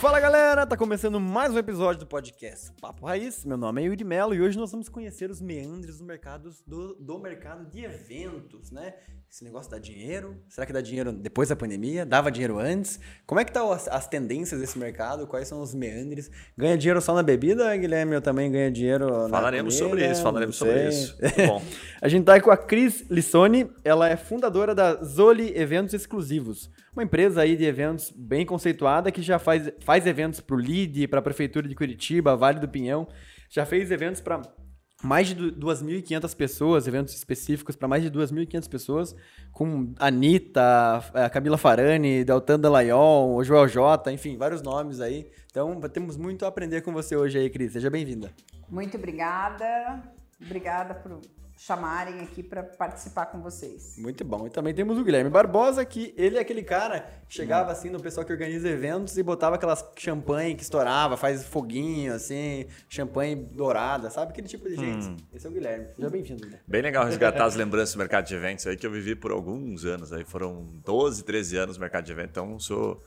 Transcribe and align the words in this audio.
Fala 0.00 0.20
galera, 0.20 0.66
tá 0.66 0.76
começando 0.76 1.18
mais 1.18 1.52
um 1.52 1.58
episódio 1.58 2.00
do 2.00 2.06
podcast 2.06 2.70
Papo 2.80 3.06
Raiz. 3.06 3.44
Meu 3.44 3.56
nome 3.56 3.82
é 3.82 3.86
Yuri 3.86 4.04
Melo 4.04 4.34
e 4.34 4.40
hoje 4.40 4.58
nós 4.58 4.70
vamos 4.70 4.88
conhecer 4.88 5.30
os 5.30 5.40
meandres 5.40 5.98
do 5.98 6.04
mercado, 6.04 6.50
do, 6.66 6.94
do 6.96 7.18
mercado 7.18 7.64
de 7.70 7.84
eventos, 7.84 8.70
né? 8.70 8.94
Esse 9.30 9.42
negócio 9.42 9.70
dá 9.70 9.78
dinheiro? 9.78 10.36
Será 10.48 10.66
que 10.66 10.72
dá 10.72 10.80
dinheiro 10.80 11.12
depois 11.12 11.48
da 11.48 11.56
pandemia? 11.56 12.06
Dava 12.06 12.30
dinheiro 12.30 12.58
antes? 12.58 13.00
Como 13.26 13.40
é 13.40 13.44
que 13.44 13.52
tá 13.52 13.62
as, 13.72 13.88
as 13.88 14.06
tendências 14.06 14.60
desse 14.60 14.78
mercado? 14.78 15.26
Quais 15.26 15.48
são 15.48 15.60
os 15.60 15.74
meandres? 15.74 16.30
Ganha 16.56 16.76
dinheiro 16.76 17.00
só 17.00 17.14
na 17.14 17.22
bebida, 17.22 17.74
Guilherme? 17.76 18.14
Eu 18.14 18.22
também 18.22 18.52
ganha 18.52 18.70
dinheiro 18.70 19.28
falaremos 19.28 19.74
na 19.74 19.86
sobre 19.86 20.08
isso, 20.08 20.22
falaremos 20.22 20.56
sobre 20.56 20.88
isso. 20.88 21.16
Bom. 21.48 21.62
A 22.00 22.08
gente 22.08 22.24
tá 22.24 22.34
aí 22.34 22.40
com 22.40 22.50
a 22.50 22.56
Cris 22.56 23.04
Lissone, 23.10 23.70
ela 23.82 24.08
é 24.08 24.16
fundadora 24.16 24.74
da 24.74 25.02
Zoli 25.02 25.56
Eventos 25.58 25.94
Exclusivos, 25.94 26.70
uma 26.94 27.02
empresa 27.02 27.42
aí 27.42 27.56
de 27.56 27.64
eventos 27.64 28.12
bem 28.16 28.46
conceituada 28.46 29.10
que 29.10 29.20
já 29.20 29.38
faz, 29.38 29.70
faz 29.80 30.06
eventos 30.06 30.40
pro 30.40 30.56
LID, 30.56 31.08
para 31.08 31.18
a 31.18 31.22
Prefeitura 31.22 31.68
de 31.68 31.74
Curitiba, 31.74 32.36
Vale 32.36 32.60
do 32.60 32.68
Pinhão, 32.68 33.08
já 33.50 33.66
fez 33.66 33.90
eventos 33.90 34.20
para 34.20 34.40
mais 35.02 35.28
de 35.28 35.34
2.500 35.34 36.34
pessoas, 36.34 36.86
eventos 36.86 37.14
específicos 37.14 37.76
para 37.76 37.86
mais 37.86 38.02
de 38.02 38.10
2.500 38.10 38.68
pessoas, 38.68 39.16
com 39.52 39.92
Anitta, 39.98 40.96
a 41.12 41.28
Camila 41.28 41.58
Farani, 41.58 42.24
Deltan 42.24 42.58
Dallagnol, 42.58 43.34
o 43.34 43.44
Joel 43.44 43.68
J, 43.68 44.12
enfim, 44.12 44.38
vários 44.38 44.62
nomes 44.62 45.00
aí. 45.00 45.30
Então, 45.50 45.78
temos 45.80 46.16
muito 46.16 46.44
a 46.44 46.48
aprender 46.48 46.80
com 46.80 46.92
você 46.92 47.14
hoje 47.14 47.38
aí, 47.38 47.50
Cris. 47.50 47.72
Seja 47.72 47.90
bem-vinda. 47.90 48.32
Muito 48.68 48.96
obrigada. 48.96 50.02
Obrigada 50.40 50.94
por 50.94 51.20
chamarem 51.66 52.20
aqui 52.20 52.42
para 52.42 52.62
participar 52.62 53.26
com 53.26 53.40
vocês. 53.40 53.94
Muito 53.96 54.22
bom. 54.22 54.46
E 54.46 54.50
também 54.50 54.74
temos 54.74 54.98
o 54.98 55.04
Guilherme 55.04 55.30
Barbosa, 55.30 55.82
que 55.82 56.12
ele 56.14 56.36
é 56.36 56.40
aquele 56.40 56.62
cara 56.62 57.00
que 57.26 57.34
chegava 57.34 57.72
assim 57.72 57.88
no 57.88 57.98
pessoal 57.98 58.26
que 58.26 58.30
organiza 58.30 58.68
eventos 58.68 59.16
e 59.16 59.22
botava 59.22 59.56
aquelas 59.56 59.82
champanhe 59.96 60.54
que 60.54 60.62
estourava, 60.62 61.16
faz 61.16 61.42
foguinho 61.46 62.12
assim, 62.12 62.66
champanhe 62.86 63.34
dourada, 63.36 64.10
sabe? 64.10 64.32
Aquele 64.32 64.46
tipo 64.46 64.68
de 64.68 64.76
gente. 64.76 65.06
Hum. 65.06 65.16
Esse 65.32 65.46
é 65.46 65.50
o 65.50 65.52
Guilherme. 65.54 65.86
Seja 65.96 66.10
bem-vindo, 66.10 66.42
Guilherme. 66.42 66.64
Bem 66.66 66.82
legal 66.82 67.06
resgatar 67.06 67.46
as 67.46 67.54
lembranças 67.54 67.94
do 67.94 67.98
mercado 67.98 68.26
de 68.26 68.34
eventos 68.34 68.66
aí 68.66 68.76
que 68.76 68.86
eu 68.86 68.90
vivi 68.90 69.16
por 69.16 69.32
alguns 69.32 69.86
anos. 69.86 70.12
Aí 70.12 70.24
foram 70.24 70.68
12, 70.84 71.24
13 71.24 71.56
anos 71.56 71.76
no 71.78 71.80
mercado 71.80 72.04
de 72.04 72.12
eventos, 72.12 72.30
então 72.30 72.60
sou 72.60 73.02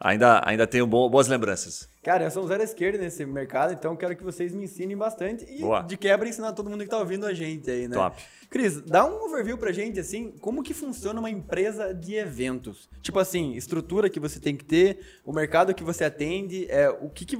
Ainda, 0.00 0.40
ainda 0.44 0.66
tenho 0.66 0.86
boas 0.86 1.26
lembranças. 1.26 1.88
Cara, 2.02 2.24
eu 2.24 2.30
sou 2.30 2.44
um 2.44 2.46
zero 2.46 2.62
esquerda 2.62 2.98
nesse 2.98 3.26
mercado, 3.26 3.72
então 3.72 3.96
quero 3.96 4.16
que 4.16 4.22
vocês 4.22 4.54
me 4.54 4.64
ensinem 4.64 4.96
bastante 4.96 5.44
e 5.48 5.60
Boa. 5.60 5.82
de 5.82 5.96
quebra 5.96 6.28
ensinar 6.28 6.52
todo 6.52 6.70
mundo 6.70 6.84
que 6.84 6.88
tá 6.88 6.98
ouvindo 6.98 7.26
a 7.26 7.34
gente 7.34 7.70
aí, 7.70 7.88
né? 7.88 7.94
Top. 7.94 8.16
Cris, 8.48 8.80
dá 8.80 9.04
um 9.04 9.24
overview 9.24 9.58
pra 9.58 9.72
gente, 9.72 10.00
assim, 10.00 10.32
como 10.40 10.62
que 10.62 10.72
funciona 10.72 11.20
uma 11.20 11.28
empresa 11.28 11.92
de 11.92 12.14
eventos? 12.14 12.88
Tipo 13.02 13.18
assim, 13.18 13.52
estrutura 13.54 14.08
que 14.08 14.18
você 14.18 14.40
tem 14.40 14.56
que 14.56 14.64
ter, 14.64 15.00
o 15.22 15.34
mercado 15.34 15.74
que 15.74 15.84
você 15.84 16.04
atende, 16.04 16.66
é, 16.70 16.88
o 16.88 17.10
que, 17.10 17.26
que 17.26 17.36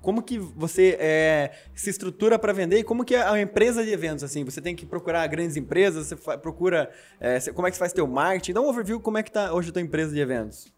como 0.00 0.22
que 0.22 0.38
você 0.38 0.96
é, 1.00 1.50
se 1.74 1.90
estrutura 1.90 2.38
para 2.38 2.52
vender 2.52 2.78
e 2.78 2.84
como 2.84 3.04
que 3.04 3.16
é 3.16 3.22
a 3.22 3.40
empresa 3.40 3.82
de 3.82 3.90
eventos, 3.90 4.22
assim? 4.22 4.44
Você 4.44 4.60
tem 4.60 4.76
que 4.76 4.86
procurar 4.86 5.26
grandes 5.26 5.56
empresas, 5.56 6.06
você 6.06 6.16
procura, 6.38 6.88
é, 7.18 7.40
como 7.52 7.66
é 7.66 7.70
que 7.70 7.76
você 7.76 7.80
faz 7.80 7.92
teu 7.92 8.06
marketing? 8.06 8.52
Dá 8.52 8.60
um 8.60 8.68
overview 8.68 9.00
como 9.00 9.18
é 9.18 9.22
que 9.24 9.32
tá 9.32 9.52
hoje 9.52 9.70
a 9.70 9.72
tua 9.72 9.82
empresa 9.82 10.14
de 10.14 10.20
eventos. 10.20 10.71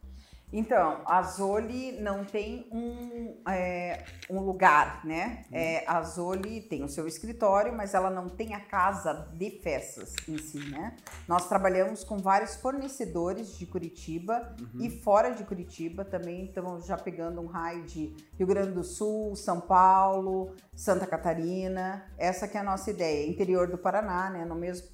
Então, 0.57 1.01
a 1.05 1.21
Zoli 1.21 2.01
não 2.01 2.25
tem 2.25 2.69
um, 2.71 3.43
é, 3.51 4.05
um 4.31 4.39
lugar, 4.39 5.05
né? 5.05 5.45
É, 5.51 5.83
a 5.85 6.01
Zoli 6.03 6.61
tem 6.61 6.85
o 6.85 6.89
seu 6.89 7.09
escritório, 7.09 7.73
mas 7.73 7.93
ela 7.93 8.09
não 8.09 8.29
tem 8.29 8.55
a 8.55 8.61
casa 8.61 9.29
de 9.35 9.51
festas 9.51 10.15
em 10.29 10.39
si, 10.39 10.61
né? 10.71 10.95
Nós 11.27 11.49
trabalhamos 11.49 12.05
com 12.05 12.19
vários 12.19 12.55
fornecedores 12.55 13.59
de 13.59 13.67
Curitiba 13.67 14.55
uhum. 14.61 14.81
e 14.81 14.91
fora 14.91 15.31
de 15.31 15.43
Curitiba 15.43 16.05
também 16.05 16.45
estamos 16.45 16.87
já 16.87 16.97
pegando 16.97 17.41
um 17.41 17.47
raio 17.47 17.83
de 17.83 18.15
Rio 18.39 18.47
Grande 18.47 18.71
do 18.71 18.85
Sul, 18.85 19.35
São 19.35 19.61
Paulo, 19.61 20.55
Santa 20.77 21.05
Catarina. 21.05 22.05
Essa 22.17 22.47
que 22.47 22.57
é 22.57 22.61
a 22.61 22.65
nossa 22.65 22.93
ideia, 22.93 23.29
interior 23.29 23.67
do 23.67 23.77
Paraná, 23.77 24.31
né? 24.31 24.45
No 24.45 24.55
mesmo 24.55 24.87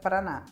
Paraná. 0.00 0.44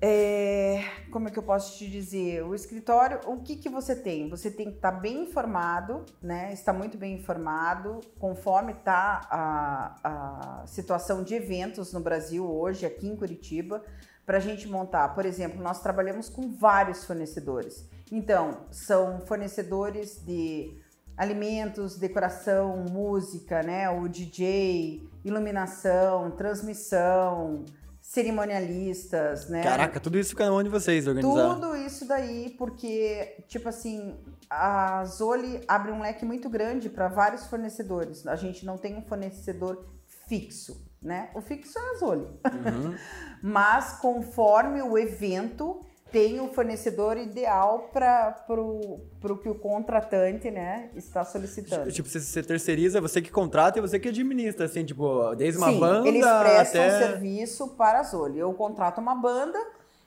É, 0.00 0.84
como 1.10 1.26
é 1.26 1.30
que 1.30 1.38
eu 1.38 1.42
posso 1.42 1.76
te 1.76 1.90
dizer? 1.90 2.44
O 2.44 2.54
escritório, 2.54 3.18
o 3.26 3.38
que, 3.38 3.56
que 3.56 3.68
você 3.68 3.96
tem? 3.96 4.28
Você 4.28 4.48
tem 4.48 4.70
que 4.70 4.76
estar 4.76 4.92
tá 4.92 4.98
bem 4.98 5.24
informado, 5.24 6.04
né? 6.22 6.52
Está 6.52 6.72
muito 6.72 6.96
bem 6.96 7.14
informado, 7.14 8.00
conforme 8.16 8.72
está 8.72 9.26
a, 9.28 10.60
a 10.62 10.66
situação 10.66 11.24
de 11.24 11.34
eventos 11.34 11.92
no 11.92 11.98
Brasil 11.98 12.48
hoje, 12.48 12.86
aqui 12.86 13.08
em 13.08 13.16
Curitiba, 13.16 13.82
para 14.24 14.36
a 14.36 14.40
gente 14.40 14.68
montar. 14.68 15.08
Por 15.16 15.26
exemplo, 15.26 15.60
nós 15.60 15.80
trabalhamos 15.80 16.28
com 16.28 16.48
vários 16.48 17.04
fornecedores. 17.04 17.84
Então, 18.12 18.66
são 18.70 19.20
fornecedores 19.22 20.24
de 20.24 20.80
alimentos, 21.16 21.98
decoração, 21.98 22.84
música, 22.88 23.64
né? 23.64 23.90
O 23.90 24.06
DJ, 24.08 25.10
iluminação, 25.24 26.30
transmissão 26.30 27.64
cerimonialistas, 28.08 29.50
né? 29.50 29.62
Caraca, 29.62 30.00
tudo 30.00 30.18
isso 30.18 30.30
fica 30.30 30.46
na 30.46 30.50
mão 30.50 30.62
de 30.62 30.70
vocês 30.70 31.06
organizar. 31.06 31.54
Tudo 31.54 31.76
isso 31.76 32.08
daí, 32.08 32.54
porque, 32.56 33.44
tipo 33.46 33.68
assim, 33.68 34.16
a 34.48 35.04
Zoli 35.04 35.60
abre 35.68 35.92
um 35.92 36.00
leque 36.00 36.24
muito 36.24 36.48
grande 36.48 36.88
para 36.88 37.08
vários 37.08 37.44
fornecedores. 37.44 38.26
A 38.26 38.34
gente 38.34 38.64
não 38.64 38.78
tem 38.78 38.96
um 38.96 39.02
fornecedor 39.02 39.84
fixo, 40.26 40.90
né? 41.02 41.28
O 41.34 41.42
fixo 41.42 41.78
é 41.78 41.82
a 41.82 41.98
Zoli. 41.98 42.22
Uhum. 42.22 42.96
Mas 43.44 43.98
conforme 43.98 44.80
o 44.80 44.96
evento, 44.96 45.84
tem 46.10 46.40
o 46.40 46.48
fornecedor 46.48 47.16
ideal 47.16 47.90
para 47.92 48.44
o 48.48 49.36
que 49.42 49.48
o 49.48 49.54
contratante 49.54 50.50
né, 50.50 50.90
está 50.94 51.24
solicitando. 51.24 51.90
Tipo, 51.92 52.08
você, 52.08 52.20
você 52.20 52.42
terceiriza, 52.42 53.00
você 53.00 53.20
que 53.20 53.30
contrata 53.30 53.78
e 53.78 53.82
você 53.82 53.98
que 53.98 54.08
administra, 54.08 54.66
assim, 54.66 54.84
tipo, 54.84 55.34
desde 55.34 55.58
uma 55.58 55.70
Sim, 55.70 55.80
banda 55.80 56.08
eles 56.08 56.24
prestam 56.24 56.82
até... 56.82 56.98
serviço 56.98 57.68
para 57.68 58.00
a 58.00 58.02
Zoli. 58.02 58.38
Eu 58.38 58.52
contrato 58.54 59.00
uma 59.00 59.14
banda 59.14 59.58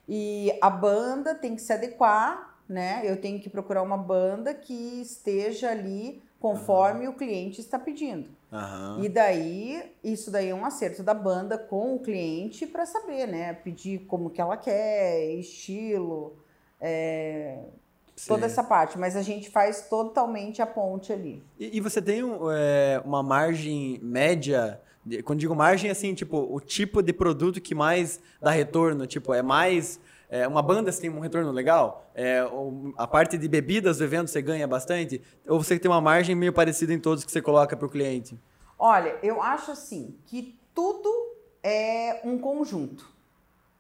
e 0.07 0.51
a 0.61 0.69
banda 0.69 1.35
tem 1.35 1.55
que 1.55 1.61
se 1.61 1.71
adequar, 1.71 2.57
né? 2.67 3.01
Eu 3.03 3.17
tenho 3.17 3.39
que 3.39 3.49
procurar 3.49 3.83
uma 3.83 3.97
banda 3.97 4.53
que 4.53 5.01
esteja 5.01 5.69
ali 5.69 6.21
conforme 6.39 7.05
uhum. 7.05 7.13
o 7.13 7.15
cliente 7.15 7.61
está 7.61 7.77
pedindo. 7.77 8.29
Uhum. 8.51 9.03
E 9.03 9.09
daí, 9.09 9.93
isso 10.03 10.29
daí 10.29 10.49
é 10.49 10.55
um 10.55 10.65
acerto 10.65 11.01
da 11.01 11.13
banda 11.13 11.57
com 11.57 11.95
o 11.95 11.99
cliente 11.99 12.67
para 12.67 12.85
saber, 12.85 13.27
né? 13.27 13.53
Pedir 13.53 13.99
como 13.99 14.29
que 14.29 14.41
ela 14.41 14.57
quer, 14.57 15.33
estilo, 15.35 16.35
é, 16.79 17.59
toda 18.27 18.45
essa 18.45 18.63
parte. 18.63 18.97
Mas 18.97 19.15
a 19.15 19.21
gente 19.21 19.49
faz 19.49 19.87
totalmente 19.87 20.61
a 20.61 20.67
ponte 20.67 21.13
ali. 21.13 21.41
E, 21.59 21.77
e 21.77 21.79
você 21.79 22.01
tem 22.01 22.21
é, 22.53 23.01
uma 23.05 23.23
margem 23.23 23.99
média... 24.01 24.79
Quando 25.25 25.39
digo 25.39 25.55
margem, 25.55 25.89
assim, 25.89 26.13
tipo, 26.13 26.37
o 26.37 26.59
tipo 26.59 27.01
de 27.01 27.11
produto 27.11 27.59
que 27.59 27.73
mais 27.73 28.19
dá 28.39 28.51
retorno, 28.51 29.07
tipo, 29.07 29.33
é 29.33 29.41
mais 29.41 29.99
é, 30.31 30.47
uma 30.47 30.61
banda 30.61 30.89
você 30.89 31.01
tem 31.01 31.09
um 31.09 31.19
retorno 31.19 31.51
legal? 31.51 32.09
É, 32.15 32.39
a 32.97 33.05
parte 33.05 33.37
de 33.37 33.49
bebidas 33.49 33.97
do 33.97 34.05
evento 34.05 34.29
você 34.29 34.41
ganha 34.41 34.65
bastante? 34.65 35.21
Ou 35.45 35.61
você 35.61 35.77
tem 35.77 35.91
uma 35.91 35.99
margem 35.99 36.33
meio 36.33 36.53
parecida 36.53 36.93
em 36.93 36.99
todos 36.99 37.25
que 37.25 37.31
você 37.31 37.41
coloca 37.41 37.75
para 37.75 37.85
o 37.85 37.89
cliente? 37.89 38.39
Olha, 38.79 39.17
eu 39.21 39.41
acho 39.41 39.71
assim 39.71 40.17
que 40.25 40.57
tudo 40.73 41.09
é 41.61 42.21
um 42.23 42.39
conjunto. 42.39 43.11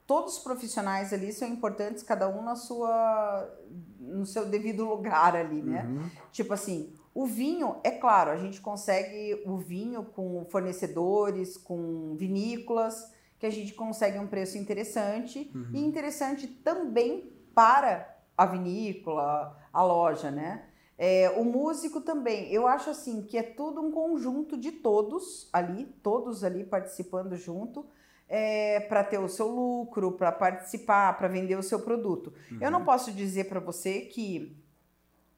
Todos 0.05 0.37
os 0.37 0.43
profissionais 0.43 1.13
ali 1.13 1.31
são 1.31 1.47
importantes, 1.47 2.03
cada 2.03 2.27
um 2.27 2.43
na 2.43 2.57
sua, 2.57 3.49
no 3.97 4.25
seu 4.25 4.45
devido 4.45 4.83
lugar 4.83 5.33
ali, 5.33 5.61
né? 5.61 5.85
Uhum. 5.85 6.09
Tipo 6.33 6.53
assim, 6.53 6.93
o 7.15 7.25
vinho, 7.25 7.77
é 7.81 7.91
claro, 7.91 8.29
a 8.29 8.35
gente 8.35 8.59
consegue 8.59 9.41
o 9.45 9.57
vinho 9.57 10.03
com 10.03 10.45
fornecedores, 10.49 11.55
com 11.55 12.13
vinícolas, 12.17 13.09
que 13.41 13.47
a 13.47 13.49
gente 13.49 13.73
consegue 13.73 14.19
um 14.19 14.27
preço 14.27 14.55
interessante 14.55 15.51
uhum. 15.55 15.71
e 15.73 15.79
interessante 15.83 16.45
também 16.47 17.33
para 17.55 18.15
a 18.37 18.45
vinícola, 18.45 19.57
a 19.73 19.83
loja, 19.83 20.29
né? 20.29 20.67
É, 20.95 21.27
o 21.31 21.43
músico 21.43 22.01
também. 22.01 22.53
Eu 22.53 22.67
acho 22.67 22.91
assim 22.91 23.23
que 23.23 23.35
é 23.35 23.41
tudo 23.41 23.81
um 23.81 23.91
conjunto 23.91 24.55
de 24.55 24.71
todos 24.71 25.49
ali, 25.51 25.87
todos 26.03 26.43
ali 26.43 26.63
participando 26.63 27.35
junto. 27.35 27.83
É, 28.29 28.79
para 28.81 29.03
ter 29.03 29.17
o 29.17 29.27
seu 29.27 29.47
lucro, 29.47 30.13
para 30.13 30.31
participar, 30.31 31.17
para 31.17 31.27
vender 31.27 31.57
o 31.57 31.63
seu 31.63 31.81
produto. 31.81 32.31
Uhum. 32.49 32.59
Eu 32.61 32.71
não 32.71 32.79
uhum. 32.79 32.85
posso 32.85 33.11
dizer 33.11 33.45
para 33.45 33.59
você 33.59 34.01
que 34.01 34.55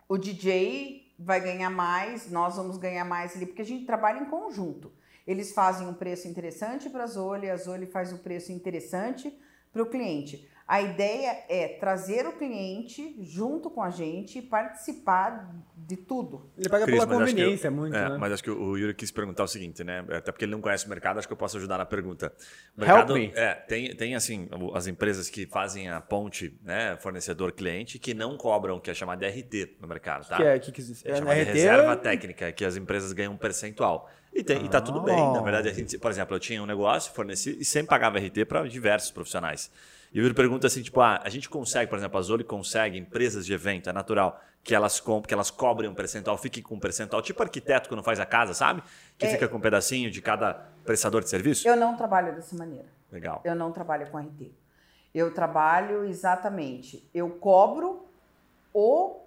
o 0.08 0.16
DJ 0.16 1.16
vai 1.18 1.40
ganhar 1.40 1.72
mais, 1.72 2.30
nós 2.30 2.56
vamos 2.56 2.78
ganhar 2.78 3.04
mais 3.06 3.36
ali, 3.36 3.48
porque 3.48 3.64
a 3.64 3.66
gente 3.66 3.86
trabalha 3.86 4.20
em 4.20 4.26
conjunto. 4.26 4.92
Eles 5.26 5.54
fazem 5.54 5.88
um 5.88 5.94
preço 5.94 6.28
interessante 6.28 6.90
para 6.90 7.04
a 7.04 7.08
Zoli, 7.08 7.50
a 7.50 7.58
Zoli 7.58 7.86
faz 7.86 8.12
um 8.12 8.18
preço 8.18 8.52
interessante 8.52 9.34
para 9.72 9.82
o 9.82 9.90
cliente. 9.90 10.48
A 10.66 10.82
ideia 10.82 11.44
é 11.50 11.68
trazer 11.68 12.26
o 12.26 12.32
cliente 12.38 13.18
junto 13.22 13.70
com 13.70 13.82
a 13.84 13.90
gente 13.90 14.40
e 14.40 14.42
participar 14.42 15.54
de 15.76 15.98
tudo. 15.98 16.50
Ele 16.58 16.70
paga 16.70 16.86
Cris, 16.86 16.96
pela 17.00 17.08
que 17.08 17.14
eu- 17.14 17.20
conveniência, 17.20 17.70
muito, 17.70 17.96
é, 17.96 18.10
né? 18.10 18.18
Mas 18.18 18.32
acho 18.32 18.44
que 18.44 18.50
o 18.50 18.78
Yuri 18.78 18.94
quis 18.94 19.12
perguntar 19.12 19.44
o 19.44 19.48
seguinte, 19.48 19.84
né? 19.84 20.06
Até 20.10 20.32
porque 20.32 20.46
ele 20.46 20.54
não 20.54 20.62
conhece 20.62 20.86
o 20.86 20.90
mercado, 20.90 21.18
acho 21.20 21.28
que 21.28 21.34
eu 21.34 21.38
posso 21.38 21.58
ajudar 21.58 21.78
na 21.78 21.86
pergunta. 21.86 22.34
O 22.78 22.82
Help 22.82 22.88
mercado, 22.90 23.14
me. 23.16 23.32
é, 23.36 23.54
tem, 23.56 23.94
tem 23.96 24.16
assim, 24.16 24.48
as 24.74 24.88
empresas 24.88 25.30
que 25.30 25.46
fazem 25.46 25.90
a 25.90 26.00
ponte, 26.00 26.58
né, 26.64 26.96
fornecedor-cliente, 27.02 28.00
que 28.00 28.14
não 28.14 28.38
cobram 28.38 28.78
o 28.78 28.82
que 28.82 28.90
é 28.90 28.94
chamado 28.94 29.20
de 29.20 29.26
RT 29.28 29.78
no 29.82 29.88
mercado, 29.88 30.28
tá? 30.28 30.38
Que 30.38 30.44
é, 30.44 30.60
que, 30.60 30.72
que, 30.72 30.82
É 30.82 31.12
é, 31.12 31.16
chamado 31.18 31.36
de 31.36 31.42
RT, 31.42 31.52
reserva 31.54 31.96
técnica, 31.98 32.52
que 32.54 32.64
as 32.64 32.78
empresas 32.78 33.12
ganham 33.12 33.34
um 33.34 33.38
percentual. 33.38 34.10
E, 34.34 34.42
tem, 34.44 34.66
e 34.66 34.70
tá 34.70 34.82
tudo 34.82 35.02
bem. 35.02 35.16
Na 35.16 35.40
Ah. 35.40 35.44
verdade, 35.44 35.70
a 35.70 35.74
gente, 35.74 35.98
por 36.00 36.10
exemplo, 36.10 36.36
eu 36.36 36.40
tinha 36.40 36.64
um 36.64 36.66
negócio, 36.66 37.12
forneci 37.14 37.58
e 37.60 37.66
sempre 37.66 37.90
pagava 37.90 38.18
RT 38.18 38.46
para 38.46 38.68
diversos 38.68 39.12
profissionais. 39.12 39.70
E 40.14 40.20
o 40.20 40.24
Yuri 40.24 40.34
pergunta 40.36 40.68
assim, 40.68 40.84
tipo, 40.84 41.02
ah, 41.02 41.20
a 41.24 41.30
gente 41.30 41.50
consegue, 41.50 41.90
por 41.90 41.98
exemplo, 41.98 42.20
a 42.20 42.22
Zoli 42.22 42.44
consegue, 42.44 43.00
empresas 43.00 43.46
de 43.46 43.54
evento, 43.54 43.90
é 43.90 43.94
natural, 43.94 44.40
que 44.64 44.76
elas, 44.76 45.02
que 45.28 45.34
elas 45.34 45.50
cobrem 45.50 45.90
um 45.90 45.96
percentual, 45.96 46.38
fiquem 46.38 46.62
com 46.62 46.76
um 46.76 46.80
percentual, 46.80 47.22
tipo 47.22 47.42
arquiteto 47.42 47.90
quando 47.90 48.04
faz 48.04 48.20
a 48.20 48.26
casa, 48.26 48.54
sabe? 48.54 48.84
Que 49.18 49.26
É. 49.26 49.30
fica 49.30 49.48
com 49.48 49.58
um 49.58 49.62
pedacinho 49.62 50.12
de 50.12 50.22
cada 50.22 50.54
prestador 50.86 51.24
de 51.24 51.30
serviço. 51.30 51.68
Eu 51.68 51.76
não 51.76 51.98
trabalho 51.98 52.36
dessa 52.36 52.56
maneira. 52.56 52.86
Legal. 53.12 53.42
Eu 53.44 53.56
não 53.56 53.72
trabalho 53.72 54.08
com 54.12 54.18
RT. 54.20 54.52
Eu 55.16 55.34
trabalho 55.34 56.06
exatamente. 56.06 57.08
Eu 57.14 57.30
cobro 57.32 58.06
o 58.74 59.20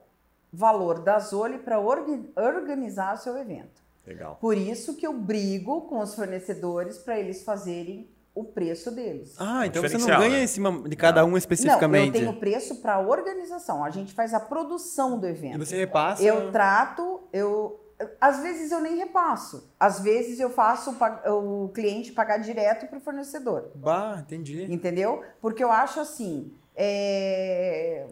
valor 0.53 1.01
da 1.01 1.19
Zoli 1.19 1.59
para 1.59 1.79
organizar 1.81 3.15
o 3.15 3.19
seu 3.19 3.37
evento. 3.37 3.83
Legal. 4.07 4.37
Por 4.41 4.57
isso 4.57 4.97
que 4.97 5.07
eu 5.07 5.13
brigo 5.13 5.83
com 5.83 5.99
os 5.99 6.15
fornecedores 6.15 6.97
para 6.99 7.19
eles 7.19 7.43
fazerem 7.43 8.09
o 8.37 8.45
preço 8.45 8.91
deles. 8.91 9.35
Ah, 9.39 9.67
então 9.67 9.81
você 9.83 9.97
não 9.97 10.07
ganha 10.07 10.37
né? 10.37 10.45
em 10.45 10.47
cima 10.47 10.87
de 10.87 10.95
cada 10.95 11.25
um 11.25 11.29
Não, 11.29 11.35
eu 11.35 11.39
especificamente. 11.39 12.13
tenho 12.13 12.35
preço 12.35 12.77
para 12.83 12.97
a 12.97 13.01
organização. 13.01 13.83
A 13.83 13.89
gente 13.89 14.13
faz 14.13 14.35
a 14.35 14.39
produção 14.39 15.19
do 15.19 15.27
E 15.27 15.31
evento. 15.31 15.65
você 15.65 15.75
repassa. 15.75 16.23
Eu 16.23 16.53
trato, 16.53 17.23
eu 17.33 17.81
às 18.21 18.41
vezes 18.41 18.71
eu 18.71 18.81
nem 18.81 18.97
repasso. 18.97 19.73
Às 19.81 20.01
vezes 20.01 20.39
eu 20.39 20.51
faço 20.51 20.95
o 21.27 21.71
cliente 21.71 22.13
pagar 22.13 22.37
direto 22.37 22.87
para 22.87 22.99
o 22.99 23.01
fornecedor. 23.01 23.71
Bah, 23.75 24.19
entendi. 24.21 24.71
Entendeu? 24.71 25.23
Porque 25.41 25.65
eu 25.65 25.73
acho 25.73 25.99
assim, 25.99 26.53
é 26.77 28.07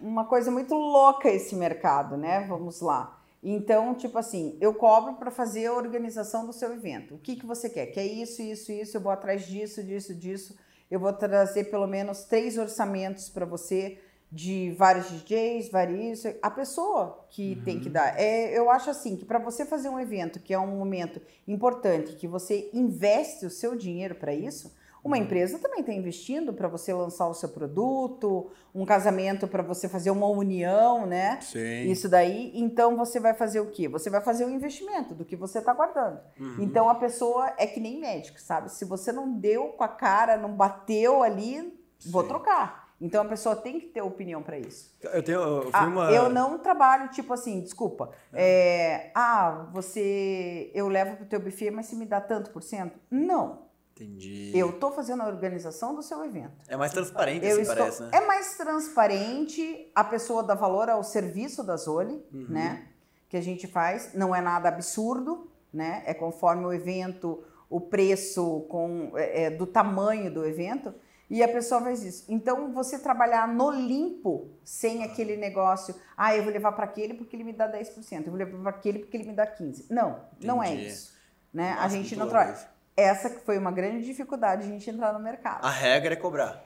uma 0.00 0.24
coisa 0.24 0.50
muito 0.50 0.74
louca 0.74 1.28
esse 1.28 1.54
mercado, 1.54 2.16
né? 2.16 2.46
Vamos 2.48 2.80
lá. 2.80 3.15
Então, 3.48 3.94
tipo 3.94 4.18
assim, 4.18 4.58
eu 4.60 4.74
cobro 4.74 5.14
para 5.14 5.30
fazer 5.30 5.66
a 5.66 5.72
organização 5.72 6.44
do 6.44 6.52
seu 6.52 6.72
evento. 6.72 7.14
O 7.14 7.18
que, 7.18 7.36
que 7.36 7.46
você 7.46 7.70
quer? 7.70 7.86
Quer 7.86 8.04
isso, 8.04 8.42
isso, 8.42 8.72
isso? 8.72 8.96
Eu 8.96 9.00
vou 9.00 9.12
atrás 9.12 9.46
disso, 9.46 9.84
disso, 9.84 10.12
disso. 10.12 10.58
Eu 10.90 10.98
vou 10.98 11.12
trazer 11.12 11.70
pelo 11.70 11.86
menos 11.86 12.24
três 12.24 12.58
orçamentos 12.58 13.28
para 13.28 13.46
você 13.46 14.00
de 14.32 14.72
vários 14.72 15.08
DJs, 15.10 15.70
vários. 15.70 16.24
A 16.42 16.50
pessoa 16.50 17.24
que 17.30 17.62
tem 17.64 17.78
que 17.78 17.88
dar. 17.88 18.18
É, 18.18 18.58
eu 18.58 18.68
acho 18.68 18.90
assim 18.90 19.16
que 19.16 19.24
para 19.24 19.38
você 19.38 19.64
fazer 19.64 19.90
um 19.90 20.00
evento 20.00 20.40
que 20.40 20.52
é 20.52 20.58
um 20.58 20.76
momento 20.76 21.22
importante, 21.46 22.16
que 22.16 22.26
você 22.26 22.68
investe 22.74 23.46
o 23.46 23.50
seu 23.50 23.76
dinheiro 23.76 24.16
para 24.16 24.34
isso, 24.34 24.74
uma 25.06 25.16
empresa 25.16 25.58
também 25.58 25.80
está 25.80 25.92
investindo 25.92 26.52
para 26.52 26.66
você 26.66 26.92
lançar 26.92 27.28
o 27.28 27.34
seu 27.34 27.48
produto, 27.48 28.50
um 28.74 28.84
casamento 28.84 29.46
para 29.46 29.62
você 29.62 29.88
fazer 29.88 30.10
uma 30.10 30.26
união, 30.26 31.06
né? 31.06 31.40
Sim. 31.40 31.90
Isso 31.90 32.08
daí, 32.08 32.50
então 32.54 32.96
você 32.96 33.20
vai 33.20 33.32
fazer 33.32 33.60
o 33.60 33.70
quê? 33.70 33.88
Você 33.88 34.10
vai 34.10 34.20
fazer 34.20 34.44
o 34.44 34.50
investimento 34.50 35.14
do 35.14 35.24
que 35.24 35.36
você 35.36 35.58
está 35.60 35.72
guardando. 35.72 36.20
Uhum. 36.38 36.56
Então 36.60 36.88
a 36.90 36.94
pessoa 36.96 37.52
é 37.56 37.66
que 37.66 37.78
nem 37.78 38.00
médico, 38.00 38.40
sabe? 38.40 38.70
Se 38.72 38.84
você 38.84 39.12
não 39.12 39.32
deu 39.32 39.68
com 39.68 39.84
a 39.84 39.88
cara, 39.88 40.36
não 40.36 40.52
bateu 40.56 41.22
ali, 41.22 41.72
vou 42.06 42.22
Sim. 42.22 42.28
trocar. 42.28 42.86
Então 43.00 43.22
a 43.22 43.28
pessoa 43.28 43.54
tem 43.54 43.78
que 43.78 43.86
ter 43.86 44.00
opinião 44.00 44.42
para 44.42 44.58
isso. 44.58 44.92
Eu 45.02 45.22
tenho. 45.22 45.38
Eu 45.38 45.70
Ah, 45.72 45.84
uma. 45.86 46.10
Eu 46.10 46.30
não 46.30 46.58
trabalho 46.58 47.10
tipo 47.10 47.32
assim, 47.32 47.60
desculpa. 47.60 48.10
é, 48.32 49.10
ah, 49.14 49.68
você. 49.72 50.70
Eu 50.74 50.88
levo 50.88 51.16
pro 51.16 51.26
teu 51.26 51.38
buffet, 51.38 51.70
mas 51.70 51.86
se 51.86 51.94
me 51.94 52.06
dá 52.06 52.20
tanto 52.22 52.50
por 52.50 52.62
cento? 52.62 52.98
Não. 53.10 53.65
Entendi. 54.00 54.52
Eu 54.54 54.78
tô 54.78 54.92
fazendo 54.92 55.22
a 55.22 55.26
organização 55.26 55.94
do 55.94 56.02
seu 56.02 56.22
evento. 56.24 56.52
É 56.68 56.76
mais 56.76 56.92
transparente, 56.92 57.46
assim, 57.46 57.60
estou- 57.62 57.76
parece, 57.76 58.02
né? 58.02 58.10
É 58.12 58.20
mais 58.26 58.56
transparente, 58.56 59.90
a 59.94 60.04
pessoa 60.04 60.42
dá 60.42 60.54
valor 60.54 60.90
ao 60.90 61.02
serviço 61.02 61.62
da 61.64 61.76
Zoli, 61.76 62.22
Uhum. 62.32 62.46
né? 62.48 62.88
Que 63.28 63.36
a 63.36 63.40
gente 63.40 63.66
faz. 63.66 64.12
Não 64.14 64.34
é 64.34 64.40
nada 64.42 64.68
absurdo, 64.68 65.50
né? 65.72 66.02
É 66.06 66.12
conforme 66.12 66.64
o 66.66 66.72
evento, 66.72 67.42
o 67.70 67.80
preço 67.80 68.66
com, 68.68 69.12
é, 69.16 69.44
é, 69.44 69.50
do 69.50 69.66
tamanho 69.66 70.32
do 70.32 70.44
evento. 70.44 70.94
E 71.28 71.42
a 71.42 71.48
pessoa 71.48 71.80
faz 71.80 72.04
isso. 72.04 72.24
Então, 72.28 72.72
você 72.72 72.98
trabalhar 73.00 73.48
no 73.48 73.70
limpo, 73.70 74.48
sem 74.62 75.02
aquele 75.02 75.36
negócio, 75.36 75.94
ah, 76.16 76.36
eu 76.36 76.44
vou 76.44 76.52
levar 76.52 76.70
para 76.72 76.84
aquele 76.84 77.14
porque 77.14 77.34
ele 77.34 77.42
me 77.42 77.52
dá 77.52 77.66
10%, 77.66 78.26
eu 78.26 78.30
vou 78.30 78.38
levar 78.38 78.58
para 78.60 78.70
aquele 78.70 79.00
porque 79.00 79.16
ele 79.16 79.24
me 79.26 79.32
dá 79.34 79.44
15%. 79.46 79.86
Não, 79.90 80.20
não 80.40 80.62
é 80.62 80.68
Entendi. 80.72 80.86
isso. 80.88 81.16
Né? 81.52 81.72
a 81.72 81.76
Nossa, 81.76 81.88
gente 81.88 82.08
muito 82.14 82.18
não 82.18 82.28
trabalha. 82.28 82.75
Essa 82.96 83.28
foi 83.44 83.58
uma 83.58 83.70
grande 83.70 84.06
dificuldade 84.06 84.62
a 84.62 84.66
gente 84.66 84.88
entrar 84.88 85.12
no 85.12 85.20
mercado. 85.20 85.64
A 85.64 85.70
regra 85.70 86.14
é 86.14 86.16
cobrar. 86.16 86.65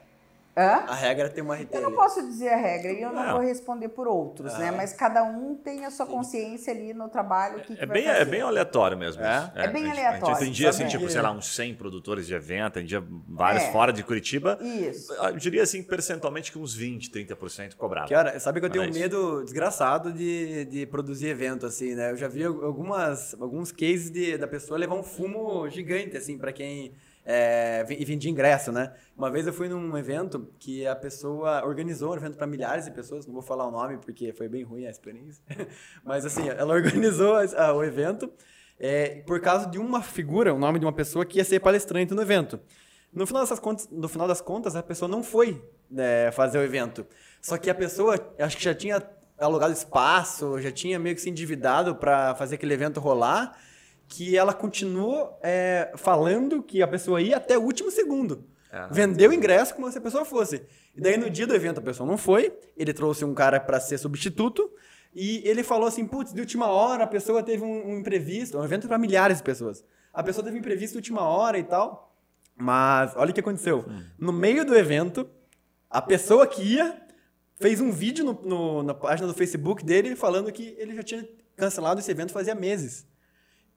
Hã? 0.56 0.84
A 0.88 0.94
regra 0.94 1.26
é 1.26 1.28
ter 1.28 1.42
uma 1.42 1.54
RT. 1.54 1.68
Eu 1.72 1.80
não 1.82 1.92
posso 1.92 2.20
dizer 2.22 2.48
a 2.48 2.56
regra 2.56 2.90
e 2.92 3.00
eu 3.00 3.12
não 3.12 3.24
Não. 3.24 3.32
vou 3.34 3.40
responder 3.40 3.88
por 3.88 4.08
outros, 4.08 4.52
né? 4.58 4.68
Ah. 4.70 4.72
Mas 4.72 4.92
cada 4.92 5.22
um 5.22 5.54
tem 5.54 5.84
a 5.84 5.90
sua 5.90 6.06
consciência 6.06 6.72
ali 6.72 6.92
no 6.92 7.08
trabalho, 7.08 7.60
que, 7.60 7.76
que 7.76 7.82
É 7.82 7.86
vai 7.86 7.94
bem, 7.98 8.06
é 8.06 8.12
fazer. 8.18 8.24
bem 8.30 8.40
aleatório 8.40 8.98
mesmo. 8.98 9.22
É? 9.22 9.38
isso. 9.38 9.52
É 9.54 9.68
bem 9.68 9.82
a 9.84 9.86
gente- 9.86 9.98
aleatório. 9.98 10.26
A 10.26 10.28
gente 10.38 10.42
atendia, 10.42 10.68
assim, 10.70 10.78
Sabe 10.80 10.90
tipo, 10.90 11.08
sei 11.08 11.22
lá, 11.22 11.30
uns 11.30 11.54
100 11.54 11.74
produtores 11.76 12.26
de 12.26 12.34
evento, 12.34 12.78
atendia 12.78 13.02
vários 13.28 13.62
É. 13.64 13.72
fora 13.72 13.92
de 13.92 14.02
Curitiba. 14.02 14.58
Isso. 14.60 15.12
Eu 15.14 15.36
diria, 15.36 15.62
assim, 15.62 15.82
percentualmente 15.82 16.50
que 16.50 16.58
uns 16.58 16.74
20, 16.74 17.10
30% 17.10 17.76
cobrava. 17.76 18.08
Cara, 18.08 18.38
sabe 18.40 18.58
que 18.60 18.66
eu 18.66 18.70
tenho 18.70 18.90
um 18.90 18.92
medo 18.92 19.42
desgraçado 19.44 20.12
de, 20.12 20.64
de 20.64 20.84
produzir 20.86 21.28
evento, 21.28 21.64
assim, 21.64 21.94
né? 21.94 22.10
Eu 22.10 22.16
já 22.16 22.26
vi 22.26 22.44
algumas, 22.44 23.34
alguns 23.40 23.70
cases 23.70 24.10
de, 24.10 24.36
da 24.36 24.48
pessoa 24.48 24.78
levar 24.78 24.96
um 24.96 25.02
fumo 25.04 25.68
gigante, 25.70 26.16
assim, 26.16 26.36
pra 26.36 26.52
quem 26.52 26.92
é, 27.24 27.84
e 27.88 28.04
vendia 28.04 28.30
ingresso, 28.30 28.72
né? 28.72 28.92
Uma 29.16 29.30
vez 29.30 29.46
eu 29.46 29.52
fui 29.52 29.68
num 29.68 29.96
evento 29.96 30.48
que 30.58 30.86
a 30.86 30.96
pessoa 30.96 31.64
organizou 31.64 32.12
um 32.12 32.16
evento 32.16 32.36
para 32.36 32.46
milhares 32.46 32.84
de 32.84 32.90
pessoas, 32.90 33.26
não 33.26 33.34
vou 33.34 33.42
falar 33.42 33.66
o 33.66 33.70
nome 33.70 33.98
porque 33.98 34.32
foi 34.32 34.48
bem 34.48 34.62
ruim 34.62 34.86
a 34.86 34.90
experiência, 34.90 35.42
mas 36.04 36.24
assim, 36.24 36.48
ela 36.48 36.72
organizou 36.74 37.34
o 37.34 37.84
evento 37.84 38.30
é, 38.78 39.22
por 39.26 39.40
causa 39.40 39.66
de 39.66 39.78
uma 39.78 40.02
figura, 40.02 40.54
o 40.54 40.58
nome 40.58 40.78
de 40.78 40.86
uma 40.86 40.92
pessoa 40.92 41.26
que 41.26 41.38
ia 41.38 41.44
ser 41.44 41.60
palestrante 41.60 42.14
no 42.14 42.22
evento. 42.22 42.58
No 43.12 43.26
final, 43.26 43.42
dessas 43.42 43.58
contas, 43.58 43.88
no 43.90 44.08
final 44.08 44.26
das 44.26 44.40
contas, 44.40 44.76
a 44.76 44.82
pessoa 44.82 45.08
não 45.08 45.22
foi 45.22 45.62
né, 45.90 46.30
fazer 46.30 46.58
o 46.58 46.62
evento. 46.62 47.04
Só 47.42 47.58
que 47.58 47.68
a 47.68 47.74
pessoa, 47.74 48.14
acho 48.38 48.56
que 48.56 48.62
já 48.62 48.74
tinha 48.74 49.02
alugado 49.38 49.72
espaço, 49.72 50.60
já 50.60 50.70
tinha 50.70 50.98
meio 50.98 51.14
que 51.14 51.20
se 51.20 51.28
endividado 51.28 51.96
para 51.96 52.34
fazer 52.36 52.54
aquele 52.54 52.74
evento 52.74 53.00
rolar, 53.00 53.58
que 54.10 54.36
ela 54.36 54.52
continuou 54.52 55.38
é, 55.40 55.92
falando 55.96 56.62
que 56.62 56.82
a 56.82 56.88
pessoa 56.88 57.22
ia 57.22 57.36
até 57.36 57.56
o 57.56 57.62
último 57.62 57.90
segundo. 57.92 58.44
Ah, 58.72 58.88
Vendeu 58.90 59.30
o 59.30 59.32
ingresso 59.32 59.72
como 59.74 59.90
se 59.90 59.98
a 59.98 60.00
pessoa 60.00 60.24
fosse. 60.24 60.62
E 60.96 61.00
daí, 61.00 61.16
no 61.16 61.30
dia 61.30 61.46
do 61.46 61.54
evento, 61.54 61.78
a 61.78 61.82
pessoa 61.82 62.04
não 62.06 62.18
foi, 62.18 62.52
ele 62.76 62.92
trouxe 62.92 63.24
um 63.24 63.32
cara 63.32 63.60
para 63.60 63.78
ser 63.78 63.98
substituto, 63.98 64.68
e 65.14 65.40
ele 65.48 65.62
falou 65.62 65.86
assim, 65.86 66.04
putz, 66.06 66.32
de 66.32 66.40
última 66.40 66.66
hora 66.66 67.04
a 67.04 67.06
pessoa 67.06 67.40
teve 67.42 67.62
um, 67.64 67.90
um 67.92 67.98
imprevisto, 68.00 68.58
um 68.58 68.64
evento 68.64 68.88
para 68.88 68.98
milhares 68.98 69.38
de 69.38 69.42
pessoas. 69.44 69.84
A 70.12 70.22
pessoa 70.24 70.44
teve 70.44 70.56
um 70.56 70.60
imprevisto 70.60 70.92
de 70.94 70.98
última 70.98 71.22
hora 71.22 71.56
e 71.58 71.62
tal, 71.64 72.16
mas 72.56 73.12
olha 73.16 73.30
o 73.30 73.34
que 73.34 73.40
aconteceu. 73.40 73.84
No 74.18 74.32
meio 74.32 74.64
do 74.64 74.74
evento, 74.74 75.28
a 75.88 76.02
pessoa 76.02 76.46
que 76.48 76.62
ia 76.62 77.00
fez 77.60 77.80
um 77.80 77.90
vídeo 77.92 78.24
no- 78.24 78.40
no- 78.44 78.82
na 78.82 78.94
página 78.94 79.26
do 79.28 79.34
Facebook 79.34 79.84
dele 79.84 80.16
falando 80.16 80.50
que 80.52 80.74
ele 80.78 80.94
já 80.96 81.02
tinha 81.02 81.28
cancelado 81.56 82.00
esse 82.00 82.10
evento 82.10 82.32
fazia 82.32 82.54
meses. 82.54 83.06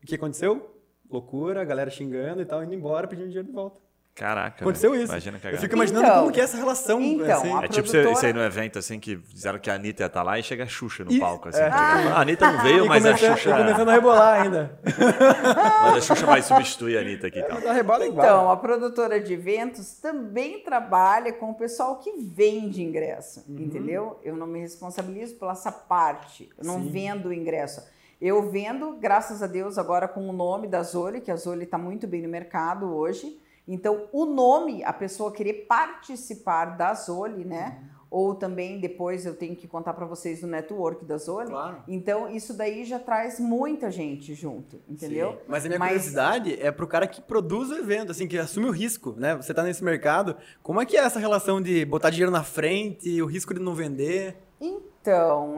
O 0.03 0.05
que 0.05 0.15
aconteceu? 0.15 0.69
Loucura, 1.09 1.61
a 1.61 1.65
galera 1.65 1.89
xingando 1.89 2.41
e 2.41 2.45
tal, 2.45 2.63
indo 2.63 2.73
embora 2.73 3.07
pedindo 3.07 3.27
dinheiro 3.27 3.47
de 3.47 3.53
volta. 3.53 3.81
Caraca. 4.15 4.63
Aconteceu 4.63 4.91
velho. 4.91 5.03
isso. 5.03 5.11
Imagina 5.11 5.39
que 5.39 5.47
Eu 5.47 5.57
fico 5.57 5.73
imaginando 5.73 6.05
Então, 6.05 6.19
como 6.19 6.31
que 6.31 6.39
é 6.39 6.43
essa 6.43 6.55
relação. 6.55 7.01
então, 7.01 7.25
assim. 7.35 7.51
a 7.51 7.57
É 7.57 7.61
tipo 7.61 7.73
produtora- 7.73 8.03
você, 8.03 8.11
isso 8.11 8.25
aí 8.27 8.33
no 8.33 8.41
evento, 8.43 8.77
assim, 8.77 8.99
que 8.99 9.15
disseram 9.15 9.57
que 9.57 9.71
a 9.71 9.73
Anitta 9.73 10.03
ia 10.03 10.05
estar 10.07 10.21
lá 10.21 10.37
e 10.37 10.43
chega 10.43 10.63
a 10.65 10.67
Xuxa 10.67 11.03
no 11.03 11.11
E- 11.11 11.19
palco, 11.19 11.49
assim. 11.49 11.59
é. 11.59 11.63
Ah, 11.67 12.13
a 12.17 12.21
Anitta 12.21 12.51
não 12.51 12.61
veio, 12.61 12.85
E 12.85 12.87
mas 12.89 13.03
a 13.07 13.17
Xuxa... 13.17 13.49
e 13.49 13.53
começando 13.57 13.89
a 13.89 13.93
rebolar 13.93 14.41
ainda. 14.43 14.79
Mas 15.83 15.95
a 15.97 16.01
Xuxa 16.01 16.25
vai 16.27 16.41
substituir 16.43 16.97
a 16.97 17.01
Anitta 17.01 17.25
aqui 17.27 17.39
rebola 17.73 18.05
igual. 18.05 18.25
Então, 18.25 18.51
a 18.51 18.57
produtora 18.57 19.19
de 19.19 19.33
eventos 19.33 19.93
também 19.99 20.59
trabalha 20.63 21.33
com 21.33 21.49
o 21.49 21.55
pessoal 21.55 21.97
que 21.97 22.11
vende 22.19 22.83
ingresso, 22.83 23.43
Uhum. 23.47 23.59
entendeu? 23.61 24.19
Eu 24.23 24.35
não 24.35 24.45
me 24.45 24.59
responsabilizo 24.59 25.35
pela 25.35 25.53
essa 25.53 25.71
parte. 25.71 26.49
Eu 26.57 26.65
não 26.65 26.83
Sim. 26.83 26.89
vendo 26.91 27.29
o 27.29 27.33
ingresso. 27.33 27.81
Eu 28.25 28.49
vendo, 28.49 28.95
graças 29.01 29.43
a 29.43 29.47
Deus, 29.47 29.77
agora 29.77 30.07
com 30.07 30.29
o 30.29 30.31
nome 30.31 30.65
da 30.65 30.81
Zoli, 30.81 31.19
que 31.19 31.29
a 31.29 31.35
Zoli 31.35 31.65
está 31.65 31.77
muito 31.77 32.07
bem 32.07 32.21
no 32.21 32.29
mercado 32.29 32.85
hoje. 32.95 33.37
Então, 33.67 34.07
o 34.13 34.25
nome, 34.25 34.81
a 34.81 34.93
pessoa 34.93 35.29
querer 35.29 35.65
participar 35.67 36.77
da 36.77 36.93
Zoli, 36.93 37.43
né? 37.43 37.83
ou 38.09 38.33
também 38.35 38.79
depois 38.79 39.25
eu 39.25 39.35
tenho 39.35 39.55
que 39.57 39.67
contar 39.67 39.91
para 39.93 40.05
vocês 40.05 40.39
do 40.39 40.47
network 40.47 41.03
da 41.03 41.17
Zone. 41.17 41.49
Claro. 41.49 41.83
Então, 41.85 42.29
isso 42.29 42.53
daí 42.53 42.85
já 42.85 42.97
traz 42.99 43.41
muita 43.41 43.91
gente 43.91 44.33
junto, 44.35 44.79
entendeu? 44.87 45.31
Sim. 45.31 45.37
Mas 45.47 45.65
a 45.65 45.67
minha 45.67 45.79
Mas- 45.79 45.89
curiosidade 45.89 46.61
é 46.61 46.71
pro 46.71 46.87
cara 46.87 47.07
que 47.07 47.19
produz 47.21 47.71
o 47.71 47.75
evento, 47.75 48.11
assim, 48.11 48.25
que 48.25 48.37
assume 48.37 48.67
o 48.67 48.71
risco, 48.71 49.15
né? 49.17 49.35
Você 49.35 49.53
tá 49.53 49.63
nesse 49.63 49.83
mercado, 49.83 50.37
como 50.61 50.79
é 50.79 50.85
que 50.85 50.95
é 50.95 51.01
essa 51.01 51.19
relação 51.19 51.61
de 51.61 51.83
botar 51.85 52.11
dinheiro 52.11 52.31
na 52.31 52.43
frente, 52.43 53.21
o 53.21 53.25
risco 53.25 53.53
de 53.53 53.59
não 53.59 53.73
vender? 53.73 54.37
Então, 54.61 54.92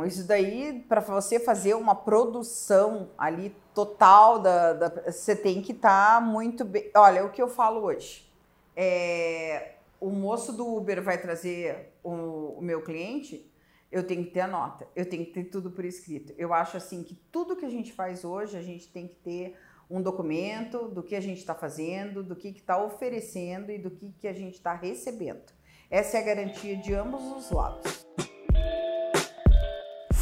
isso 0.06 0.26
daí, 0.28 0.84
para 0.88 1.02
você 1.02 1.40
fazer 1.40 1.74
uma 1.76 1.96
produção 1.96 3.10
ali 3.18 3.56
total, 3.74 4.40
da, 4.40 4.74
da- 4.74 5.12
você 5.12 5.36
tem 5.36 5.62
que 5.62 5.72
estar 5.72 6.22
muito 6.22 6.64
bem. 6.64 6.90
Olha, 6.96 7.26
o 7.26 7.30
que 7.32 7.42
eu 7.42 7.48
falo 7.48 7.82
hoje. 7.82 8.26
É, 8.76 9.76
o 10.00 10.10
moço 10.10 10.52
do 10.52 10.76
Uber 10.76 11.02
vai 11.02 11.18
trazer 11.18 11.94
o, 12.04 12.56
o 12.58 12.62
meu 12.62 12.82
cliente, 12.82 13.50
eu 13.92 14.06
tenho 14.06 14.26
que 14.26 14.32
ter 14.32 14.42
a 14.42 14.48
nota, 14.48 14.88
eu 14.96 15.08
tenho 15.08 15.26
que 15.26 15.32
ter 15.32 15.46
tudo 15.46 15.72
por 15.72 15.86
escrito. 15.86 16.34
Eu 16.38 16.54
acho 16.54 16.76
assim 16.76 17.04
que 17.04 17.16
tudo 17.32 17.56
que 17.56 17.66
a 17.66 17.70
gente 17.70 17.94
faz 17.94 18.26
hoje, 18.26 18.58
a 18.58 18.62
gente 18.62 18.92
tem 18.92 19.08
que 19.08 19.16
ter 19.16 19.56
um 19.90 20.02
documento 20.02 20.88
do 20.90 21.02
que 21.04 21.16
a 21.16 21.22
gente 21.22 21.38
está 21.38 21.54
fazendo, 21.56 22.24
do 22.24 22.36
que 22.36 22.50
está 22.50 22.82
oferecendo 22.84 23.72
e 23.72 23.78
do 23.78 23.90
que, 23.92 24.12
que 24.20 24.28
a 24.28 24.34
gente 24.34 24.56
está 24.56 24.74
recebendo. 24.74 25.54
Essa 25.90 26.18
é 26.18 26.22
a 26.22 26.24
garantia 26.24 26.76
de 26.76 26.94
ambos 26.94 27.24
os 27.24 27.52
lados. 27.52 28.06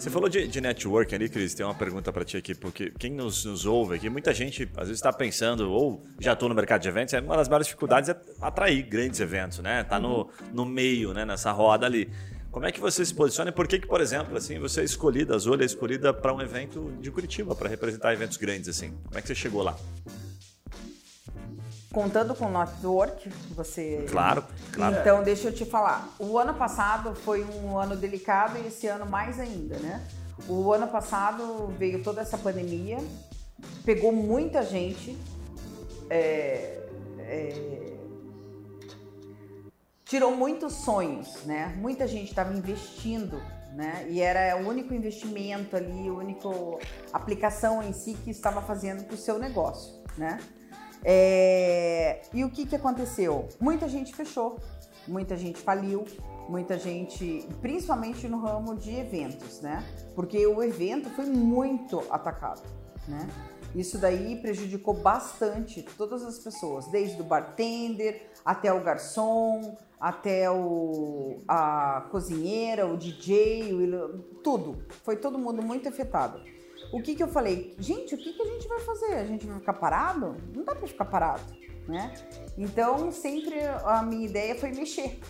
Você 0.00 0.08
falou 0.08 0.30
de, 0.30 0.48
de 0.48 0.62
networking 0.62 1.14
ali, 1.14 1.28
Cris. 1.28 1.52
Tem 1.52 1.64
uma 1.64 1.74
pergunta 1.74 2.10
para 2.10 2.24
ti 2.24 2.38
aqui, 2.38 2.54
porque 2.54 2.90
quem 2.98 3.12
nos, 3.12 3.44
nos 3.44 3.66
ouve 3.66 3.96
aqui, 3.96 4.08
muita 4.08 4.32
gente 4.32 4.66
às 4.74 4.88
vezes 4.88 4.96
está 4.96 5.12
pensando, 5.12 5.70
ou 5.70 6.02
já 6.18 6.32
estou 6.32 6.48
no 6.48 6.54
mercado 6.54 6.80
de 6.80 6.88
eventos, 6.88 7.12
é 7.12 7.20
uma 7.20 7.36
das 7.36 7.50
maiores 7.50 7.66
dificuldades 7.66 8.08
é 8.08 8.16
atrair 8.40 8.82
grandes 8.82 9.20
eventos, 9.20 9.58
né? 9.58 9.84
Tá 9.84 10.00
no, 10.00 10.30
no 10.54 10.64
meio, 10.64 11.12
né? 11.12 11.26
Nessa 11.26 11.52
roda 11.52 11.84
ali. 11.84 12.10
Como 12.50 12.64
é 12.64 12.72
que 12.72 12.80
você 12.80 13.04
se 13.04 13.14
posiciona 13.14 13.50
e 13.50 13.52
por 13.52 13.68
que, 13.68 13.78
que 13.78 13.86
por 13.86 14.00
exemplo, 14.00 14.34
assim, 14.34 14.58
você 14.58 14.80
é 14.80 14.84
escolhida, 14.84 15.36
a 15.36 15.38
Zolha 15.38 15.64
é 15.64 15.66
escolhida 15.66 16.14
para 16.14 16.32
um 16.32 16.40
evento 16.40 16.94
de 16.98 17.10
Curitiba, 17.10 17.54
para 17.54 17.68
representar 17.68 18.14
eventos 18.14 18.38
grandes, 18.38 18.70
assim? 18.70 18.94
Como 19.04 19.18
é 19.18 19.20
que 19.20 19.28
você 19.28 19.34
chegou 19.34 19.62
lá? 19.62 19.76
Contando 21.92 22.36
com 22.36 22.46
o 22.46 22.50
network, 22.50 23.28
você. 23.50 24.06
Claro, 24.08 24.44
claro. 24.72 24.96
Então, 24.96 25.24
deixa 25.24 25.48
eu 25.48 25.52
te 25.52 25.64
falar. 25.64 26.08
O 26.20 26.38
ano 26.38 26.54
passado 26.54 27.14
foi 27.16 27.44
um 27.44 27.76
ano 27.76 27.96
delicado 27.96 28.58
e 28.58 28.68
esse 28.68 28.86
ano 28.86 29.06
mais 29.06 29.40
ainda, 29.40 29.76
né? 29.78 30.06
O 30.48 30.72
ano 30.72 30.86
passado 30.86 31.66
veio 31.78 32.02
toda 32.02 32.20
essa 32.20 32.38
pandemia, 32.38 32.98
pegou 33.84 34.12
muita 34.12 34.62
gente, 34.62 35.18
é, 36.08 36.80
é, 37.18 37.96
tirou 40.04 40.34
muitos 40.36 40.74
sonhos, 40.74 41.44
né? 41.44 41.74
Muita 41.76 42.06
gente 42.06 42.28
estava 42.28 42.52
investindo, 42.56 43.42
né? 43.74 44.06
E 44.08 44.20
era 44.20 44.56
o 44.62 44.68
único 44.68 44.94
investimento 44.94 45.76
ali, 45.76 46.08
a 46.08 46.12
única 46.12 46.48
aplicação 47.12 47.82
em 47.82 47.92
si 47.92 48.14
que 48.14 48.30
estava 48.30 48.62
fazendo 48.62 49.04
para 49.04 49.14
o 49.14 49.18
seu 49.18 49.40
negócio, 49.40 50.02
né? 50.16 50.38
É, 51.04 52.22
E 52.32 52.44
o 52.44 52.50
que, 52.50 52.66
que 52.66 52.76
aconteceu? 52.76 53.48
Muita 53.60 53.88
gente 53.88 54.14
fechou, 54.14 54.58
muita 55.06 55.36
gente 55.36 55.58
faliu, 55.58 56.04
muita 56.48 56.78
gente, 56.78 57.46
principalmente 57.60 58.28
no 58.28 58.38
ramo 58.38 58.76
de 58.76 58.94
eventos, 58.94 59.60
né? 59.60 59.84
Porque 60.14 60.46
o 60.46 60.62
evento 60.62 61.08
foi 61.10 61.26
muito 61.26 62.02
atacado, 62.10 62.62
né? 63.08 63.28
Isso 63.74 63.98
daí 63.98 64.36
prejudicou 64.36 64.94
bastante 64.94 65.82
todas 65.96 66.24
as 66.24 66.38
pessoas, 66.38 66.88
desde 66.88 67.20
o 67.20 67.24
bartender 67.24 68.30
até 68.44 68.72
o 68.72 68.82
garçom, 68.82 69.76
até 70.00 70.50
o, 70.50 71.38
a 71.46 72.08
cozinheira, 72.10 72.86
o 72.86 72.96
DJ, 72.96 73.72
o 73.72 74.18
tudo. 74.42 74.82
Foi 75.04 75.16
todo 75.16 75.38
mundo 75.38 75.62
muito 75.62 75.88
afetado. 75.88 76.40
O 76.92 77.00
que, 77.00 77.14
que 77.14 77.22
eu 77.22 77.28
falei? 77.28 77.74
Gente, 77.78 78.14
o 78.14 78.18
que, 78.18 78.32
que 78.32 78.42
a 78.42 78.46
gente 78.46 78.68
vai 78.68 78.80
fazer? 78.80 79.14
A 79.14 79.24
gente 79.24 79.46
vai 79.46 79.58
ficar 79.58 79.74
parado? 79.74 80.36
Não 80.54 80.64
dá 80.64 80.74
para 80.74 80.88
ficar 80.88 81.04
parado, 81.04 81.42
né? 81.86 82.12
Então, 82.58 83.12
sempre 83.12 83.60
a 83.84 84.02
minha 84.02 84.26
ideia 84.26 84.54
foi 84.58 84.72
mexer. 84.72 85.20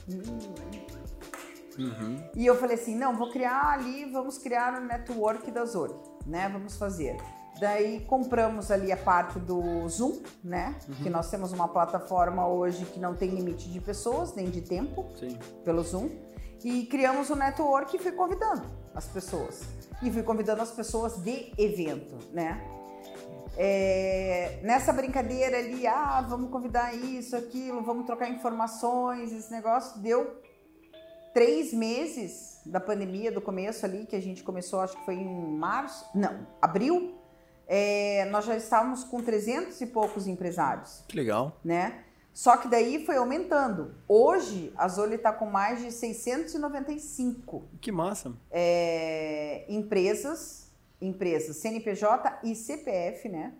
E 2.36 2.46
eu 2.46 2.56
falei 2.56 2.76
assim, 2.76 2.94
não, 2.96 3.16
vou 3.16 3.30
criar 3.30 3.72
ali, 3.72 4.04
vamos 4.10 4.38
criar 4.38 4.80
o 4.80 4.84
network 4.84 5.50
da 5.50 5.64
Zori, 5.64 5.94
né? 6.26 6.48
Vamos 6.48 6.76
fazer. 6.76 7.16
Daí 7.58 8.00
compramos 8.06 8.70
ali 8.70 8.90
a 8.90 8.96
parte 8.96 9.38
do 9.38 9.86
Zoom, 9.88 10.20
né? 10.42 10.78
Que 11.02 11.10
nós 11.10 11.30
temos 11.30 11.52
uma 11.52 11.68
plataforma 11.68 12.46
hoje 12.48 12.84
que 12.86 12.98
não 12.98 13.14
tem 13.14 13.30
limite 13.30 13.70
de 13.70 13.80
pessoas, 13.80 14.34
nem 14.34 14.50
de 14.50 14.62
tempo 14.62 15.06
Sim. 15.18 15.38
pelo 15.64 15.82
Zoom 15.82 16.10
e 16.64 16.84
criamos 16.86 17.30
o 17.30 17.36
network 17.36 17.96
e 17.96 17.98
fui 17.98 18.12
convidando 18.12 18.62
as 18.94 19.06
pessoas. 19.08 19.62
E 20.02 20.10
fui 20.10 20.22
convidando 20.22 20.62
as 20.62 20.70
pessoas 20.70 21.18
de 21.22 21.52
evento, 21.58 22.16
né? 22.32 22.60
É, 23.56 24.58
nessa 24.62 24.92
brincadeira 24.92 25.58
ali, 25.58 25.86
ah, 25.86 26.24
vamos 26.26 26.50
convidar 26.50 26.94
isso, 26.94 27.36
aquilo, 27.36 27.82
vamos 27.82 28.06
trocar 28.06 28.30
informações, 28.30 29.32
esse 29.32 29.50
negócio 29.50 30.00
deu 30.00 30.40
três 31.34 31.72
meses 31.72 32.60
da 32.64 32.80
pandemia, 32.80 33.30
do 33.30 33.40
começo 33.40 33.84
ali, 33.84 34.06
que 34.06 34.16
a 34.16 34.22
gente 34.22 34.42
começou, 34.42 34.80
acho 34.80 34.96
que 34.96 35.04
foi 35.04 35.14
em 35.16 35.56
março, 35.58 36.06
não, 36.14 36.46
abril, 36.62 37.14
é, 37.66 38.24
nós 38.30 38.44
já 38.46 38.56
estávamos 38.56 39.04
com 39.04 39.22
300 39.22 39.80
e 39.80 39.86
poucos 39.86 40.26
empresários 40.26 41.04
Que 41.06 41.16
legal. 41.16 41.56
né? 41.64 42.04
Só 42.40 42.56
que 42.56 42.68
daí 42.68 43.04
foi 43.04 43.18
aumentando. 43.18 43.94
Hoje, 44.08 44.72
a 44.74 44.88
Zoli 44.88 45.16
está 45.16 45.30
com 45.30 45.44
mais 45.44 45.82
de 45.82 45.92
695 45.92 47.68
Que 47.82 47.92
massa. 47.92 48.32
é, 48.50 49.66
empresas, 49.68 50.72
empresas 51.02 51.58
CNPJ 51.58 52.40
e 52.42 52.54
CPF, 52.54 53.28
né? 53.28 53.52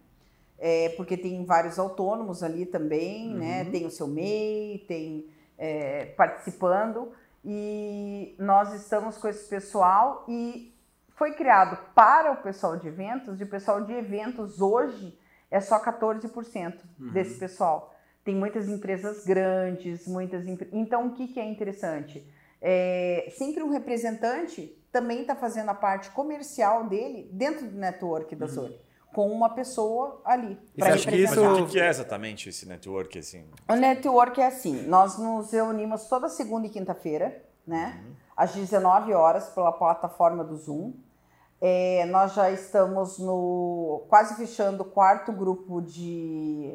É, 0.59 0.89
porque 0.97 1.19
tem 1.19 1.45
vários 1.45 1.79
autônomos 1.79 2.43
ali 2.43 2.65
também, 2.65 3.35
né? 3.35 3.67
Tem 3.67 3.85
o 3.85 3.91
seu 3.91 4.09
MEI, 4.09 4.83
tem 4.89 5.27
é, 5.59 6.07
participando. 6.17 7.13
E 7.45 8.35
nós 8.39 8.73
estamos 8.73 9.19
com 9.19 9.29
esse 9.29 9.47
pessoal 9.47 10.25
e 10.27 10.75
foi 11.17 11.33
criado 11.35 11.77
para 11.95 12.33
o 12.33 12.37
pessoal 12.39 12.79
de 12.79 12.89
eventos, 12.89 13.43
e 13.43 13.45
o 13.45 13.47
pessoal 13.47 13.85
de 13.85 13.93
eventos 13.93 14.59
hoje 14.59 15.19
é 15.51 15.61
só 15.61 15.79
14% 15.79 16.81
desse 17.13 17.39
pessoal. 17.39 17.95
Tem 18.25 18.35
muitas 18.35 18.69
empresas 18.69 19.25
grandes, 19.25 20.07
muitas 20.07 20.45
Então, 20.73 21.07
o 21.09 21.13
que, 21.15 21.29
que 21.29 21.41
é 21.41 21.45
interessante? 21.45 22.25
É, 22.61 23.33
sempre 23.37 23.63
um 23.63 23.71
representante 23.71 24.77
também 24.93 25.23
está 25.23 25.35
fazendo 25.35 25.71
a 25.71 25.75
parte 25.75 26.11
comercial 26.11 26.87
dele 26.89 27.29
dentro 27.33 27.67
do 27.67 27.77
network 27.79 28.35
da 28.37 28.47
Zori, 28.47 28.79
com 29.15 29.31
uma 29.31 29.49
pessoa 29.55 30.21
ali. 30.25 30.59
Você 30.77 30.83
acha 30.85 31.11
que 31.11 31.17
isso- 31.17 31.41
o 31.63 31.67
que 31.69 31.81
é 31.81 31.89
exatamente 31.89 32.49
esse 32.51 32.67
network, 32.69 33.19
assim? 33.19 33.45
O 33.69 33.75
network 33.75 34.41
é 34.41 34.47
assim, 34.47 34.83
nós 34.87 35.17
nos 35.19 35.53
reunimos 35.53 36.07
toda 36.09 36.29
segunda 36.29 36.67
e 36.67 36.71
quinta-feira, 36.71 37.43
né? 37.67 38.03
Às 38.37 38.53
19 38.55 39.15
horas 39.15 39.49
pela 39.51 39.73
plataforma 39.73 40.45
do 40.45 40.57
Zoom. 40.57 40.93
É, 41.63 42.05
nós 42.07 42.35
já 42.35 42.51
estamos 42.51 43.19
no 43.19 44.03
quase 44.09 44.35
fechando 44.35 44.83
o 44.83 44.87
quarto 44.87 45.31
grupo 45.31 45.81
de 45.83 46.75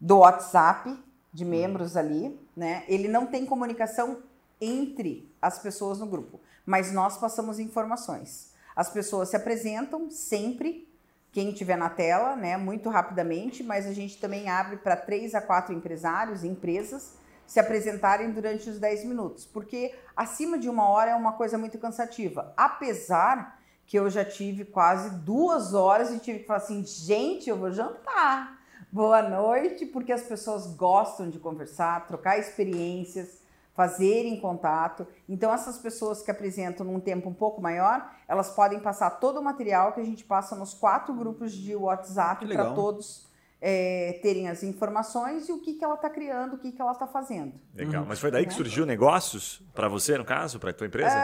do 0.00 0.18
WhatsApp 0.18 0.96
de 1.32 1.44
membros 1.44 1.96
ali, 1.96 2.38
né? 2.56 2.84
Ele 2.88 3.08
não 3.08 3.26
tem 3.26 3.44
comunicação 3.44 4.22
entre 4.60 5.32
as 5.40 5.58
pessoas 5.58 5.98
no 5.98 6.06
grupo, 6.06 6.40
mas 6.64 6.92
nós 6.92 7.16
passamos 7.16 7.58
informações. 7.58 8.52
As 8.74 8.90
pessoas 8.90 9.28
se 9.28 9.36
apresentam 9.36 10.10
sempre, 10.10 10.88
quem 11.32 11.52
tiver 11.52 11.76
na 11.76 11.90
tela, 11.90 12.36
né, 12.36 12.56
muito 12.56 12.88
rapidamente, 12.88 13.62
mas 13.62 13.86
a 13.86 13.92
gente 13.92 14.18
também 14.18 14.48
abre 14.48 14.78
para 14.78 14.96
três 14.96 15.34
a 15.34 15.40
quatro 15.40 15.74
empresários, 15.74 16.42
empresas, 16.42 17.14
se 17.46 17.58
apresentarem 17.58 18.30
durante 18.30 18.68
os 18.68 18.78
10 18.78 19.04
minutos, 19.04 19.46
porque 19.46 19.94
acima 20.14 20.58
de 20.58 20.68
uma 20.68 20.88
hora 20.88 21.12
é 21.12 21.14
uma 21.14 21.32
coisa 21.32 21.56
muito 21.56 21.78
cansativa. 21.78 22.52
Apesar 22.56 23.58
que 23.86 23.98
eu 23.98 24.10
já 24.10 24.22
tive 24.22 24.66
quase 24.66 25.10
duas 25.20 25.72
horas 25.72 26.10
e 26.10 26.18
tive 26.18 26.40
que 26.40 26.46
falar 26.46 26.58
assim, 26.58 26.84
gente, 26.84 27.48
eu 27.48 27.56
vou 27.56 27.72
jantar. 27.72 28.57
Boa 28.90 29.22
noite, 29.22 29.84
porque 29.84 30.12
as 30.12 30.22
pessoas 30.22 30.66
gostam 30.74 31.28
de 31.28 31.38
conversar, 31.38 32.06
trocar 32.06 32.38
experiências, 32.38 33.42
fazerem 33.74 34.40
contato. 34.40 35.06
Então, 35.28 35.52
essas 35.52 35.78
pessoas 35.78 36.22
que 36.22 36.30
apresentam 36.30 36.84
num 36.84 36.98
tempo 36.98 37.28
um 37.28 37.34
pouco 37.34 37.60
maior, 37.60 38.10
elas 38.26 38.50
podem 38.50 38.80
passar 38.80 39.10
todo 39.10 39.38
o 39.38 39.44
material 39.44 39.92
que 39.92 40.00
a 40.00 40.04
gente 40.04 40.24
passa 40.24 40.56
nos 40.56 40.74
quatro 40.74 41.14
grupos 41.14 41.52
de 41.52 41.76
WhatsApp 41.76 42.46
para 42.46 42.72
todos 42.72 43.28
é, 43.60 44.18
terem 44.22 44.48
as 44.48 44.62
informações 44.62 45.48
e 45.48 45.52
o 45.52 45.60
que, 45.60 45.74
que 45.74 45.84
ela 45.84 45.94
está 45.94 46.08
criando, 46.08 46.54
o 46.54 46.58
que, 46.58 46.72
que 46.72 46.80
ela 46.80 46.92
está 46.92 47.06
fazendo. 47.06 47.54
Legal. 47.74 48.04
Mas 48.06 48.18
foi 48.18 48.30
daí 48.30 48.46
que 48.46 48.54
surgiu 48.54 48.86
negócios 48.86 49.62
para 49.74 49.88
você, 49.88 50.16
no 50.16 50.24
caso, 50.24 50.58
para 50.58 50.72
tua 50.72 50.86
empresa? 50.86 51.14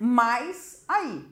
Mas 0.00 0.84
aí, 0.88 1.24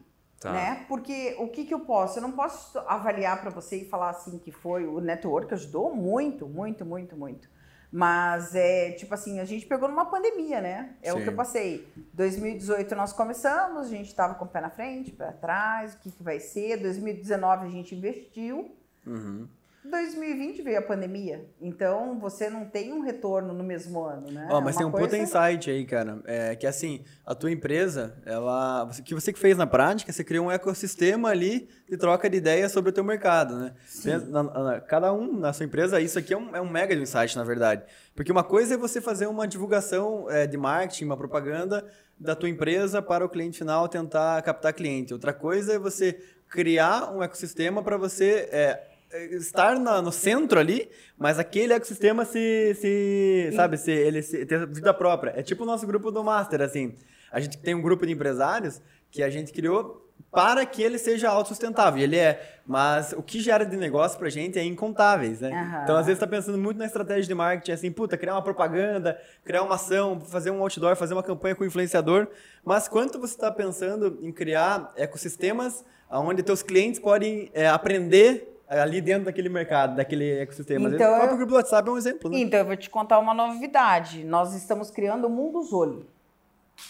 Tá. 0.45 0.53
né? 0.53 0.85
Porque 0.87 1.35
o 1.39 1.49
que, 1.49 1.65
que 1.65 1.73
eu 1.73 1.81
posso? 1.81 2.19
Eu 2.19 2.23
não 2.23 2.33
posso 2.33 2.79
avaliar 2.81 3.41
para 3.41 3.49
você 3.49 3.79
e 3.79 3.89
falar 3.89 4.11
assim 4.11 4.37
que 4.37 4.53
foi 4.53 4.87
o 4.87 5.01
network 5.01 5.55
ajudou 5.55 5.97
muito, 5.97 6.47
muito, 6.47 6.85
muito, 6.85 7.17
muito. 7.17 7.49
Mas 7.91 8.55
é 8.55 8.91
tipo 8.91 9.15
assim, 9.15 9.41
a 9.41 9.47
gente 9.47 9.65
pegou 9.65 9.89
numa 9.89 10.05
pandemia, 10.05 10.61
né? 10.61 10.97
É 11.03 11.15
o 11.15 11.17
Sim. 11.17 11.23
que 11.23 11.29
eu 11.31 11.35
passei. 11.35 11.89
2018 12.13 12.95
nós 12.95 13.15
começamos, 13.15 13.87
a 13.87 13.89
gente 13.89 14.09
estava 14.09 14.35
com 14.35 14.45
o 14.45 14.49
pé 14.49 14.61
na 14.61 14.69
frente, 14.69 15.13
pé 15.13 15.29
atrás, 15.29 15.95
o 15.95 15.99
que, 16.01 16.11
que 16.13 16.23
vai 16.23 16.39
ser? 16.39 16.77
2019 16.77 17.67
a 17.67 17.71
gente 17.71 17.95
investiu. 17.95 18.71
Uhum. 19.07 19.49
2020 19.91 20.63
veio 20.63 20.79
a 20.79 20.83
pandemia. 20.83 21.45
Então 21.61 22.19
você 22.19 22.49
não 22.49 22.65
tem 22.65 22.93
um 22.93 23.01
retorno 23.01 23.53
no 23.53 23.63
mesmo 23.63 24.03
ano, 24.03 24.31
né? 24.31 24.49
Ó, 24.51 24.61
mas 24.61 24.75
Uma 24.75 24.79
tem 24.79 24.87
um 24.87 24.91
coisa- 24.91 25.07
puta 25.07 25.19
insight 25.19 25.71
aí, 25.71 25.85
cara. 25.85 26.21
É 26.25 26.57
que 26.57 26.67
assim, 26.67 27.05
a 27.25 27.35
tua 27.35 27.51
empresa, 27.51 28.15
ela. 28.25 28.85
O 28.85 29.03
que 29.03 29.15
você 29.15 29.33
que 29.33 29.39
fez 29.39 29.57
na 29.57 29.67
prática, 29.67 30.13
você 30.13 30.25
criou 30.25 30.47
um 30.47 30.51
ecossistema 30.51 31.29
ali 31.29 31.69
de 31.89 31.97
troca 31.97 32.29
de 32.31 32.37
ideias 32.39 32.73
sobre 32.73 32.91
o 32.91 32.93
teu 32.93 33.05
mercado, 33.05 33.57
né? 33.59 33.75
Pensa- 34.03 34.27
na- 34.27 34.43
na- 34.43 34.81
cada 34.81 35.13
um 35.13 35.39
na 35.39 35.53
sua 35.53 35.67
empresa, 35.67 36.01
isso 36.01 36.19
aqui 36.19 36.33
é 36.33 36.37
um, 36.39 36.57
é 36.57 36.61
um 36.61 36.69
mega 36.71 36.95
insight, 36.95 37.37
na 37.37 37.45
verdade. 37.45 37.83
Porque 38.15 38.33
uma 38.33 38.45
coisa 38.45 38.75
é 38.75 38.77
você 38.77 39.01
fazer 39.01 39.27
uma 39.27 39.47
divulgação 39.47 40.31
é, 40.31 40.47
de 40.47 40.57
marketing, 40.57 41.05
uma 41.05 41.17
propaganda 41.17 41.85
da 42.19 42.35
tua 42.35 42.49
empresa 42.49 43.03
para 43.03 43.25
o 43.25 43.29
cliente 43.29 43.59
final 43.59 43.89
tentar 43.89 44.41
captar 44.43 44.73
cliente. 44.73 45.13
Outra 45.13 45.33
coisa 45.33 45.75
é 45.75 45.79
você 45.79 46.19
criar 46.49 47.13
um 47.13 47.23
ecossistema 47.23 47.83
para 47.83 47.97
você. 47.97 48.49
é, 48.53 48.94
estar 49.33 49.79
na- 49.79 50.03
no 50.03 50.11
centro 50.13 50.59
ali, 50.59 50.91
mas 51.19 51.39
aquele 51.39 51.73
ecossistema 51.73 52.25
se, 52.25 52.75
se 52.81 53.51
sabe, 53.55 53.77
se 53.77 53.91
ele 53.91 54.23
se, 54.23 54.45
ter 54.47 54.67
vida 54.67 54.93
própria. 54.95 55.33
É 55.37 55.43
tipo 55.43 55.63
o 55.63 55.67
nosso 55.67 55.87
grupo 55.87 56.11
do 56.11 56.23
Master, 56.25 56.61
assim. 56.61 56.95
A 57.31 57.41
gente 57.41 57.59
tem 57.59 57.75
um 57.75 57.83
grupo 57.83 58.07
de 58.07 58.13
empresários 58.13 58.81
que 59.11 59.23
a 59.23 59.31
gente 59.31 59.53
criou 59.53 60.01
para 60.31 60.65
que 60.67 60.83
ele 60.83 60.99
seja 60.99 61.29
autossustentável. 61.29 62.01
E 62.01 62.05
ele 62.05 62.17
é, 62.17 62.59
mas 62.67 63.13
o 63.17 63.23
que 63.23 63.41
gera 63.41 63.65
de 63.65 63.77
negócio 63.77 64.19
pra 64.19 64.29
gente 64.29 64.59
é 64.59 64.65
incontáveis, 64.65 65.41
né? 65.41 65.51
Aham. 65.53 65.81
Então, 65.85 65.97
às 65.97 66.07
vezes, 66.07 66.19
tá 66.19 66.27
pensando 66.27 66.59
muito 66.59 66.77
na 66.77 66.87
estratégia 66.87 67.25
de 67.25 67.35
marketing, 67.35 67.73
assim, 67.73 67.93
puta, 67.93 68.17
criar 68.17 68.35
uma 68.35 68.43
propaganda, 68.43 69.21
criar 69.45 69.63
uma 69.63 69.77
ação, 69.77 70.21
fazer 70.21 70.51
um 70.51 70.61
outdoor, 70.61 70.97
fazer 70.97 71.15
uma 71.15 71.23
campanha 71.23 71.55
com 71.55 71.63
o 71.63 71.67
influenciador. 71.67 72.27
Mas 72.65 72.89
quanto 72.89 73.19
você 73.21 73.35
está 73.35 73.51
pensando 73.51 74.19
em 74.23 74.33
criar 74.33 74.93
ecossistemas 74.97 75.85
onde 76.11 76.43
teus 76.43 76.63
clientes 76.63 77.01
podem 77.01 77.51
é, 77.55 77.69
aprender 77.69 78.54
ali 78.83 79.01
dentro 79.01 79.25
daquele 79.27 79.49
mercado, 79.49 79.97
daquele 79.97 80.39
ecossistema? 80.41 80.89
Então, 80.89 81.13
o 81.13 81.17
próprio 81.17 81.33
eu- 81.35 81.37
grupo 81.39 81.51
do 81.53 81.57
WhatsApp 81.57 81.89
é 81.89 81.93
um 81.93 81.97
exemplo, 81.99 82.31
né? 82.31 82.39
Então, 82.39 82.59
eu 82.61 82.67
vou 82.67 82.77
te 82.77 82.89
contar 82.91 83.19
uma 83.19 83.33
novidade. 83.35 84.25
Nós 84.25 84.55
estamos 84.55 84.91
criando 84.91 85.27
o 85.27 85.31
Mundo 85.31 85.63
Zoli. 85.63 86.07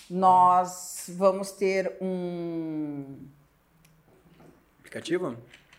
Nós 0.08 1.10
vamos 1.16 1.52
ter 1.52 1.96
um, 2.00 3.04
Aplicativo? 4.80 5.36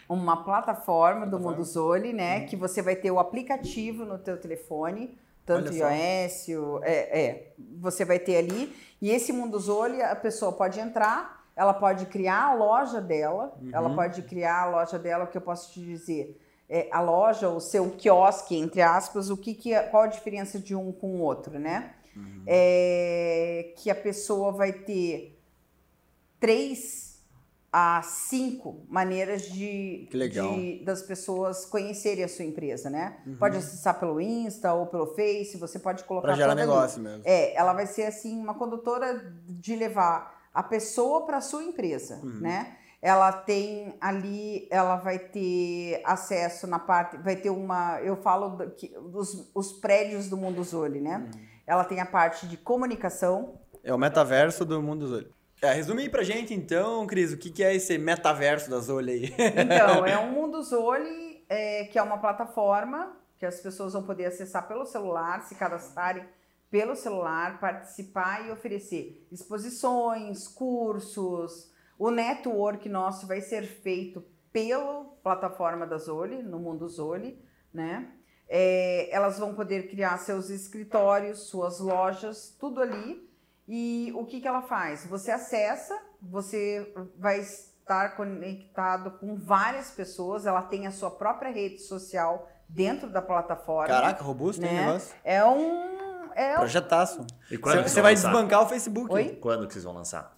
uma 0.08 0.44
plataforma 0.44 1.26
do? 1.26 1.40
Mundo 1.40 1.64
Zoli, 1.64 2.14
né? 2.14 2.46
Que 2.46 2.56
você 2.56 2.82
vai 2.82 2.96
ter 2.96 3.12
o 3.12 3.20
aplicativo 3.20 4.06
no 4.06 4.18
teu 4.20 4.38
telefone, 4.38 5.18
tanto 5.46 5.72
iOS, 5.74 6.48
o- 6.50 6.80
é, 6.84 7.20
é, 7.22 7.54
você 7.80 8.04
vai 8.06 8.20
ter 8.20 8.38
ali. 8.38 8.76
E 9.02 9.10
esse 9.10 9.32
Mundo 9.34 9.60
Zoli, 9.60 10.02
a 10.02 10.16
pessoa 10.16 10.52
pode 10.52 10.80
entrar, 10.80 11.45
ela 11.56 11.74
pode 11.74 12.06
criar 12.08 12.44
a 12.52 12.54
loja 12.54 13.00
dela, 13.00 13.58
ela 13.72 13.94
pode 13.96 14.22
criar 14.24 14.64
a 14.64 14.70
loja 14.70 15.00
dela, 15.00 15.24
o 15.24 15.28
que 15.28 15.38
eu 15.38 15.42
posso 15.42 15.72
te 15.72 15.80
dizer? 15.80 16.40
É, 16.68 16.90
a 16.92 17.00
loja, 17.00 17.48
o 17.50 17.60
seu 17.60 17.92
quiosque, 17.92 18.58
entre 18.58 18.82
aspas, 18.82 19.30
o 19.30 19.38
que, 19.38 19.54
que 19.54 19.74
é- 19.74 19.84
qual 19.84 20.04
a 20.04 20.08
diferença 20.08 20.60
de 20.60 20.76
um 20.76 20.92
com 20.92 21.12
o 21.16 21.22
outro, 21.22 21.60
né? 21.60 21.94
É, 22.48 23.74
que 23.78 23.90
a 23.90 23.96
pessoa 23.96 24.52
vai 24.52 24.72
ter 24.74 25.38
três 26.40 27.14
a 27.72 28.02
cinco 28.04 28.86
maneiras 28.88 29.42
de, 29.52 30.08
de- 30.56 30.84
das 30.86 31.02
pessoas 31.02 31.66
conhecerem 31.66 32.24
a 32.24 32.28
sua 32.28 32.46
empresa, 32.46 32.90
né? 32.90 33.18
Uhum. 33.28 33.36
Pode 33.36 33.58
acessar 33.58 34.00
pelo 34.00 34.22
Insta 34.22 34.74
ou 34.74 34.86
pelo 34.86 35.08
Face, 35.08 35.58
você 35.58 35.78
pode 35.78 36.06
colocar 36.06 36.28
Para 36.30 36.36
gerar 36.38 36.52
toda 36.52 36.62
ali. 36.62 36.72
negócio 36.72 37.02
mesmo. 37.02 37.22
É, 37.26 37.54
ela 37.54 37.74
vai 37.74 37.86
ser 37.86 38.04
assim 38.04 38.40
uma 38.40 38.54
condutora 38.54 39.34
de 39.46 39.76
levar 39.76 40.35
a 40.56 40.64
pessoa 40.64 41.26
para 41.26 41.42
sua 41.42 41.64
empresa, 41.64 42.20
Uhum. 42.24 42.40
né? 42.42 42.78
Ela 43.02 43.32
tem 43.32 43.96
ali, 44.02 44.68
ela 44.72 44.96
vai 44.96 45.20
ter 45.20 46.02
acesso 46.04 46.66
na 46.66 46.80
parte, 46.80 47.18
vai 47.18 47.36
ter 47.36 47.52
uma, 47.52 48.00
eu 48.02 48.16
falo 48.16 48.58
que, 48.72 48.88
dos 49.12 49.52
os 49.54 49.74
prédios 49.74 50.28
do 50.28 50.36
Mundo 50.38 50.64
Zoli, 50.64 51.00
né? 51.02 51.18
Uhum. 51.18 51.42
Ela 51.68 51.84
tem 51.84 52.00
a 52.00 52.06
parte 52.06 52.48
de 52.48 52.58
comunicação, 52.58 53.60
É 53.84 53.94
o 53.94 53.98
metaverso 53.98 54.66
do 54.66 54.82
mundo 54.82 55.06
olhos. 55.14 55.30
É, 55.62 55.72
resume 55.74 56.02
aí 56.04 56.10
pra 56.10 56.24
gente, 56.24 56.54
então, 56.54 57.06
Cris, 57.06 57.32
o 57.34 57.38
que 57.38 57.52
que 57.52 57.64
é 57.64 57.76
esse 57.76 57.98
metaverso 57.98 58.70
da 58.70 58.80
Zolha 58.80 59.14
aí? 59.14 59.34
Então, 59.38 60.06
é 60.06 60.18
um 60.18 60.32
Mundo 60.32 60.62
Zoli, 60.64 61.44
é, 61.48 61.84
que 61.86 62.00
é 62.00 62.02
uma 62.02 62.18
plataforma 62.18 63.16
que 63.38 63.46
as 63.46 63.60
pessoas 63.60 63.94
vão 63.94 64.04
poder 64.04 64.26
acessar 64.26 64.68
pelo 64.68 64.86
celular, 64.86 65.42
se 65.44 65.54
cadastrarem 65.56 66.24
pelo 66.76 66.94
celular, 66.94 67.58
participar 67.58 68.46
e 68.46 68.52
oferecer 68.52 69.26
exposições, 69.32 70.46
cursos. 70.46 71.72
O 71.98 72.12
network 72.12 72.90
nosso 72.90 73.26
vai 73.26 73.40
ser 73.40 73.62
feito 73.64 74.22
pela 74.52 75.06
plataforma 75.24 75.88
da 75.88 75.98
Zoli, 75.98 76.44
no 76.44 76.60
Mundo 76.60 76.86
Zoli, 76.90 77.42
né? 77.74 78.12
É, 78.50 79.08
elas 79.10 79.40
vão 79.40 79.56
poder 79.56 79.88
criar 79.88 80.18
seus 80.18 80.50
escritórios, 80.50 81.48
suas 81.48 81.80
lojas, 81.80 82.54
tudo 82.60 82.82
ali. 82.82 83.26
E 83.66 84.12
o 84.14 84.26
que, 84.26 84.42
que 84.42 84.48
ela 84.48 84.62
faz? 84.62 85.06
Você 85.06 85.32
acessa, 85.32 85.98
você 86.22 86.94
vai 87.18 87.40
estar 87.40 88.18
conectado 88.18 89.12
com 89.12 89.38
várias 89.38 89.92
pessoas, 89.92 90.46
ela 90.46 90.62
tem 90.62 90.88
a 90.88 90.92
sua 90.92 91.10
própria 91.10 91.52
rede 91.54 91.80
social 91.80 92.50
dentro 92.68 93.10
da 93.10 93.22
plataforma. 93.22 93.88
Caraca, 93.88 94.22
robusto, 94.22 94.62
hein, 94.66 94.74
Né? 94.74 94.86
negócio? 94.86 95.16
É 95.24 95.46
um. 95.46 95.95
É 96.36 96.56
um... 96.56 96.60
Projetaço. 96.60 97.26
E 97.50 97.58
quando 97.58 97.84
que 97.84 97.90
Você 97.90 98.02
vai 98.02 98.14
lançar? 98.14 98.32
desbancar 98.32 98.62
o 98.64 98.68
Facebook. 98.68 99.12
Oi? 99.12 99.38
Quando 99.42 99.68
que 99.68 99.74
vocês 99.74 99.86
vão 99.86 99.94
lançar? 99.94 100.34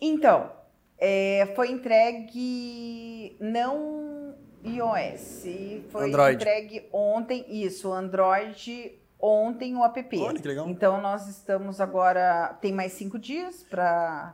Então, 0.00 0.50
é, 0.98 1.52
foi 1.54 1.70
entregue 1.70 3.36
não 3.40 4.34
iOS, 4.64 5.44
foi 5.90 6.08
Android. 6.08 6.36
entregue 6.36 6.88
ontem, 6.92 7.46
isso, 7.48 7.92
Android 7.92 8.98
ontem 9.20 9.74
o 9.74 9.84
app. 9.84 10.18
Olha 10.18 10.40
que 10.40 10.46
legal. 10.46 10.68
Então 10.68 11.00
nós 11.00 11.26
estamos 11.28 11.80
agora, 11.80 12.56
tem 12.60 12.72
mais 12.72 12.92
cinco 12.92 13.18
dias 13.18 13.64
para 13.68 14.32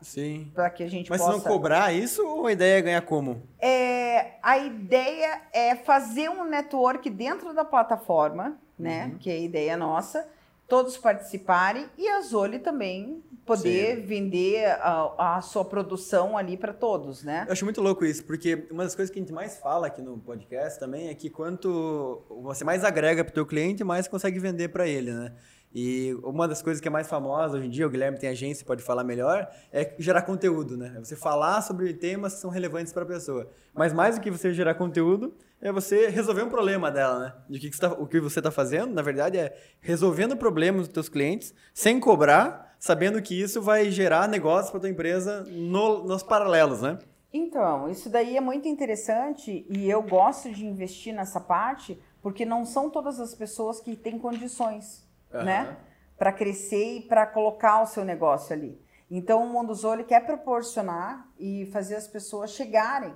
que 0.74 0.82
a 0.82 0.88
gente 0.88 1.08
Mas 1.10 1.20
possa... 1.20 1.32
não 1.32 1.40
cobrar 1.40 1.92
isso, 1.92 2.26
ou 2.26 2.46
a 2.46 2.52
ideia 2.52 2.78
é 2.78 2.82
ganhar 2.82 3.02
como? 3.02 3.42
É, 3.58 4.32
a 4.42 4.58
ideia 4.58 5.42
é 5.52 5.74
fazer 5.74 6.28
um 6.28 6.44
network 6.44 7.08
dentro 7.08 7.54
da 7.54 7.64
plataforma, 7.64 8.58
né? 8.78 9.06
Uhum. 9.06 9.18
Que 9.18 9.30
é 9.30 9.34
a 9.34 9.38
ideia 9.38 9.76
nossa, 9.76 10.26
todos 10.68 10.96
participarem 10.96 11.87
e 11.96 12.09
a 12.09 12.20
Zoli 12.22 12.59
também 12.59 13.22
poder 13.44 14.00
vender 14.00 14.66
a, 14.81 15.37
a 15.37 15.40
sua 15.42 15.64
produção 15.64 16.37
ali 16.37 16.57
para 16.57 16.72
todos, 16.72 17.22
né? 17.22 17.44
Eu 17.46 17.53
acho 17.53 17.64
muito 17.64 17.81
louco 17.83 18.05
isso, 18.05 18.24
porque 18.24 18.66
uma 18.70 18.85
das 18.85 18.94
coisas 18.94 19.12
que 19.12 19.18
a 19.18 19.22
gente 19.22 19.33
mais 19.33 19.59
fala 19.59 19.87
aqui 19.87 20.00
no 20.00 20.18
podcast 20.18 20.81
também 20.81 21.09
é 21.09 21.14
que 21.14 21.29
quanto 21.29 22.22
você 22.42 22.64
mais 22.64 22.83
agrega 22.85 23.22
para 23.22 23.31
o 23.31 23.35
teu 23.35 23.46
cliente, 23.46 23.85
mais 23.85 24.09
consegue 24.09 24.38
vender 24.38 24.68
para 24.68 24.88
ele, 24.88 25.12
né? 25.12 25.33
E 25.74 26.14
uma 26.22 26.46
das 26.46 26.62
coisas 26.62 26.80
que 26.80 26.87
é 26.87 26.90
mais 26.90 27.08
famosa 27.08 27.56
hoje 27.58 27.66
em 27.66 27.70
dia, 27.70 27.84
o 27.84 27.90
Guilherme 27.90 28.16
tem 28.16 28.28
agência, 28.28 28.64
pode 28.64 28.80
falar 28.82 29.02
melhor, 29.02 29.48
é 29.72 29.92
gerar 29.98 30.22
conteúdo, 30.22 30.76
né? 30.76 30.94
É 30.96 31.00
você 31.00 31.16
falar 31.16 31.60
sobre 31.62 31.92
temas 31.94 32.34
que 32.34 32.40
são 32.40 32.48
relevantes 32.50 32.92
para 32.92 33.02
a 33.02 33.06
pessoa. 33.06 33.50
Mas 33.74 33.92
mais 33.92 34.14
do 34.14 34.20
que 34.20 34.30
você 34.30 34.52
gerar 34.52 34.74
conteúdo, 34.74 35.34
é 35.60 35.72
você 35.72 36.06
resolver 36.08 36.42
um 36.44 36.48
problema 36.48 36.92
dela, 36.92 37.18
né? 37.18 37.34
De 37.50 37.58
que 37.58 37.70
que 37.70 37.78
tá- 37.80 37.92
o 37.92 38.06
que 38.06 38.20
você 38.20 38.38
está 38.38 38.52
fazendo, 38.52 38.94
na 38.94 39.02
verdade, 39.02 39.37
é 39.37 39.56
resolvendo 39.80 40.37
problemas 40.37 40.82
dos 40.87 40.94
teus 40.94 41.08
clientes, 41.08 41.52
sem 41.72 41.98
cobrar, 41.98 42.76
sabendo 42.78 43.20
que 43.20 43.34
isso 43.40 43.60
vai 43.60 43.90
gerar 43.90 44.28
negócio 44.28 44.70
para 44.70 44.78
tua 44.80 44.90
empresa 44.90 45.42
no- 45.50 46.04
nos 46.04 46.22
paralelos, 46.22 46.82
né? 46.82 46.98
Então, 47.32 47.88
isso 47.90 48.08
daí 48.08 48.37
é 48.37 48.40
muito 48.40 48.68
interessante 48.68 49.66
e 49.68 49.90
eu 49.90 50.00
gosto 50.02 50.52
de 50.52 50.64
investir 50.64 51.12
nessa 51.12 51.40
parte 51.40 51.98
porque 52.22 52.44
não 52.46 52.64
são 52.64 52.88
todas 52.88 53.18
as 53.18 53.34
pessoas 53.34 53.80
que 53.80 53.96
têm 53.96 54.18
condições, 54.20 55.03
Aham. 55.35 55.44
né? 55.44 55.77
Para 56.16 56.33
crescer 56.33 56.99
e 56.99 57.01
para 57.03 57.27
colocar 57.27 57.83
o 57.83 57.87
seu 57.87 58.05
negócio 58.05 58.55
ali. 58.55 58.81
Então, 59.11 59.44
o 59.44 59.49
Mundo 59.49 59.75
Zoli 59.75 60.05
quer 60.05 60.25
proporcionar 60.25 61.29
e 61.38 61.66
fazer 61.66 61.97
as 61.97 62.07
pessoas 62.09 62.53
chegarem 62.53 63.14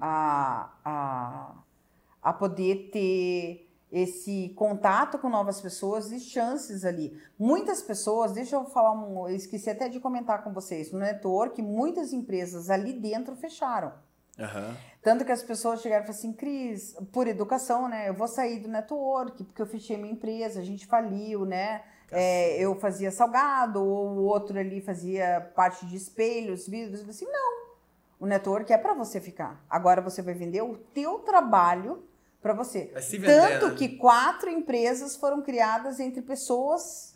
a, 0.00 0.70
a, 0.84 1.54
a 2.22 2.32
poder 2.32 2.90
ter 2.92 3.68
esse 3.90 4.48
contato 4.56 5.18
com 5.18 5.28
novas 5.28 5.60
pessoas 5.60 6.10
e 6.10 6.18
chances 6.18 6.84
ali. 6.84 7.20
Muitas 7.38 7.82
pessoas, 7.82 8.32
deixa 8.32 8.56
eu 8.56 8.64
falar, 8.64 8.94
eu 9.28 9.36
esqueci 9.36 9.68
até 9.68 9.88
de 9.88 10.00
comentar 10.00 10.42
com 10.42 10.52
vocês, 10.52 10.90
no 10.90 10.98
network, 10.98 11.60
muitas 11.60 12.12
empresas 12.12 12.70
ali 12.70 12.94
dentro 12.94 13.36
fecharam. 13.36 13.92
Aham. 14.42 14.76
Tanto 15.02 15.24
que 15.24 15.32
as 15.32 15.42
pessoas 15.42 15.80
chegaram 15.80 16.04
e 16.04 16.06
falaram 16.06 16.18
assim, 16.18 16.32
Cris, 16.32 16.96
por 17.12 17.26
educação, 17.26 17.88
né? 17.88 18.08
Eu 18.08 18.14
vou 18.14 18.28
sair 18.28 18.60
do 18.60 18.68
network, 18.68 19.42
porque 19.44 19.60
eu 19.62 19.66
fechei 19.66 19.96
minha 19.96 20.12
empresa, 20.12 20.60
a 20.60 20.64
gente 20.64 20.86
faliu, 20.86 21.44
né? 21.44 21.82
É, 22.10 22.58
eu 22.58 22.78
fazia 22.78 23.10
salgado, 23.10 23.82
ou 23.82 24.10
o 24.10 24.24
outro 24.24 24.58
ali 24.58 24.80
fazia 24.80 25.50
parte 25.56 25.86
de 25.86 25.96
espelhos, 25.96 26.68
vidros. 26.68 27.02
Eu 27.02 27.10
assim, 27.10 27.26
não. 27.26 27.72
O 28.20 28.26
network 28.26 28.72
é 28.72 28.78
para 28.78 28.94
você 28.94 29.20
ficar. 29.20 29.64
Agora 29.68 30.00
você 30.00 30.22
vai 30.22 30.34
vender 30.34 30.62
o 30.62 30.76
teu 30.76 31.20
trabalho 31.20 32.04
para 32.40 32.52
você. 32.52 32.92
Tanto 33.24 33.74
que 33.74 33.96
quatro 33.96 34.50
empresas 34.50 35.16
foram 35.16 35.42
criadas 35.42 35.98
entre 35.98 36.22
pessoas 36.22 37.11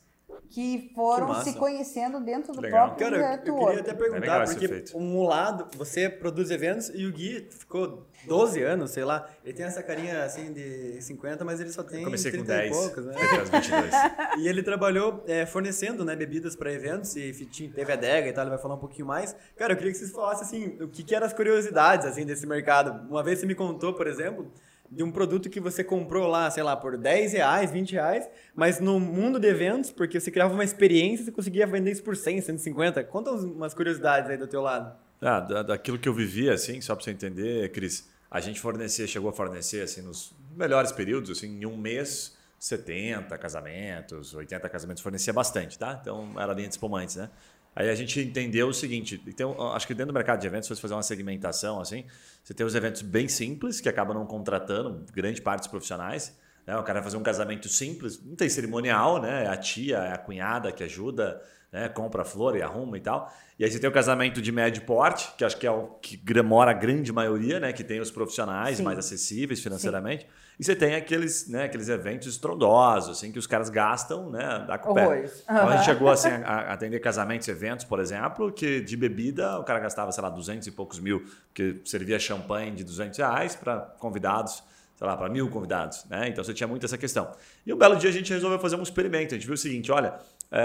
que 0.51 0.91
foram 0.95 1.35
Que 1.35 1.45
se 1.45 1.55
conhecendo 1.55 2.21
dentro 2.21 2.53
do 2.53 2.61
Legal. 2.61 2.89
próprio 2.89 3.11
Cara, 3.11 3.41
eu- 3.47 3.55
eu 3.55 3.67
queria 3.67 3.81
até 3.81 3.91
É 3.91 3.95
perguntar, 3.95 4.43
esse 4.45 4.55
porque 4.69 4.85
um 4.97 5.23
lado, 5.25 5.67
você 5.77 6.09
produz 6.09 6.51
eventos 6.51 6.91
e 6.95 7.07
o 7.07 7.13
Gui 7.13 7.49
ficou 7.51 8.07
12 8.27 8.63
anos, 8.63 8.91
sei 8.91 9.05
lá. 9.05 9.29
Ele 9.45 9.53
tem 9.55 9.67
essa 9.67 9.83
carinha 9.83 10.25
assim 10.25 10.53
de 10.53 11.01
50, 11.03 11.45
mas 11.45 11.61
ele 11.61 11.71
só 11.73 11.83
tem 11.83 11.99
Eu 12.01 12.05
comecei 12.07 12.31
com 12.31 12.39
30 12.39 12.53
e 12.55 12.57
10. 12.71 12.77
poucos, 12.77 13.05
né? 13.07 13.13
Foi 13.13 13.25
até 13.27 13.43
os 13.43 13.51
22. 13.51 13.95
E 14.39 14.49
ele 14.49 14.63
trabalhou 14.63 15.23
é, 15.27 15.47
fornecendo 15.47 16.05
né, 16.05 16.17
bebidas 16.17 16.57
para 16.57 16.73
eventos 16.73 17.15
e 17.17 17.33
teve 17.75 17.93
adega 17.93 18.29
e 18.29 18.33
tal, 18.33 18.45
ele 18.45 18.51
vai 18.51 18.59
falar 18.59 18.75
um 18.75 18.79
pouquinho 18.81 19.07
mais. 19.07 19.35
Cara, 19.57 19.73
eu 19.73 19.77
queria 19.77 19.93
que 19.93 19.99
vocês 19.99 20.11
falassem 20.11 20.43
assim, 20.45 20.83
o 20.83 20.89
que, 20.89 21.03
que 21.05 21.15
eram 21.15 21.27
as 21.27 21.33
curiosidades 21.33 22.07
assim 22.07 22.25
desse 22.25 22.47
mercado. 22.47 23.09
Uma 23.09 23.23
vez 23.23 23.39
você 23.39 23.47
me 23.47 23.55
contou, 23.55 23.95
por 23.95 24.07
exemplo, 24.07 24.51
de 24.91 25.03
um 25.03 25.11
produto 25.11 25.49
que 25.51 25.61
você 25.61 25.83
comprou 25.83 26.27
lá, 26.27 26.51
sei 26.51 26.63
lá, 26.63 26.77
por 26.77 26.97
10 26.97 27.33
reais, 27.33 27.71
20 27.71 27.93
reais, 27.93 28.29
mas 28.55 28.81
no 28.81 28.99
mundo 29.01 29.39
de 29.41 29.49
eventos, 29.49 29.91
porque 29.91 30.19
você 30.21 30.31
criava 30.31 30.53
uma 30.55 30.65
experiência, 30.65 31.25
você 31.25 31.33
conseguia 31.33 31.67
vender 31.67 31.91
isso 31.93 32.03
por 32.03 32.17
100, 32.17 32.41
150. 32.41 33.03
Conta 33.05 33.31
umas 33.33 33.75
curiosidades 33.75 34.31
aí 34.31 34.37
do 34.37 34.47
teu 34.47 34.63
lado. 34.63 34.97
Ah, 35.21 35.41
da- 35.41 35.63
daquilo 35.63 35.99
que 35.99 36.09
eu 36.09 36.15
vivia, 36.15 36.53
assim, 36.53 36.81
só 36.81 36.95
para 36.95 37.05
você 37.05 37.11
entender, 37.11 37.71
Cris, 37.73 38.09
a 38.31 38.41
gente 38.41 38.61
fornecia, 38.61 39.07
chegou 39.07 39.31
a 39.31 39.33
fornecer, 39.33 39.83
assim, 39.83 40.03
nos 40.03 40.35
melhores 40.57 40.93
períodos, 40.93 41.31
assim, 41.31 41.61
em 41.63 41.67
um 41.67 41.77
mês, 41.77 42.37
70 42.59 43.37
casamentos, 43.39 44.35
80 44.35 44.69
casamentos, 44.69 45.03
fornecia 45.03 45.33
bastante, 45.33 45.79
tá? 45.79 45.99
Então, 46.01 46.33
era 46.41 46.53
linha 46.53 46.69
de 46.69 46.75
espumantes, 46.75 47.17
né? 47.17 47.31
Aí 47.77 47.91
a 47.91 47.95
gente 47.95 48.19
entendeu 48.19 48.69
o 48.69 48.73
seguinte, 48.73 49.23
então, 49.27 49.55
acho 49.73 49.87
que 49.87 49.93
dentro 49.93 50.11
do 50.11 50.15
mercado 50.15 50.41
de 50.41 50.47
eventos, 50.47 50.67
se 50.67 50.75
você 50.75 50.81
fazer 50.81 50.95
uma 50.95 51.03
segmentação, 51.03 51.79
assim, 51.79 52.07
você 52.43 52.55
tem 52.55 52.65
os 52.65 52.75
eventos 52.75 53.03
bem 53.03 53.29
simples, 53.29 53.83
que 53.83 53.89
acabam 53.89 54.17
não 54.17 54.25
contratando 54.25 55.05
grande 55.13 55.43
parte 55.43 55.61
dos 55.61 55.69
profissionais, 55.69 56.35
né? 56.67 56.75
O 56.79 56.83
cara 56.83 57.01
vai 57.01 57.05
fazer 57.05 57.19
um 57.19 57.23
casamento 57.23 57.69
simples, 57.69 58.19
não 58.25 58.35
tem 58.35 58.49
cerimonial, 58.49 59.21
né? 59.21 59.45
É 59.45 59.49
a 59.49 59.57
tia, 59.59 59.99
é 59.99 60.13
a 60.13 60.17
cunhada 60.17 60.73
que 60.73 60.83
ajuda, 60.83 61.41
né? 61.71 61.87
compra 61.91 62.25
flor 62.25 62.57
e 62.57 62.63
arruma 62.63 62.97
e 62.97 63.01
tal. 63.01 63.31
E 63.59 63.65
aí 63.65 63.71
você 63.71 63.79
tem 63.79 63.89
o 63.89 63.93
casamento 63.93 64.41
de 64.41 64.51
médio 64.51 64.83
porte, 64.83 65.31
que 65.37 65.45
acho 65.45 65.59
que 65.59 65.67
é 65.67 65.71
o 65.71 65.89
que 66.01 66.19
mora 66.43 66.71
a 66.71 66.75
grande 66.75 67.13
maioria, 67.13 67.61
né? 67.61 67.75
Que 67.75 67.85
tem 67.85 68.01
os 68.01 68.11
profissionais 68.11 68.79
Sim. 68.79 68.85
mais 68.85 68.99
acessíveis 68.99 69.61
financeiramente. 69.61 70.27
E 70.59 70.65
você 70.65 70.75
tem 70.75 70.95
aqueles, 70.95 71.49
né, 71.49 71.65
aqueles 71.65 71.89
eventos 71.89 72.29
estrondosos, 72.29 73.19
assim, 73.19 73.31
que 73.31 73.39
os 73.39 73.47
caras 73.47 73.69
gastam, 73.69 74.31
né? 74.31 74.65
Dá 74.67 74.79
com. 74.79 74.91
Horrores. 74.91 75.43
Então 75.43 75.69
a 75.69 75.77
gente 75.77 75.85
chegou 75.85 76.09
assim, 76.09 76.29
a, 76.45 76.73
atender 76.73 76.99
casamentos, 77.01 77.47
eventos, 77.49 77.85
por 77.85 78.01
exemplo, 78.01 78.51
que 78.51 78.81
de 78.81 78.97
bebida 78.97 79.59
o 79.59 79.65
cara 79.65 79.79
gastava, 79.81 80.11
sei 80.13 80.23
lá, 80.23 80.31
200 80.31 80.67
e 80.67 80.71
poucos 80.71 80.99
mil, 80.99 81.25
porque 81.49 81.81
servia 81.85 82.19
champanhe 82.19 82.73
de 82.73 82.85
200 82.85 83.19
reais 83.19 83.55
para 83.55 83.81
convidados, 83.99 84.63
sei 84.95 85.07
lá, 85.07 85.15
para 85.15 85.29
mil 85.29 85.51
convidados. 85.51 86.07
Né? 86.07 86.29
Então 86.29 86.43
você 86.43 86.55
tinha 86.55 86.67
muito 86.67 86.87
essa 86.87 86.97
questão. 86.97 87.31
E 87.67 87.73
um 87.73 87.77
belo 87.77 87.97
dia 87.97 88.09
a 88.09 88.13
gente 88.13 88.33
resolveu 88.33 88.59
fazer 88.59 88.77
um 88.77 88.83
experimento. 88.83 89.35
A 89.35 89.37
gente 89.37 89.47
viu 89.47 89.55
o 89.55 89.59
seguinte: 89.59 89.93
olha, 89.93 90.15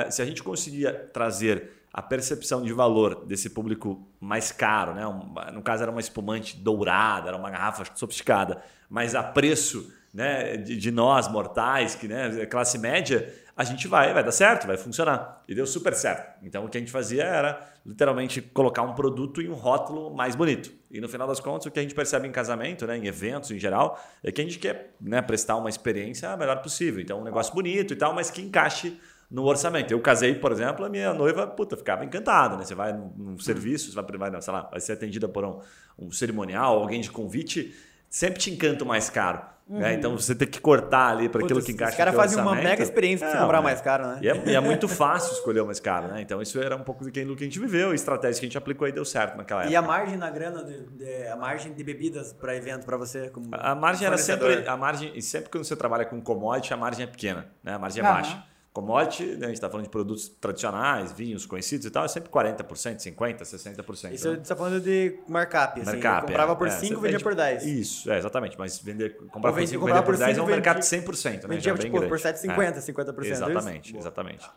se 0.10 0.22
a 0.22 0.26
gente 0.26 0.44
conseguia 0.44 0.94
trazer 1.14 1.72
a 1.94 2.02
percepção 2.02 2.62
de 2.62 2.72
valor 2.72 3.26
desse 3.26 3.50
público 3.50 4.08
mais 4.20 4.52
caro, 4.52 4.94
né? 4.94 5.04
No 5.52 5.62
caso 5.62 5.84
era 5.84 5.92
uma 5.92 6.00
espumante 6.00 6.56
dourada, 6.56 7.28
era 7.28 7.38
uma 7.38 7.50
garrafa 7.50 7.84
sofisticada, 7.96 8.62
mas 8.90 9.14
a 9.14 9.22
preço 9.22 9.92
né, 10.14 10.58
de, 10.58 10.78
de 10.78 10.92
nós 10.92 11.28
mortais, 11.28 11.96
que 11.96 12.08
né, 12.08 12.46
classe 12.46 12.78
média, 12.78 13.34
a 13.56 13.64
gente 13.64 13.88
vai, 13.88 14.14
vai 14.14 14.24
dar 14.24 14.32
certo, 14.32 14.68
vai 14.68 14.78
funcionar. 14.78 15.44
E 15.48 15.56
deu 15.56 15.66
super 15.66 15.94
certo. 15.94 16.44
Então 16.44 16.66
o 16.66 16.70
que 16.70 16.78
a 16.78 16.80
gente 16.82 16.92
fazia 16.92 17.24
era 17.24 17.70
literalmente 17.86 18.42
colocar 18.42 18.82
um 18.84 18.94
produto 18.94 19.42
em 19.42 19.50
um 19.50 19.54
rótulo 19.54 20.14
mais 20.14 20.36
bonito. 20.36 20.72
E 20.90 21.00
no 21.00 21.10
final 21.10 21.28
das 21.28 21.40
contas, 21.40 21.66
o 21.66 21.72
que 21.72 21.80
a 21.80 21.82
gente 21.82 21.96
percebe 21.96 22.28
em 22.28 22.32
casamento, 22.32 22.86
né, 22.86 22.98
em 22.98 23.08
eventos 23.08 23.52
em 23.52 23.60
geral, 23.60 24.02
é 24.24 24.32
que 24.32 24.42
a 24.42 24.44
gente 24.44 24.60
quer 24.60 24.94
né, 25.00 25.22
prestar 25.22 25.56
uma 25.58 25.70
experiência 25.70 26.30
a 26.30 26.38
melhor 26.38 26.62
possível. 26.62 27.02
Então 27.02 27.22
um 27.22 27.24
negócio 27.24 27.54
bonito 27.54 27.94
e 27.94 27.96
tal, 27.96 28.14
mas 28.14 28.30
que 28.30 28.42
encaixe 28.42 29.00
no 29.32 29.44
orçamento. 29.46 29.92
Eu 29.92 30.00
casei, 30.02 30.36
por 30.36 30.52
exemplo, 30.52 30.86
a 30.86 30.90
minha 30.90 31.14
noiva, 31.14 31.48
puta, 31.48 31.78
ficava 31.78 32.04
encantada, 32.04 32.58
né? 32.58 32.66
Você 32.66 32.76
vai 32.76 32.92
num, 32.92 33.14
num 33.16 33.40
serviço, 33.40 33.90
você 33.92 34.02
vai, 34.02 34.30
vai, 34.30 34.42
sei 34.42 34.54
lá, 34.54 34.64
vai 34.70 34.80
ser 34.82 34.92
atendida 34.92 35.28
por 35.30 35.46
um, 35.46 35.60
um 35.98 36.12
cerimonial, 36.12 36.78
alguém 36.80 37.00
de 37.00 37.10
convite, 37.10 37.74
sempre 38.10 38.40
te 38.42 38.52
encanta 38.52 38.84
o 38.84 38.88
mais 38.88 39.10
caro. 39.10 39.50
Né? 39.70 39.94
Então 39.94 40.18
você 40.18 40.36
tem 40.36 40.50
que 40.50 40.60
cortar 40.60 41.12
ali 41.12 41.30
para 41.30 41.46
aquilo 41.46 41.64
que 41.64 41.72
encaixa 41.72 41.92
Os 41.92 41.98
caras 41.98 42.14
fazem 42.14 42.38
uma 42.42 42.54
mega 42.54 42.84
experiência 42.84 43.26
você 43.26 43.36
Não, 43.36 43.44
comprar 43.44 43.60
né? 43.60 43.64
mais 43.64 43.80
caro, 43.80 44.06
né? 44.06 44.20
E 44.22 44.28
é, 44.28 44.44
e 44.48 44.54
é 44.54 44.60
muito 44.60 44.86
fácil 44.90 45.32
escolher 45.32 45.62
o 45.62 45.66
mais 45.66 45.80
caro, 45.80 46.10
né? 46.10 46.20
Então 46.22 46.42
isso 46.42 46.60
era 46.60 46.76
um 46.76 46.84
pouco 46.84 47.06
do 47.06 47.10
que 47.12 47.22
a 47.22 47.24
gente 47.24 47.58
viveu, 47.58 47.92
a 47.92 47.96
estratégia 47.96 48.38
que 48.42 48.46
a 48.46 48.50
gente 48.50 48.58
aplicou 48.58 48.86
e 48.86 48.92
deu 48.92 49.06
certo 49.06 49.38
naquela 49.38 49.62
época. 49.62 49.72
E 49.72 49.76
a 49.78 49.82
margem 49.82 50.18
na 50.18 50.30
grana, 50.30 50.62
de, 50.62 50.78
de- 50.88 51.28
a 51.28 51.38
margem 51.38 51.74
de 51.74 51.82
bebidas 51.86 52.34
para 52.34 52.54
evento 52.54 52.86
para 52.86 52.98
você? 52.98 53.30
Como 53.30 53.48
A 53.54 53.74
margem 53.74 54.06
era 54.06 54.18
sempre. 54.18 54.68
A 54.68 54.76
margem, 54.76 55.14
e 55.16 55.22
sempre 55.22 55.50
quando 55.50 55.64
você 55.64 55.76
trabalha 55.78 56.04
com 56.04 56.20
commodity, 56.20 56.74
a 56.74 56.78
margem 56.78 57.06
é 57.06 57.08
pequena, 57.08 57.46
né? 57.64 57.76
A 57.76 57.80
margem 57.80 58.04
é 58.04 58.06
Aham. 58.06 58.14
baixa. 58.16 58.51
Commodity, 58.74 59.26
né, 59.36 59.46
a 59.46 59.48
gente 59.48 59.56
está 59.56 59.70
falando 59.70 59.84
de 59.84 59.90
produtos 59.92 60.30
tradicionais, 60.30 61.12
vinhos 61.12 61.46
conhecidos 61.46 61.86
e 61.86 61.92
tal, 61.92 62.06
é 62.06 62.08
sempre 62.08 62.30
40%, 62.30 62.64
50%, 63.00 63.42
60%. 63.42 64.14
Isso 64.14 64.30
né? 64.32 64.38
você 64.38 64.48
tá 64.48 64.56
falando 64.56 64.80
de 64.80 65.20
markup, 65.28 65.82
assim. 65.82 65.98
Markup, 66.00 66.28
comprava 66.28 66.54
é. 66.54 66.56
por 66.56 66.68
É, 66.68 66.72
5 66.72 66.96
você 66.96 67.02
vendia 67.02 67.20
por 67.20 67.36
10. 67.36 67.64
Isso, 67.66 68.10
é, 68.10 68.18
exatamente. 68.18 68.58
Mas 68.58 68.80
vender, 68.80 69.18
comprar 69.28 69.52
por 69.52 69.58
vende- 69.58 69.72
5 69.72 69.82
comprava 69.82 70.00
vender 70.02 70.06
por 70.06 70.18
por 70.18 70.26
10 70.26 70.38
é 70.38 70.42
um 70.42 70.46
mercado 70.46 70.80
de 70.80 70.86
vendia- 70.90 71.00
100%, 71.06 71.34
né? 71.44 71.56
vendia, 71.56 71.62
Já 71.62 71.72
é 71.72 71.78
tipo, 71.78 72.08
por 72.08 72.18
7,50, 72.20 72.78
É. 72.78 72.82
50%, 72.82 73.26
é 73.26 73.34
isso? 73.34 73.44
Exatamente, 73.44 73.98
exatamente. 73.98 74.50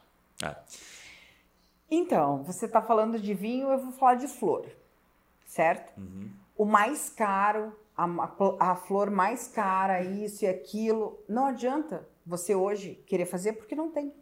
É. 0.44 0.54
Então, 1.90 2.42
você 2.44 2.66
está 2.66 2.80
falando 2.82 3.18
de 3.18 3.34
vinho, 3.34 3.68
eu 3.70 3.78
vou 3.78 3.92
falar 3.92 4.14
de 4.14 4.28
flor, 4.28 4.66
certo? 5.46 5.92
Uhum. 5.98 6.30
O 6.56 6.64
mais 6.64 7.10
caro, 7.10 7.72
a- 7.96 8.28
a 8.60 8.76
flor 8.76 9.10
mais 9.10 9.48
cara, 9.48 10.02
isso 10.02 10.44
e 10.44 10.48
aquilo, 10.48 11.18
não 11.28 11.46
adianta 11.46 12.06
você 12.26 12.54
hoje 12.54 13.02
querer 13.06 13.26
fazer 13.26 13.54
porque 13.54 13.74
não 13.74 13.90
tem. 13.90 14.14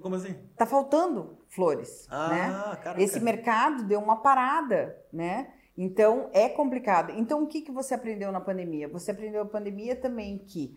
Como 0.00 0.14
assim? 0.16 0.34
Tá 0.56 0.66
faltando 0.66 1.38
flores, 1.48 2.06
Ah, 2.10 2.28
né? 2.28 2.48
caraca. 2.82 3.00
Esse 3.02 3.20
mercado 3.20 3.84
deu 3.84 4.00
uma 4.00 4.16
parada, 4.16 4.96
né? 5.12 5.52
Então 5.76 6.28
é 6.32 6.48
complicado. 6.48 7.12
Então 7.12 7.44
o 7.44 7.46
que, 7.46 7.60
que 7.62 7.70
você 7.70 7.94
aprendeu 7.94 8.32
na 8.32 8.40
pandemia? 8.40 8.88
Você 8.88 9.12
aprendeu 9.12 9.44
na 9.44 9.50
pandemia 9.50 9.94
também 9.94 10.38
que 10.38 10.76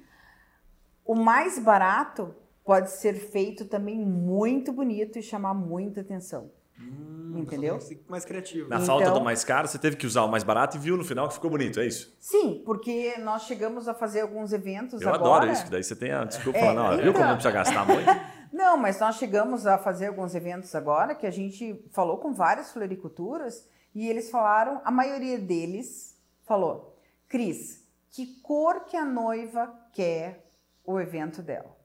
o 1.03 1.15
mais 1.15 1.57
barato 1.57 2.35
pode 2.63 2.91
ser 2.91 3.13
feito 3.15 3.65
também 3.65 3.97
muito 3.99 4.71
bonito 4.71 5.17
e 5.17 5.23
chamar 5.23 5.55
muita 5.55 6.01
atenção. 6.01 6.51
Hum, 6.79 7.20
Entendeu? 7.39 7.79
ser 7.81 8.03
Mais 8.07 8.25
criativo. 8.25 8.67
Na 8.69 8.75
Então- 8.77 8.85
falta 8.99 9.11
do 9.11 9.21
mais 9.21 9.43
caro, 9.43 9.67
você 9.67 9.77
teve 9.77 9.95
que 9.95 10.05
usar 10.05 10.23
o 10.23 10.27
mais 10.27 10.43
barato 10.43 10.77
e 10.77 10.79
viu 10.79 10.97
no 10.97 11.03
final 11.03 11.27
que 11.27 11.33
ficou 11.33 11.49
bonito, 11.49 11.79
é 11.79 11.85
isso? 11.85 12.15
Sim, 12.19 12.61
porque 12.65 13.17
nós 13.19 13.43
chegamos 13.43 13.87
a 13.87 13.93
fazer 13.93 14.21
alguns 14.21 14.53
eventos 14.53 15.01
Eu 15.01 15.09
agora. 15.13 15.35
adoro 15.35 15.51
isso, 15.51 15.63
que 15.65 15.71
daí 15.71 15.83
você 15.83 15.95
tem 15.95 16.11
a 16.11 16.23
desculpa 16.25 16.57
É, 16.59 16.61
falar, 16.61 16.73
não, 16.73 16.89
viu 16.97 16.99
então. 17.01 17.13
como 17.13 17.25
não 17.25 17.33
precisa 17.35 17.51
gastar 17.53 17.85
muito? 17.85 18.05
Não, 18.53 18.75
mas 18.75 18.99
nós 18.99 19.15
chegamos 19.15 19.65
a 19.65 19.77
fazer 19.77 20.07
alguns 20.07 20.35
eventos 20.35 20.75
agora 20.75 21.15
que 21.15 21.25
a 21.25 21.31
gente 21.31 21.85
falou 21.93 22.17
com 22.17 22.33
várias 22.33 22.69
floriculturas 22.69 23.65
e 23.95 24.09
eles 24.09 24.29
falaram, 24.29 24.81
a 24.83 24.91
maioria 24.91 25.39
deles 25.39 26.19
falou, 26.45 26.97
Cris, 27.29 27.87
que 28.09 28.25
cor 28.41 28.81
que 28.81 28.97
a 28.97 29.05
noiva 29.05 29.73
quer 29.93 30.45
o 30.85 30.99
evento 30.99 31.41
dela? 31.41 31.77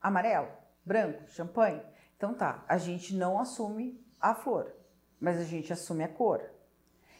Amarelo, 0.00 0.48
branco, 0.84 1.22
champanhe? 1.28 1.82
Então 2.16 2.32
tá, 2.32 2.64
a 2.66 2.78
gente 2.78 3.14
não 3.14 3.38
assume 3.38 4.00
a 4.18 4.34
flor, 4.34 4.72
mas 5.20 5.38
a 5.38 5.44
gente 5.44 5.72
assume 5.72 6.04
a 6.04 6.08
cor. 6.08 6.40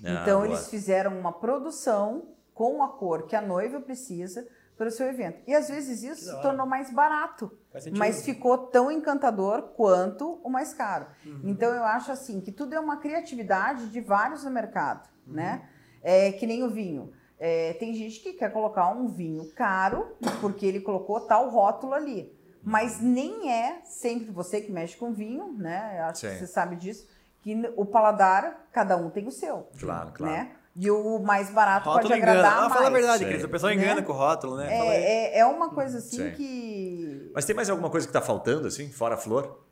Ah, 0.04 0.20
então 0.22 0.40
boa. 0.40 0.46
eles 0.46 0.68
fizeram 0.68 1.18
uma 1.18 1.32
produção 1.32 2.28
com 2.54 2.82
a 2.82 2.88
cor 2.88 3.26
que 3.26 3.34
a 3.36 3.40
noiva 3.40 3.80
precisa 3.80 4.46
para 4.76 4.88
o 4.88 4.90
seu 4.90 5.06
evento. 5.08 5.40
E 5.46 5.54
às 5.54 5.68
vezes 5.68 6.02
isso 6.02 6.24
se 6.30 6.42
tornou 6.42 6.66
mais 6.66 6.90
barato, 6.92 7.50
mas 7.96 8.24
ficou 8.24 8.58
tão 8.58 8.90
encantador 8.90 9.62
quanto 9.74 10.38
o 10.44 10.50
mais 10.50 10.74
caro. 10.74 11.06
Uhum. 11.24 11.40
Então 11.44 11.72
eu 11.72 11.82
acho 11.82 12.12
assim 12.12 12.40
que 12.42 12.52
tudo 12.52 12.74
é 12.74 12.80
uma 12.80 12.98
criatividade 12.98 13.88
de 13.88 14.00
vários 14.00 14.44
no 14.44 14.50
mercado, 14.50 15.08
Uhum. 15.26 15.32
né? 15.34 15.68
É 16.02 16.30
que 16.32 16.46
nem 16.46 16.62
o 16.62 16.68
vinho. 16.70 17.10
É, 17.38 17.72
tem 17.74 17.92
gente 17.94 18.20
que 18.20 18.34
quer 18.34 18.50
colocar 18.52 18.90
um 18.92 19.08
vinho 19.08 19.50
caro 19.54 20.14
porque 20.40 20.64
ele 20.66 20.80
colocou 20.80 21.20
tal 21.20 21.48
rótulo 21.50 21.94
ali. 21.94 22.34
Mas 22.62 23.00
nem 23.00 23.50
é 23.52 23.80
sempre 23.84 24.30
você 24.30 24.60
que 24.60 24.72
mexe 24.72 24.96
com 24.96 25.12
vinho, 25.12 25.52
né? 25.52 25.96
Eu 26.00 26.04
acho 26.06 26.20
que 26.22 26.30
Sim. 26.32 26.38
você 26.38 26.46
sabe 26.46 26.76
disso, 26.76 27.06
que 27.46 27.72
o 27.76 27.86
paladar, 27.86 28.66
cada 28.72 28.96
um 28.96 29.08
tem 29.08 29.24
o 29.28 29.30
seu 29.30 29.68
Claro, 29.78 30.10
claro. 30.12 30.32
né? 30.32 30.50
E 30.74 30.90
o 30.90 31.20
mais 31.20 31.48
barato 31.48 31.88
Rótulo 31.88 32.08
pode 32.08 32.20
engana. 32.20 32.32
agradar 32.40 32.56
Ah, 32.58 32.60
mais. 32.62 32.72
fala 32.74 32.86
a 32.88 32.90
verdade. 32.90 33.24
Cris. 33.24 33.44
O 33.44 33.48
pessoal 33.48 33.72
Né? 33.72 33.80
engana 33.80 34.02
com 34.02 34.12
o 34.12 34.16
rótulo, 34.16 34.56
né? 34.56 34.66
É, 34.68 35.36
é, 35.36 35.38
é 35.38 35.46
uma 35.46 35.70
coisa 35.70 35.98
assim 35.98 36.24
Sim. 36.24 36.32
que. 36.32 37.30
Mas 37.32 37.44
tem 37.44 37.54
mais 37.54 37.70
alguma 37.70 37.88
coisa 37.88 38.04
que 38.04 38.10
está 38.10 38.20
faltando, 38.20 38.66
assim, 38.66 38.90
fora 38.90 39.14
a 39.14 39.16
flor? 39.16 39.64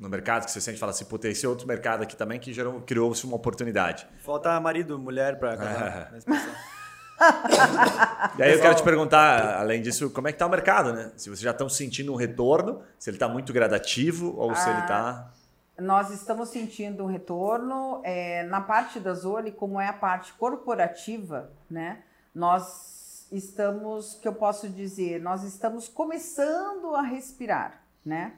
No 0.00 0.08
mercado, 0.08 0.44
que 0.44 0.52
você 0.52 0.60
sente 0.60 0.76
e 0.76 0.78
fala 0.78 0.90
assim, 0.90 1.04
pô, 1.06 1.18
tem 1.18 1.32
esse 1.32 1.44
outro 1.44 1.66
mercado 1.66 2.04
aqui 2.04 2.14
também 2.16 2.38
que 2.38 2.52
gerou, 2.52 2.80
criou-se 2.82 3.26
uma 3.26 3.34
oportunidade. 3.34 4.06
Falta 4.24 4.58
marido, 4.60 4.96
mulher 4.96 5.40
pra 5.40 5.56
casar. 5.56 6.06
É. 6.06 6.10
na 6.12 6.18
expressão. 6.18 6.52
E 8.38 8.42
aí 8.44 8.52
eu 8.52 8.60
quero 8.60 8.74
te 8.76 8.82
perguntar, 8.84 9.58
além 9.58 9.82
disso, 9.82 10.08
como 10.10 10.28
é 10.28 10.32
que 10.32 10.38
tá 10.38 10.46
o 10.46 10.50
mercado, 10.50 10.92
né? 10.92 11.10
Se 11.16 11.28
vocês 11.28 11.40
já 11.40 11.50
estão 11.50 11.68
sentindo 11.68 12.12
um 12.12 12.16
retorno, 12.16 12.80
se 12.98 13.10
ele 13.10 13.16
está 13.16 13.28
muito 13.28 13.52
gradativo 13.52 14.34
ou 14.38 14.54
se 14.54 14.68
ele 14.70 14.80
está... 14.80 15.28
Nós 15.78 16.10
estamos 16.10 16.48
sentindo 16.48 17.04
um 17.04 17.06
retorno 17.06 18.00
é, 18.02 18.42
na 18.44 18.60
parte 18.60 18.98
da 18.98 19.14
Zoli, 19.14 19.52
como 19.52 19.80
é 19.80 19.86
a 19.86 19.92
parte 19.92 20.32
corporativa, 20.32 21.52
né? 21.70 22.02
Nós 22.34 23.28
estamos, 23.30 24.14
que 24.14 24.26
eu 24.26 24.34
posso 24.34 24.68
dizer, 24.68 25.20
nós 25.20 25.44
estamos 25.44 25.86
começando 25.86 26.94
a 26.96 27.02
respirar, 27.02 27.84
né? 28.04 28.34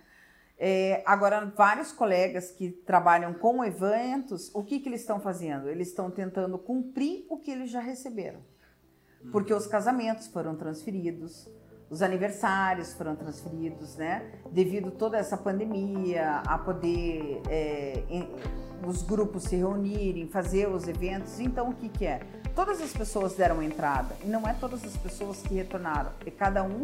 É, 0.59 1.03
agora, 1.07 1.47
vários 1.57 1.91
colegas 1.91 2.51
que 2.51 2.71
trabalham 2.71 3.33
com 3.33 3.65
eventos, 3.65 4.55
o 4.55 4.63
que, 4.63 4.79
que 4.79 4.91
eles 4.91 5.01
estão 5.01 5.19
fazendo? 5.19 5.71
Eles 5.71 5.89
estão 5.89 6.11
tentando 6.11 6.59
cumprir 6.59 7.25
o 7.31 7.39
que 7.39 7.51
eles 7.51 7.71
já 7.71 7.81
receberam. 7.81 8.41
Porque 9.33 9.55
os 9.55 9.67
casamentos 9.67 10.27
foram 10.27 10.55
transferidos, 10.57 11.49
os 11.91 12.03
aniversários 12.03 12.95
foram 12.95 13.17
transferidos, 13.17 13.97
né? 13.97 14.23
Devido 14.53 14.91
toda 14.93 15.19
essa 15.19 15.37
pandemia, 15.37 16.37
a 16.47 16.57
poder 16.57 17.43
é, 17.49 18.05
em- 18.09 18.29
os 18.87 19.03
grupos 19.03 19.43
se 19.43 19.57
reunirem, 19.57 20.27
fazer 20.29 20.69
os 20.69 20.87
eventos. 20.89 21.39
Então, 21.41 21.69
o 21.71 21.75
que, 21.75 21.89
que 21.89 22.07
é? 22.07 22.21
Todas 22.55 22.81
as 22.81 22.93
pessoas 22.93 23.35
deram 23.35 23.63
entrada, 23.63 24.17
e 24.25 24.27
não 24.29 24.47
é 24.49 24.55
todas 24.55 24.85
as 24.85 24.97
pessoas 24.97 25.43
que 25.43 25.55
retornaram, 25.55 26.13
porque 26.13 26.31
cada 26.31 26.63
um 26.63 26.83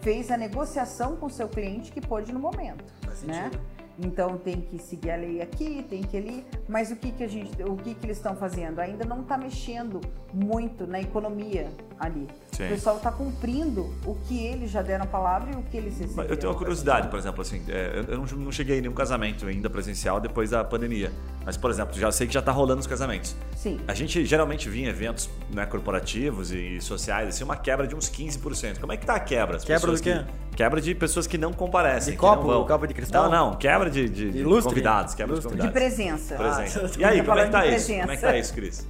fez 0.00 0.30
a 0.30 0.36
negociação 0.36 1.16
com 1.16 1.28
seu 1.28 1.48
cliente 1.48 1.92
que 1.92 2.00
pôde 2.00 2.32
no 2.32 2.40
momento, 2.40 2.84
Faz 3.04 3.22
né? 3.22 3.44
sentido. 3.44 3.60
Então 3.98 4.38
tem 4.38 4.60
que 4.60 4.78
seguir 4.78 5.10
a 5.10 5.16
lei 5.16 5.42
aqui, 5.42 5.84
tem 5.88 6.02
que 6.02 6.16
ali, 6.16 6.44
mas 6.68 6.90
o 6.90 6.96
que 6.96 7.10
que 7.10 7.24
a 7.24 7.28
gente, 7.28 7.60
o 7.64 7.76
que 7.76 7.94
que 7.94 8.06
eles 8.06 8.16
estão 8.16 8.36
fazendo? 8.36 8.78
Ainda 8.78 9.04
não 9.04 9.22
está 9.22 9.36
mexendo 9.36 10.00
muito 10.32 10.86
na 10.86 11.00
economia 11.00 11.68
ali. 11.98 12.28
Sim. 12.52 12.66
O 12.66 12.68
pessoal 12.68 12.96
está 12.96 13.10
cumprindo 13.10 13.92
o 14.06 14.14
que 14.14 14.46
eles 14.46 14.70
já 14.70 14.82
deram 14.82 15.04
a 15.04 15.08
palavra 15.08 15.50
e 15.50 15.56
o 15.56 15.62
que 15.62 15.76
eles 15.76 15.98
receberam. 15.98 16.28
Eu 16.28 16.36
tenho 16.36 16.52
uma 16.52 16.58
curiosidade, 16.58 17.08
por 17.08 17.18
exemplo, 17.18 17.42
assim, 17.42 17.64
é, 17.68 18.04
eu 18.06 18.18
não, 18.18 18.24
não 18.24 18.52
cheguei 18.52 18.78
em 18.78 18.82
nenhum 18.82 18.94
casamento 18.94 19.46
ainda 19.46 19.68
presencial 19.68 20.20
depois 20.20 20.50
da 20.50 20.62
pandemia. 20.62 21.10
Mas, 21.48 21.56
por 21.56 21.70
exemplo, 21.70 21.98
já 21.98 22.12
sei 22.12 22.26
que 22.26 22.34
já 22.34 22.40
está 22.40 22.52
rolando 22.52 22.80
os 22.82 22.86
casamentos. 22.86 23.34
Sim. 23.56 23.80
A 23.88 23.94
gente 23.94 24.22
geralmente 24.26 24.68
via 24.68 24.84
em 24.84 24.88
eventos 24.90 25.30
né, 25.50 25.64
corporativos 25.64 26.50
e 26.52 26.78
sociais, 26.78 27.26
assim, 27.30 27.42
uma 27.42 27.56
quebra 27.56 27.86
de 27.86 27.94
uns 27.94 28.10
15%. 28.10 28.78
Como 28.78 28.92
é 28.92 28.98
que 28.98 29.06
tá 29.06 29.14
a 29.14 29.18
quebra? 29.20 29.56
As 29.56 29.64
Quebra 29.64 29.90
do 29.90 29.98
quê? 30.02 30.12
que- 30.50 30.56
Quebra 30.58 30.78
de 30.78 30.94
pessoas 30.94 31.26
que 31.26 31.38
não 31.38 31.52
comparecem. 31.54 32.12
De 32.12 32.18
que 32.18 32.26
não 32.26 32.36
copo? 32.36 32.66
Copo 32.66 32.86
de 32.86 32.92
cristal? 32.92 33.30
Não, 33.30 33.52
não. 33.52 33.54
Quebra 33.56 33.88
de, 33.88 34.10
de, 34.10 34.30
de 34.30 34.42
lustre? 34.44 34.68
convidados. 34.74 35.14
Quebra 35.14 35.36
Lustre. 35.36 35.52
de 35.52 35.56
De 35.56 35.62
convidados. 35.68 35.94
presença. 35.96 36.34
Presença. 36.34 36.80
Ah, 36.84 36.98
E 37.00 37.04
aí, 37.04 37.18
tá 37.20 37.24
como 37.24 37.38
é 37.38 37.44
que 37.46 37.50
tá 37.50 37.60
de 37.66 37.74
isso? 37.76 37.86
Como 37.86 37.96
é 37.96 38.00
que 38.00 38.06
presença. 38.06 38.26
tá 38.26 38.36
isso, 38.38 38.52
Cris? 38.54 38.86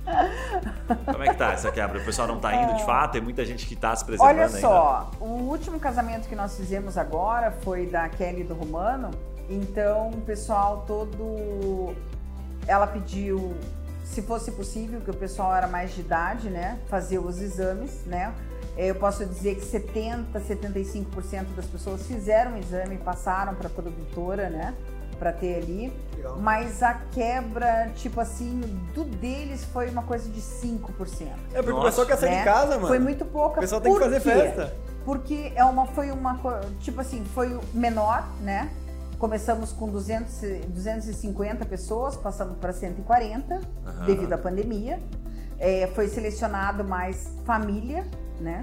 Como 1.12 1.22
é 1.22 1.28
que 1.28 1.36
tá 1.36 1.52
essa 1.52 1.70
quebra? 1.70 2.00
O 2.00 2.04
pessoal 2.04 2.26
não 2.26 2.40
tá 2.40 2.54
indo 2.56 2.74
de 2.74 2.84
fato? 2.84 3.12
Tem 3.12 3.20
muita 3.20 3.44
gente 3.44 3.66
que 3.66 3.76
tá 3.76 3.94
se 3.94 4.04
preservando 4.04 4.36
Olha 4.36 4.46
ainda. 4.46 4.58
só, 4.60 5.10
o 5.20 5.26
último 5.26 5.78
casamento 5.78 6.26
que 6.28 6.34
nós 6.34 6.56
fizemos 6.56 6.98
agora 6.98 7.52
foi 7.62 7.86
da 7.86 8.08
Kelly 8.08 8.42
do 8.42 8.54
Romano. 8.54 9.12
Então, 9.50 10.08
o 10.10 10.20
pessoal 10.22 10.84
todo. 10.86 11.94
Ela 12.68 12.86
pediu, 12.86 13.56
se 14.04 14.22
fosse 14.22 14.52
possível, 14.52 15.00
que 15.00 15.10
o 15.10 15.14
pessoal 15.14 15.54
era 15.56 15.66
mais 15.66 15.94
de 15.94 16.02
idade, 16.02 16.50
né? 16.50 16.78
Fazer 16.88 17.18
os 17.18 17.40
exames, 17.40 18.04
né? 18.06 18.32
Eu 18.76 18.94
posso 18.94 19.26
dizer 19.26 19.56
que 19.56 19.64
70, 19.64 20.38
75% 20.38 21.46
das 21.56 21.66
pessoas 21.66 22.06
fizeram 22.06 22.54
o 22.54 22.58
exame 22.58 22.94
e 22.94 22.98
passaram 22.98 23.54
para 23.56 23.66
a 23.66 23.70
produtora, 23.70 24.48
né? 24.48 24.72
Para 25.18 25.32
ter 25.32 25.56
ali. 25.56 25.92
Legal. 26.14 26.36
Mas 26.38 26.80
a 26.80 26.94
quebra, 26.94 27.90
tipo 27.96 28.20
assim, 28.20 28.60
do 28.94 29.02
deles 29.02 29.64
foi 29.72 29.88
uma 29.88 30.04
coisa 30.04 30.28
de 30.28 30.40
5%. 30.40 31.28
É 31.52 31.62
porque 31.62 31.70
Nossa. 31.70 31.80
o 31.80 31.84
pessoal 31.86 32.06
quer 32.06 32.18
sair 32.18 32.30
né? 32.30 32.38
de 32.38 32.44
casa, 32.44 32.74
mano. 32.74 32.86
Foi 32.86 33.00
muito 33.00 33.24
pouca. 33.24 33.56
O 33.56 33.60
pessoal 33.60 33.80
tem 33.80 33.92
que 33.92 33.98
fazer 33.98 34.20
quê? 34.20 34.30
festa. 34.30 34.76
Porque 35.04 35.52
é 35.56 35.64
uma, 35.64 35.86
foi 35.86 36.10
uma, 36.12 36.38
tipo 36.80 37.00
assim, 37.00 37.24
foi 37.34 37.58
menor, 37.72 38.28
né? 38.42 38.70
Começamos 39.18 39.72
com 39.72 39.88
200, 39.88 40.42
e- 40.42 40.60
250 40.68 41.64
pessoas, 41.66 42.16
passamos 42.16 42.56
para 42.58 42.72
140 42.72 43.60
Aham. 43.86 44.04
devido 44.06 44.32
à 44.32 44.38
pandemia. 44.38 44.98
É, 45.58 45.88
foi 45.88 46.06
selecionado 46.08 46.84
mais 46.84 47.32
família, 47.44 48.06
né? 48.40 48.60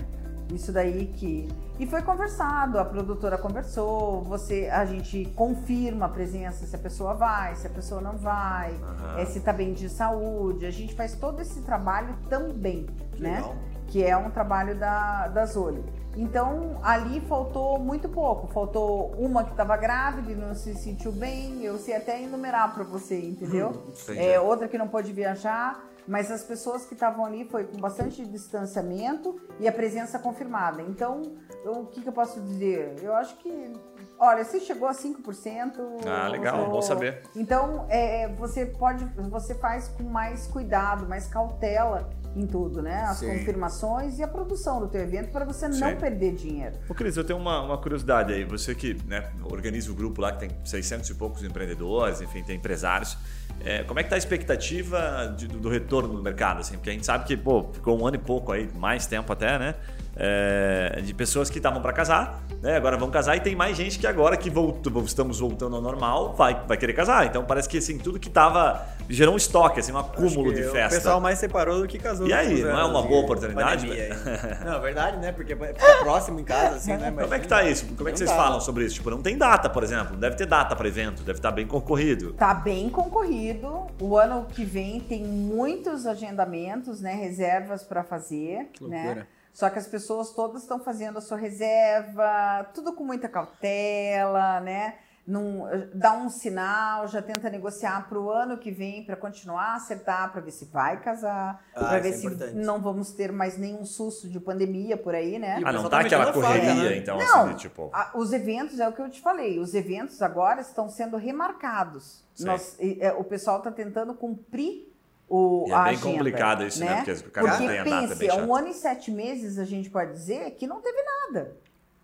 Isso 0.53 0.71
daí 0.71 1.07
que 1.07 1.49
e 1.77 1.85
foi 1.85 2.01
conversado, 2.03 2.79
a 2.79 2.85
produtora 2.85 3.37
conversou, 3.37 4.23
você, 4.23 4.69
a 4.71 4.85
gente 4.85 5.25
confirma 5.35 6.05
a 6.05 6.09
presença 6.09 6.65
se 6.65 6.73
a 6.73 6.79
pessoa 6.79 7.13
vai, 7.15 7.53
se 7.57 7.67
a 7.67 7.69
pessoa 7.69 7.99
não 7.99 8.15
vai, 8.15 8.71
Aham. 8.75 9.19
é, 9.19 9.25
se 9.25 9.41
tá 9.41 9.51
bem 9.51 9.73
de 9.73 9.89
saúde. 9.89 10.65
A 10.65 10.71
gente 10.71 10.95
faz 10.95 11.15
todo 11.15 11.41
esse 11.41 11.59
trabalho 11.63 12.15
também, 12.29 12.85
né? 13.19 13.35
Legal. 13.37 13.55
que 13.87 14.03
é 14.03 14.15
um 14.15 14.29
trabalho 14.31 14.79
da, 14.79 15.27
da 15.27 15.45
Zoli. 15.45 15.83
Então, 16.15 16.79
ali 16.83 17.19
faltou 17.21 17.77
muito 17.79 18.07
pouco. 18.09 18.47
Faltou 18.47 19.11
uma 19.17 19.43
que 19.43 19.51
estava 19.51 19.75
grávida 19.77 20.31
e 20.31 20.35
não 20.35 20.53
se 20.55 20.73
sentiu 20.75 21.11
bem. 21.11 21.63
Eu 21.63 21.77
sei 21.77 21.95
até 21.95 22.21
enumerar 22.21 22.73
para 22.73 22.83
você, 22.83 23.19
entendeu? 23.19 23.71
Entendi. 24.03 24.19
É, 24.19 24.39
outra 24.39 24.67
que 24.67 24.77
não 24.77 24.87
pôde 24.87 25.11
viajar. 25.11 25.83
Mas 26.07 26.29
as 26.29 26.43
pessoas 26.43 26.85
que 26.85 26.93
estavam 26.93 27.25
ali 27.25 27.45
foi 27.49 27.63
com 27.63 27.79
bastante 27.79 28.23
distanciamento 28.27 29.39
e 29.59 29.67
a 29.67 29.71
presença 29.71 30.19
confirmada. 30.19 30.83
Então, 30.83 31.23
eu- 31.63 31.79
o 31.81 31.85
que, 31.87 32.01
que 32.01 32.07
eu 32.07 32.13
posso 32.13 32.39
dizer? 32.41 32.93
Eu 33.01 33.15
acho 33.15 33.35
que, 33.37 33.73
olha, 34.19 34.43
se 34.45 34.59
chegou 34.59 34.87
a 34.87 34.93
5%. 34.93 35.81
Ah, 36.07 36.27
legal, 36.27 36.59
eu- 36.59 36.69
bom 36.69 36.81
saber. 36.81 37.23
Então, 37.35 37.87
é, 37.89 38.27
você 38.35 38.67
pode, 38.67 39.03
você 39.29 39.55
faz 39.55 39.87
com 39.87 40.03
mais 40.03 40.45
cuidado, 40.45 41.07
mais 41.09 41.25
cautela 41.27 42.07
em 42.35 42.45
tudo, 42.45 42.81
né? 42.81 43.03
As 43.03 43.17
Sim. 43.17 43.27
confirmações 43.27 44.19
e 44.19 44.23
a 44.23 44.27
produção 44.27 44.79
do 44.79 44.87
teu 44.87 45.01
evento 45.01 45.31
para 45.31 45.45
você 45.45 45.67
não 45.67 45.89
Sim. 45.89 45.95
perder 45.95 46.33
dinheiro. 46.35 46.75
Ô, 46.89 46.93
Cris, 46.93 47.15
eu 47.15 47.23
tenho 47.23 47.39
uma, 47.39 47.61
uma 47.61 47.77
curiosidade 47.77 48.33
aí. 48.33 48.43
Você 48.43 48.75
que 48.75 48.95
né, 49.07 49.29
organiza 49.43 49.91
o 49.91 49.95
grupo 49.95 50.21
lá, 50.21 50.31
que 50.33 50.39
tem 50.39 50.49
600 50.63 51.09
e 51.09 51.15
poucos 51.15 51.43
empreendedores, 51.43 52.21
enfim, 52.21 52.43
tem 52.43 52.57
empresários. 52.57 53.17
É, 53.63 53.83
como 53.83 53.99
é 53.99 54.03
que 54.03 54.09
tá 54.09 54.15
a 54.15 54.17
expectativa 54.17 55.33
de- 55.37 55.47
do, 55.47 55.59
do 55.59 55.69
retorno 55.69 56.13
no 56.13 56.21
mercado? 56.21 56.59
Assim? 56.59 56.75
Porque 56.75 56.89
a 56.89 56.93
gente 56.93 57.05
sabe 57.05 57.25
que, 57.25 57.37
pô, 57.37 57.63
ficou 57.71 57.99
um 57.99 58.05
ano 58.05 58.15
e 58.17 58.19
pouco 58.19 58.51
aí, 58.51 58.69
mais 58.75 59.05
tempo 59.07 59.31
até, 59.31 59.57
né? 59.57 59.75
É, 60.17 61.01
de 61.03 61.13
pessoas 61.13 61.49
que 61.49 61.57
estavam 61.57 61.81
para 61.81 61.91
casar, 61.91 62.41
né? 62.61 62.77
Agora 62.77 62.97
vão 62.97 63.09
casar 63.09 63.35
e 63.35 63.39
tem 63.41 63.55
mais 63.55 63.75
gente 63.75 63.99
que 63.99 64.07
agora 64.07 64.37
que 64.37 64.49
voltou, 64.49 65.03
estamos 65.03 65.39
voltando 65.39 65.75
ao 65.75 65.81
normal 65.81 66.33
vai, 66.33 66.63
vai 66.67 66.77
querer 66.77 66.93
casar. 66.93 67.25
Então 67.25 67.43
parece 67.43 67.67
que 67.67 67.77
assim, 67.77 67.97
tudo 67.97 68.19
que 68.19 68.29
tava 68.29 68.85
gerou 69.09 69.33
um 69.33 69.37
estoque, 69.37 69.79
assim, 69.79 69.91
um 69.91 69.97
acúmulo 69.97 70.53
de 70.53 70.63
festa. 70.63 70.95
O 70.95 70.99
pessoal 70.99 71.21
mais 71.21 71.37
separou 71.37 71.81
do 71.81 71.87
que 71.87 71.99
casou. 71.99 72.27
E 72.27 72.33
aí, 72.33 72.61
não 72.61 72.69
é 72.69 72.73
anos 72.73 72.89
uma 72.91 73.01
boa 73.01 73.21
oportunidade? 73.21 73.87
não, 74.65 74.73
é 74.75 74.79
verdade, 74.79 75.17
né? 75.17 75.31
Porque 75.31 75.55
fica 75.55 75.97
próximo 76.01 76.39
em 76.39 76.43
casa, 76.43 76.77
assim, 76.77 76.95
né? 76.95 77.11
Como 77.11 77.33
é 77.33 77.39
que 77.39 77.47
tá 77.47 77.63
isso? 77.63 77.85
Como 77.95 78.09
é 78.09 78.11
que 78.11 78.11
Não 78.11 78.17
vocês 78.17 78.29
dá. 78.29 78.35
falam 78.35 78.59
sobre 78.59 78.85
isso? 78.85 78.95
Tipo, 78.95 79.11
não 79.11 79.21
tem 79.21 79.37
data, 79.37 79.69
por 79.69 79.83
exemplo. 79.83 80.13
Não 80.13 80.19
deve 80.19 80.35
ter 80.35 80.45
data 80.45 80.75
para 80.75 80.87
evento, 80.87 81.23
deve 81.23 81.39
estar 81.39 81.51
bem 81.51 81.67
concorrido. 81.67 82.33
Tá 82.33 82.53
bem 82.53 82.89
concorrido. 82.89 83.87
O 83.99 84.17
ano 84.17 84.45
que 84.45 84.65
vem 84.65 84.99
tem 84.99 85.23
muitos 85.23 86.05
agendamentos, 86.05 87.01
né? 87.01 87.13
Reservas 87.13 87.83
para 87.83 88.03
fazer, 88.03 88.69
Que 88.73 88.85
né? 88.85 89.25
Só 89.55 89.69
que 89.69 89.79
as 89.79 89.87
pessoas 89.87 90.31
todas 90.31 90.63
estão 90.63 90.79
fazendo 90.81 91.17
a 91.17 91.21
sua 91.21 91.37
reserva, 91.37 92.65
tudo 92.73 92.91
com 92.93 93.05
muita 93.05 93.29
cautela, 93.29 94.59
né? 94.59 94.95
Não, 95.25 95.63
dá 95.93 96.11
um 96.13 96.29
sinal, 96.29 97.07
já 97.07 97.19
tenta 97.21 97.49
negociar 97.49 98.07
para 98.07 98.19
o 98.19 98.29
ano 98.29 98.57
que 98.59 98.69
vem 98.69 99.03
para 99.05 99.15
continuar 99.15 99.69
a 99.71 99.75
acertar, 99.75 100.31
para 100.31 100.41
ver 100.41 100.51
se 100.51 100.65
vai 100.65 100.99
casar, 101.01 101.65
Ah, 101.73 101.85
para 101.85 101.99
ver 101.99 102.09
isso 102.09 102.17
é 102.17 102.21
se 102.21 102.27
importante. 102.35 102.53
não 102.65 102.79
vamos 102.81 103.11
ter 103.13 103.31
mais 103.31 103.57
nenhum 103.57 103.85
susto 103.85 104.27
de 104.29 104.39
pandemia 104.41 104.97
por 104.97 105.15
aí, 105.15 105.39
né? 105.39 105.61
Ah, 105.65 105.71
não 105.71 105.83
tá 105.83 105.89
tá 105.89 105.99
aquela 106.01 106.31
correria, 106.33 106.75
né? 106.75 106.97
então, 106.97 107.17
Não. 107.17 107.45
assim, 107.47 107.55
tipo. 107.55 107.89
A- 107.93 108.11
Os 108.13 108.33
eventos, 108.33 108.77
é 108.79 108.87
o 108.87 108.91
que 108.93 109.01
eu 109.01 109.09
te 109.09 109.21
falei, 109.21 109.57
os 109.57 109.73
eventos 109.73 110.21
agora 110.21 110.59
estão 110.61 110.89
sendo 110.89 111.15
remarcados. 111.17 112.23
Sim. 112.35 112.45
Nós- 112.45 112.75
e, 112.79 112.97
é, 113.01 113.11
o 113.13 113.23
pessoal 113.23 113.59
está 113.59 113.71
tentando 113.71 114.13
cumprir 114.13 114.84
o, 115.29 115.65
E 115.67 115.71
é 115.71 115.75
bem 115.75 115.83
agenda, 115.83 116.01
complicado 116.11 116.63
isso, 116.65 116.79
né? 116.83 116.95
Porque 117.03 117.11
o 117.11 117.31
cara 117.31 117.47
Porque 117.47 117.67
tem 117.67 117.79
a 117.79 117.83
data, 117.83 118.07
pense, 118.07 118.15
bem 118.19 118.29
chato. 118.29 118.43
um 118.45 118.55
ano 118.55 118.67
e 118.67 118.73
sete 118.73 119.11
meses, 119.11 119.57
a 119.57 119.65
gente 119.65 119.89
pode 119.89 120.11
dizer, 120.13 120.51
que 120.51 120.67
não 120.67 120.81
teve 120.81 121.01
nada, 121.03 121.55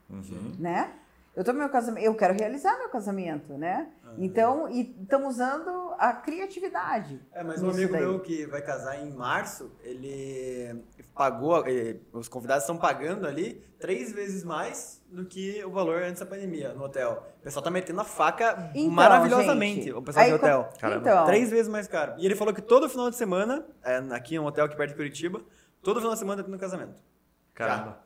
Uhum. 0.10 0.56
né? 0.60 0.92
Eu 1.36 1.44
tô 1.44 1.54
meu 1.54 1.70
casamento, 1.70 2.04
eu 2.06 2.14
quero 2.16 2.34
realizar 2.34 2.78
meu 2.78 2.90
casamento, 2.90 3.54
né? 3.58 3.88
Então, 4.18 4.70
e 4.70 4.96
estamos 5.02 5.36
usando 5.36 5.94
a 5.98 6.14
criatividade. 6.14 7.20
É, 7.32 7.44
mas 7.44 7.62
um 7.64 7.70
amigo 7.70 7.92
daí. 7.92 8.02
meu 8.02 8.20
que 8.20 8.46
vai 8.46 8.62
casar 8.62 9.00
em 9.00 9.12
março, 9.12 9.72
ele 9.84 10.84
pagou, 11.14 11.64
eh, 11.68 11.98
os 12.14 12.28
convidados 12.28 12.64
estão 12.64 12.78
pagando 12.78 13.28
ali 13.28 13.64
três 13.80 14.12
vezes 14.12 14.44
mais 14.44 15.02
do 15.10 15.26
que 15.26 15.64
o 15.66 15.72
valor 15.72 16.02
antes 16.04 16.20
da 16.20 16.26
pandemia 16.26 16.74
no 16.74 16.84
hotel. 16.86 17.26
O 17.40 17.44
pessoal 17.44 17.64
tá 17.64 17.70
metendo 17.72 18.02
a 18.02 18.06
faca 18.06 18.72
Então, 18.74 18.92
maravilhosamente, 18.92 19.84
gente, 19.84 19.94
o 19.94 20.02
pessoal 20.02 20.26
aí 20.26 20.32
co- 20.32 20.38
hotel. 20.38 20.70
Caramba. 20.80 21.02
Então, 21.10 21.26
Três 21.26 21.50
vezes 21.50 21.68
mais 21.68 21.88
caro. 21.88 22.14
E 22.18 22.26
ele 22.26 22.36
falou 22.36 22.54
que 22.54 22.62
todo 22.62 22.90
final 22.90 23.10
de 23.10 23.16
semana, 23.16 23.66
é, 23.84 23.98
aqui 24.12 24.36
em 24.36 24.40
um 24.40 24.46
hotel 24.46 24.66
aqui 24.66 24.76
perto 24.76 24.92
de 24.92 24.96
Curitiba, 24.96 25.42
todo 25.82 26.00
final 26.00 26.14
de 26.14 26.20
semana 26.20 26.42
tem 26.44 26.52
no 26.52 26.60
casamento. 26.60 27.00
Caramba. 27.54 28.00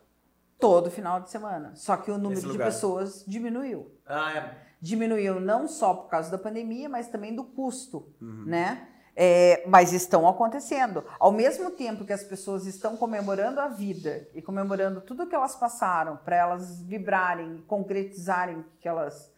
todo 0.59 0.89
final 0.89 1.19
de 1.19 1.29
semana. 1.29 1.73
Só 1.75 1.95
que 1.97 2.09
o 2.09 2.17
número 2.17 2.41
de 2.51 2.57
pessoas 2.57 3.23
diminuiu. 3.27 3.91
Ah, 4.05 4.31
é. 4.37 4.57
Diminuiu 4.85 5.39
não 5.39 5.67
só 5.67 5.95
por 5.95 6.09
causa 6.09 6.29
da 6.29 6.37
pandemia, 6.37 6.87
mas 6.87 7.07
também 7.07 7.33
do 7.33 7.43
custo, 7.43 8.07
Uhum. 8.21 8.43
né? 8.45 8.87
É, 9.15 9.63
mas 9.65 9.91
estão 9.93 10.27
acontecendo. 10.27 11.03
Ao 11.19 11.31
mesmo 11.31 11.71
tempo 11.71 12.05
que 12.05 12.13
as 12.13 12.23
pessoas 12.23 12.67
estão 12.67 12.95
comemorando 12.95 13.59
a 13.59 13.67
vida 13.67 14.27
e 14.35 14.41
comemorando 14.43 15.01
tudo 15.01 15.25
que 15.25 15.33
elas 15.33 15.55
passaram, 15.55 16.17
para 16.17 16.35
elas 16.35 16.81
vibrarem, 16.83 17.63
concretizarem 17.65 18.57
o 18.57 18.65
que 18.79 18.87
elas 18.87 19.33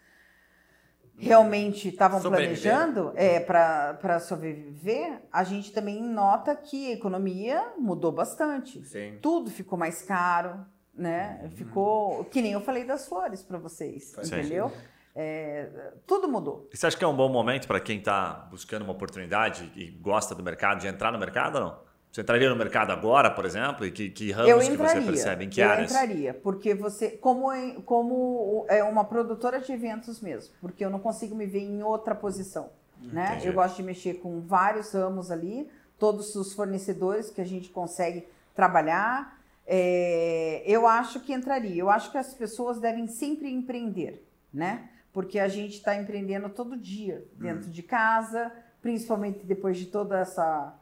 realmente 1.16 1.88
estavam 1.88 2.20
planejando 2.20 3.14
é, 3.16 3.40
para 3.40 4.20
sobreviver, 4.20 5.22
a 5.32 5.44
gente 5.46 5.72
também 5.72 6.02
nota 6.04 6.56
que 6.58 6.92
a 6.92 6.94
economia 6.94 7.72
mudou 7.78 8.12
bastante. 8.12 8.84
Sim. 8.86 9.18
Tudo 9.22 9.50
ficou 9.50 9.80
mais 9.80 10.02
caro, 10.02 10.66
né? 10.94 11.50
Ficou 11.56 12.26
que 12.26 12.42
nem 12.42 12.52
eu 12.52 12.62
falei 12.62 12.84
das 12.84 13.08
flores 13.08 13.42
para 13.44 13.58
vocês, 13.58 14.14
entendeu? 14.18 14.72
É, 15.20 15.68
tudo 16.06 16.28
mudou. 16.28 16.70
E 16.72 16.78
você 16.78 16.86
acha 16.86 16.96
que 16.96 17.04
é 17.04 17.08
um 17.08 17.16
bom 17.16 17.28
momento 17.28 17.68
para 17.68 17.80
quem 17.80 17.98
está 17.98 18.48
buscando 18.52 18.84
uma 18.84 18.92
oportunidade 18.92 19.72
e 19.76 19.88
gosta 19.90 20.36
do 20.36 20.44
mercado 20.44 20.80
de 20.80 20.88
entrar 20.88 21.12
no 21.12 21.18
mercado 21.18 21.56
ou 21.56 21.62
não? 21.62 21.88
Você 22.12 22.22
entraria 22.22 22.48
no 22.48 22.56
mercado 22.56 22.92
agora, 22.92 23.32
por 23.32 23.44
exemplo? 23.44 23.84
E 23.84 23.92
que, 23.92 24.12
que 24.12 24.32
ramos 24.32 24.50
eu 24.50 24.60
que 24.60 24.68
entraria. 24.68 25.02
você 25.02 25.08
percebe? 25.08 25.46
Em 25.46 25.50
que 25.50 25.60
eu 25.60 25.68
áreas? 25.68 25.92
entraria, 25.92 26.36
porque 26.36 26.76
você, 26.76 27.10
como 27.10 27.50
como 27.82 28.68
é 28.70 28.84
uma 28.84 29.04
produtora 29.04 29.60
de 29.60 29.72
eventos 29.72 30.22
mesmo, 30.22 30.54
porque 30.62 30.86
eu 30.86 30.90
não 30.92 31.00
consigo 31.00 31.36
me 31.36 31.48
ver 31.48 31.62
em 31.62 31.82
outra 31.82 32.14
posição, 32.14 32.70
né? 33.02 33.32
entendi. 33.32 33.48
Eu 33.48 33.54
gosto 33.54 33.78
de 33.78 33.84
mexer 33.84 34.16
com 34.16 34.40
vários 34.42 34.92
ramos 34.94 35.32
ali, 35.32 35.68
todos 35.98 36.36
os 36.36 36.54
fornecedores 36.54 37.32
que 37.32 37.42
a 37.42 37.46
gente 37.46 37.70
consegue 37.70 38.28
trabalhar. 38.56 39.36
É, 39.66 40.62
eu 40.66 40.88
acho 40.88 41.22
que 41.22 41.34
entraria. 41.34 41.82
Eu 41.82 41.90
acho 41.90 42.12
que 42.12 42.20
as 42.20 42.36
pessoas 42.36 42.80
devem 42.80 43.08
sempre 43.08 43.52
empreender, 43.52 44.24
né? 44.54 44.90
Porque 45.18 45.40
a 45.40 45.48
gente 45.48 45.78
está 45.78 45.96
empreendendo 45.96 46.48
todo 46.48 46.78
dia 46.78 47.26
dentro 47.34 47.72
de 47.72 47.82
casa, 47.82 48.52
principalmente 48.84 49.44
depois 49.48 49.76
de 49.76 49.88
toda 49.88 50.20
essa 50.20 50.76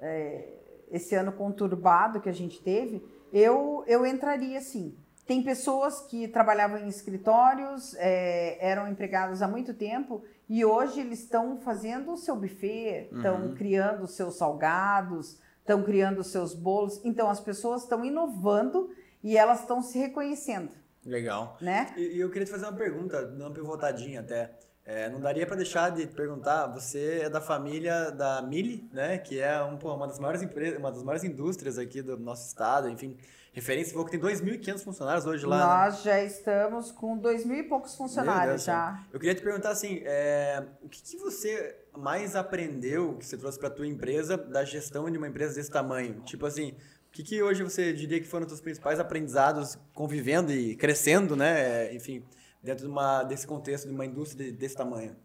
é, 0.00 0.48
esse 0.90 1.14
ano 1.14 1.30
conturbado 1.30 2.18
que 2.18 2.28
a 2.30 2.32
gente 2.32 2.58
teve, 2.62 3.04
eu, 3.30 3.84
eu 3.86 4.06
entraria 4.06 4.62
sim. 4.62 4.96
Tem 5.26 5.42
pessoas 5.42 6.00
que 6.00 6.26
trabalhavam 6.26 6.78
em 6.78 6.88
escritórios, 6.88 7.94
é, 7.98 8.56
eram 8.66 8.88
empregados 8.88 9.42
há 9.42 9.46
muito 9.46 9.74
tempo 9.74 10.24
e 10.48 10.64
hoje 10.64 10.98
eles 10.98 11.20
estão 11.20 11.58
fazendo 11.58 12.14
o 12.14 12.16
seu 12.16 12.34
buffet, 12.34 13.10
estão 13.12 13.52
criando 13.54 14.04
os 14.04 14.16
seus 14.16 14.38
salgados, 14.38 15.38
estão 15.58 15.82
criando 15.82 16.20
os 16.20 16.28
seus 16.28 16.54
bolos. 16.54 16.98
Então 17.04 17.28
as 17.28 17.40
pessoas 17.40 17.82
estão 17.82 18.02
inovando 18.02 18.88
e 19.22 19.36
elas 19.36 19.60
estão 19.60 19.82
se 19.82 19.98
reconhecendo, 19.98 20.70
Legal. 21.06 21.56
né? 21.60 21.94
E, 21.96 22.16
e 22.16 22.20
eu 22.20 22.28
queria 22.30 22.44
te 22.44 22.50
fazer 22.50 22.66
uma 22.66 22.72
pergunta, 22.76 23.24
uma 23.34 23.50
pivotadinha 23.50 24.20
até. 24.20 24.50
É, 24.84 25.08
não 25.08 25.20
daria 25.20 25.44
para 25.46 25.56
deixar 25.56 25.90
de 25.90 26.06
te 26.06 26.14
perguntar, 26.14 26.66
você 26.68 27.22
é 27.24 27.28
da 27.30 27.40
família 27.40 28.10
da 28.12 28.40
Mili, 28.42 28.88
né? 28.92 29.18
Que 29.18 29.40
é 29.40 29.60
um, 29.62 29.76
pô, 29.76 29.92
uma 29.94 30.06
das 30.06 30.18
maiores 30.18 30.42
empresas, 30.42 30.78
uma 30.78 30.92
das 30.92 31.02
maiores 31.02 31.24
indústrias 31.24 31.76
aqui 31.78 32.02
do 32.02 32.16
nosso 32.16 32.46
estado, 32.46 32.88
enfim. 32.88 33.16
Referência, 33.52 33.92
falou 33.92 34.04
que 34.04 34.10
tem 34.12 34.20
2.500 34.20 34.84
funcionários 34.84 35.24
hoje 35.26 35.46
lá. 35.46 35.56
né? 35.58 35.64
Nós 35.90 36.02
já 36.02 36.22
estamos 36.22 36.92
com 36.92 37.16
dois 37.16 37.44
mil 37.44 37.56
e 37.56 37.62
poucos 37.62 37.96
funcionários 37.96 38.48
Deus 38.48 38.64
já. 38.64 39.02
Eu 39.10 39.18
queria 39.18 39.34
te 39.34 39.40
perguntar 39.42 39.70
assim, 39.70 40.02
é, 40.04 40.62
o 40.82 40.88
que, 40.90 41.02
que 41.02 41.16
você 41.16 41.74
mais 41.96 42.36
aprendeu, 42.36 43.16
que 43.16 43.24
você 43.24 43.36
trouxe 43.36 43.58
para 43.58 43.70
tua 43.70 43.86
empresa, 43.86 44.36
da 44.36 44.62
gestão 44.62 45.10
de 45.10 45.16
uma 45.16 45.26
empresa 45.26 45.54
desse 45.54 45.70
tamanho? 45.70 46.20
Tipo 46.20 46.44
assim, 46.44 46.76
que, 47.16 47.22
que 47.22 47.42
hoje 47.42 47.62
você 47.64 47.92
diria 47.92 48.20
que 48.20 48.26
foram 48.26 48.44
os 48.44 48.48
teus 48.52 48.60
principais 48.60 49.00
aprendizados 49.00 49.78
convivendo 49.94 50.52
e 50.52 50.76
crescendo, 50.76 51.34
né? 51.36 51.86
É, 51.88 51.94
Enfim, 51.94 52.22
dentro 52.62 52.84
de 52.86 52.90
uma, 52.92 53.22
desse 53.22 53.46
contexto 53.46 53.88
de 53.88 53.94
uma 53.94 54.04
indústria 54.04 54.44
de- 54.50 54.52
desse 54.56 54.76
tamanho. 54.76 55.16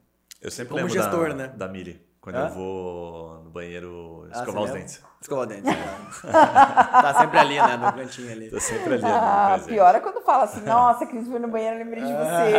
Eu 0.42 0.50
sempre 0.50 0.70
Como 0.74 0.86
lembro 0.86 0.94
gestor, 0.94 1.30
da, 1.30 1.36
né? 1.36 1.48
da 1.50 1.68
Miri, 1.68 2.02
quando 2.20 2.36
Hã? 2.38 2.48
eu 2.48 2.54
vou 2.54 3.44
no 3.44 3.50
banheiro 3.52 4.28
Ah, 4.32 4.40
escovar 4.40 4.64
os 4.64 4.70
você 4.72 4.78
dentes. 4.80 5.04
Escovar 5.22 5.44
os 5.48 5.50
dentes. 5.54 5.66
né? 5.72 5.98
tá 6.32 7.16
sempre 7.20 7.38
ali, 7.40 7.56
né? 7.62 7.78
No 7.78 7.94
cantinho 7.94 8.32
ali. 8.32 8.50
Tô 8.50 8.60
sempre 8.60 8.94
ali. 8.96 9.04
Ah, 9.06 9.44
no 9.44 9.54
presente. 9.56 9.74
pior 9.76 9.94
é 9.96 10.00
quando 10.00 10.22
fala 10.24 10.46
assim, 10.46 10.62
nossa, 10.62 11.06
Cris, 11.06 11.28
foi 11.28 11.40
no 11.40 11.48
banheiro, 11.48 11.78
lembrei 11.78 12.04
de 12.04 12.12
você. 12.12 12.52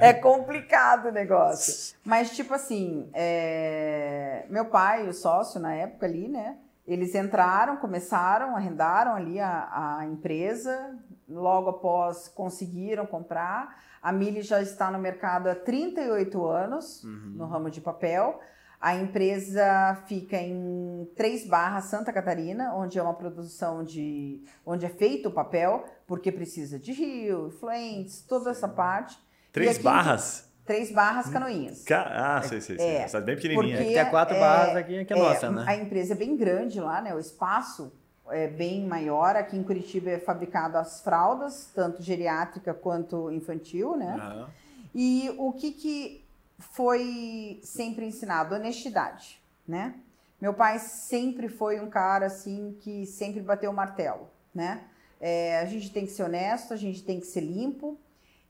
é 0.00 0.12
complicado 0.12 1.08
o 1.08 1.12
negócio. 1.12 1.96
Mas, 2.04 2.34
tipo 2.34 2.54
assim, 2.54 3.08
é, 3.12 4.44
meu 4.48 4.66
pai, 4.66 5.08
o 5.08 5.12
sócio 5.12 5.60
na 5.60 5.74
época 5.74 6.06
ali, 6.06 6.28
né? 6.28 6.56
Eles 6.86 7.14
entraram, 7.14 7.76
começaram, 7.76 8.56
arrendaram 8.56 9.14
ali 9.14 9.38
a, 9.38 9.98
a 9.98 10.06
empresa, 10.06 10.96
logo 11.28 11.68
após 11.70 12.28
conseguiram 12.28 13.04
comprar. 13.04 13.82
A 14.00 14.10
Mili 14.10 14.40
já 14.40 14.62
está 14.62 14.90
no 14.90 14.98
mercado 14.98 15.48
há 15.48 15.54
38 15.54 16.46
anos, 16.46 17.02
no 17.04 17.46
ramo 17.46 17.70
de 17.70 17.80
papel. 17.80 18.40
A 18.80 18.94
empresa 18.94 19.98
fica 20.06 20.36
em 20.36 21.08
Três 21.16 21.44
Barras, 21.46 21.86
Santa 21.86 22.12
Catarina, 22.12 22.74
onde 22.74 22.96
é 22.98 23.02
uma 23.02 23.14
produção 23.14 23.82
de. 23.82 24.40
onde 24.64 24.86
é 24.86 24.88
feito 24.88 25.28
o 25.28 25.32
papel, 25.32 25.84
porque 26.06 26.30
precisa 26.30 26.78
de 26.78 26.92
rio, 26.92 27.50
fluentes, 27.58 28.20
toda 28.20 28.50
essa 28.50 28.68
parte. 28.68 29.18
Três 29.52 29.78
em- 29.78 29.82
barras? 29.82 30.48
Três 30.64 30.92
barras 30.92 31.28
canoinhas. 31.30 31.82
Ca- 31.82 32.36
Ah, 32.36 32.42
sei, 32.42 32.60
sei, 32.60 32.76
sei. 32.78 32.86
É, 32.86 32.94
Essa 33.02 33.18
é 33.18 33.20
bem 33.22 33.34
pequenininha. 33.36 33.76
porque- 33.78 33.92
Tem 33.94 33.98
a 33.98 34.10
quatro 34.10 34.36
é- 34.36 34.40
barras 34.40 34.76
aqui, 34.76 35.04
que 35.04 35.12
é, 35.12 35.16
nossa, 35.16 35.50
né? 35.50 35.64
A 35.66 35.74
empresa 35.74 36.12
é 36.12 36.16
bem 36.16 36.36
grande 36.36 36.78
lá, 36.78 37.00
né? 37.00 37.12
O 37.14 37.18
espaço 37.18 37.90
é 38.30 38.46
bem 38.46 38.86
maior. 38.86 39.34
Aqui 39.34 39.56
em 39.56 39.62
Curitiba 39.64 40.10
é 40.10 40.18
fabricado 40.20 40.76
as 40.78 41.00
fraldas, 41.00 41.70
tanto 41.74 42.00
geriátrica 42.02 42.72
quanto 42.74 43.32
infantil, 43.32 43.96
né? 43.96 44.14
Aham. 44.20 44.48
E 44.94 45.34
o 45.38 45.52
que, 45.52 45.72
que 45.72 46.24
foi 46.58 47.60
sempre 47.62 48.04
ensinado? 48.04 48.54
Honestidade, 48.54 49.40
né? 49.66 49.94
Meu 50.40 50.54
pai 50.54 50.78
sempre 50.78 51.48
foi 51.48 51.80
um 51.80 51.90
cara 51.90 52.26
assim 52.26 52.76
que 52.80 53.06
sempre 53.06 53.40
bateu 53.40 53.70
o 53.70 53.74
martelo, 53.74 54.28
né? 54.54 54.84
É, 55.20 55.58
a 55.58 55.64
gente 55.64 55.92
tem 55.92 56.04
que 56.04 56.12
ser 56.12 56.22
honesto, 56.22 56.72
a 56.72 56.76
gente 56.76 57.02
tem 57.02 57.18
que 57.18 57.26
ser 57.26 57.40
limpo. 57.40 57.98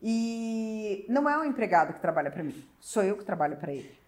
E 0.02 1.04
não 1.08 1.28
é 1.28 1.36
um 1.36 1.44
empregado 1.44 1.92
que 1.92 2.00
trabalha 2.00 2.30
para 2.30 2.44
mim, 2.44 2.64
sou 2.80 3.02
eu 3.02 3.16
que 3.16 3.24
trabalho 3.24 3.56
para 3.56 3.72
ele. 3.72 3.98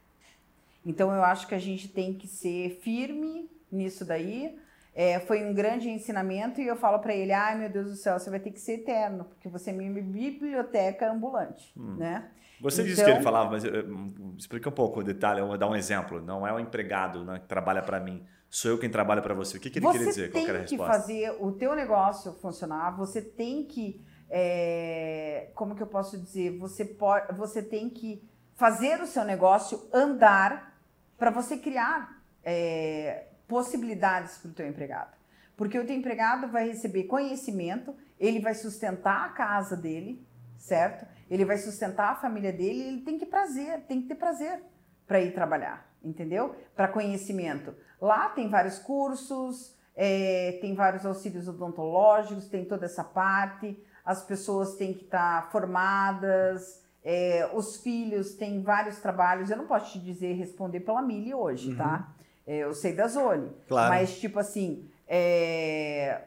Então 0.86 1.12
eu 1.12 1.22
acho 1.24 1.46
que 1.46 1.54
a 1.54 1.58
gente 1.58 1.88
tem 1.88 2.14
que 2.14 2.28
ser 2.28 2.78
firme 2.82 3.50
nisso 3.70 4.04
daí. 4.04 4.58
É, 5.00 5.18
foi 5.18 5.42
um 5.42 5.54
grande 5.54 5.88
ensinamento 5.88 6.60
e 6.60 6.66
eu 6.66 6.76
falo 6.76 6.98
para 6.98 7.14
ele: 7.14 7.32
ai 7.32 7.56
meu 7.56 7.70
Deus 7.70 7.88
do 7.88 7.96
céu, 7.96 8.18
você 8.18 8.28
vai 8.28 8.38
ter 8.38 8.50
que 8.50 8.60
ser 8.60 8.74
eterno, 8.74 9.24
porque 9.24 9.48
você 9.48 9.70
é 9.70 9.72
minha 9.72 9.90
biblioteca 9.90 11.10
ambulante, 11.10 11.72
né? 11.74 12.30
Você 12.60 12.82
disse 12.82 13.00
Então- 13.00 13.12
que 13.12 13.16
ele 13.16 13.24
falava, 13.24 13.50
mas 13.50 13.64
eh, 13.64 13.82
hum, 13.82 14.34
explica 14.36 14.68
um 14.68 14.72
pouco 14.72 15.00
o 15.00 15.02
detalhe, 15.02 15.40
eu 15.40 15.46
vou 15.46 15.56
dar 15.56 15.68
um 15.70 15.74
exemplo. 15.74 16.20
Não 16.20 16.46
é 16.46 16.52
o 16.52 16.60
empregado 16.60 17.24
né, 17.24 17.38
que 17.38 17.46
trabalha 17.48 17.80
para 17.80 17.98
mim, 17.98 18.26
sou 18.50 18.72
eu 18.72 18.78
quem 18.78 18.90
trabalha 18.90 19.22
para 19.22 19.32
você. 19.32 19.56
O 19.56 19.60
que, 19.60 19.70
que 19.70 19.78
ele 19.78 19.86
você 19.86 19.92
queria 19.96 20.12
dizer? 20.12 20.30
Qual 20.30 20.32
tem 20.34 20.44
que 20.44 20.50
era 20.50 20.58
a 20.60 20.64
que 20.64 20.76
resposta? 20.76 20.92
fazer 20.92 21.36
o 21.40 21.52
teu 21.52 21.74
negócio 21.74 22.34
funcionar, 22.34 22.94
você 22.94 23.22
tem 23.22 23.64
que, 23.64 24.04
é, 24.28 25.50
como 25.54 25.74
que 25.74 25.82
eu 25.82 25.86
posso 25.86 26.18
dizer, 26.18 26.58
você, 26.58 26.84
pode, 26.84 27.34
você 27.34 27.62
tem 27.62 27.88
que 27.88 28.22
fazer 28.54 29.00
o 29.00 29.06
seu 29.06 29.24
negócio 29.24 29.88
andar 29.94 30.78
para 31.16 31.30
você 31.30 31.56
criar 31.56 32.20
é, 32.44 33.29
possibilidades 33.50 34.38
para 34.38 34.50
o 34.52 34.54
teu 34.54 34.66
empregado. 34.66 35.18
Porque 35.56 35.78
o 35.78 35.84
teu 35.84 35.94
empregado 35.94 36.48
vai 36.48 36.68
receber 36.68 37.04
conhecimento, 37.04 37.94
ele 38.18 38.40
vai 38.40 38.54
sustentar 38.54 39.26
a 39.26 39.28
casa 39.30 39.76
dele, 39.76 40.24
certo? 40.56 41.04
Ele 41.28 41.44
vai 41.44 41.58
sustentar 41.58 42.12
a 42.12 42.14
família 42.14 42.52
dele, 42.52 42.82
ele 42.82 43.00
tem 43.02 43.18
que 43.18 43.26
prazer, 43.26 43.80
tem 43.88 44.00
que 44.00 44.08
ter 44.08 44.14
prazer 44.14 44.62
para 45.06 45.20
ir 45.20 45.34
trabalhar, 45.34 45.86
entendeu? 46.02 46.54
Para 46.74 46.88
conhecimento. 46.88 47.74
Lá 48.00 48.28
tem 48.30 48.48
vários 48.48 48.78
cursos, 48.78 49.76
é, 49.94 50.58
tem 50.62 50.74
vários 50.74 51.04
auxílios 51.04 51.48
odontológicos, 51.48 52.48
tem 52.48 52.64
toda 52.64 52.86
essa 52.86 53.04
parte. 53.04 53.78
As 54.04 54.24
pessoas 54.24 54.76
têm 54.76 54.94
que 54.94 55.04
estar 55.04 55.50
formadas, 55.50 56.82
é, 57.04 57.50
os 57.52 57.76
filhos 57.82 58.34
têm 58.34 58.62
vários 58.62 58.98
trabalhos. 58.98 59.50
Eu 59.50 59.56
não 59.56 59.66
posso 59.66 59.92
te 59.92 59.98
dizer 59.98 60.34
responder 60.34 60.80
pela 60.80 61.02
Mili 61.02 61.34
hoje, 61.34 61.74
tá? 61.76 62.14
É, 62.50 62.64
eu 62.64 62.74
sei 62.74 62.92
da 62.92 63.06
Zoli. 63.06 63.48
Claro. 63.68 63.90
Mas, 63.90 64.18
tipo 64.18 64.40
assim, 64.40 64.84
é, 65.06 66.22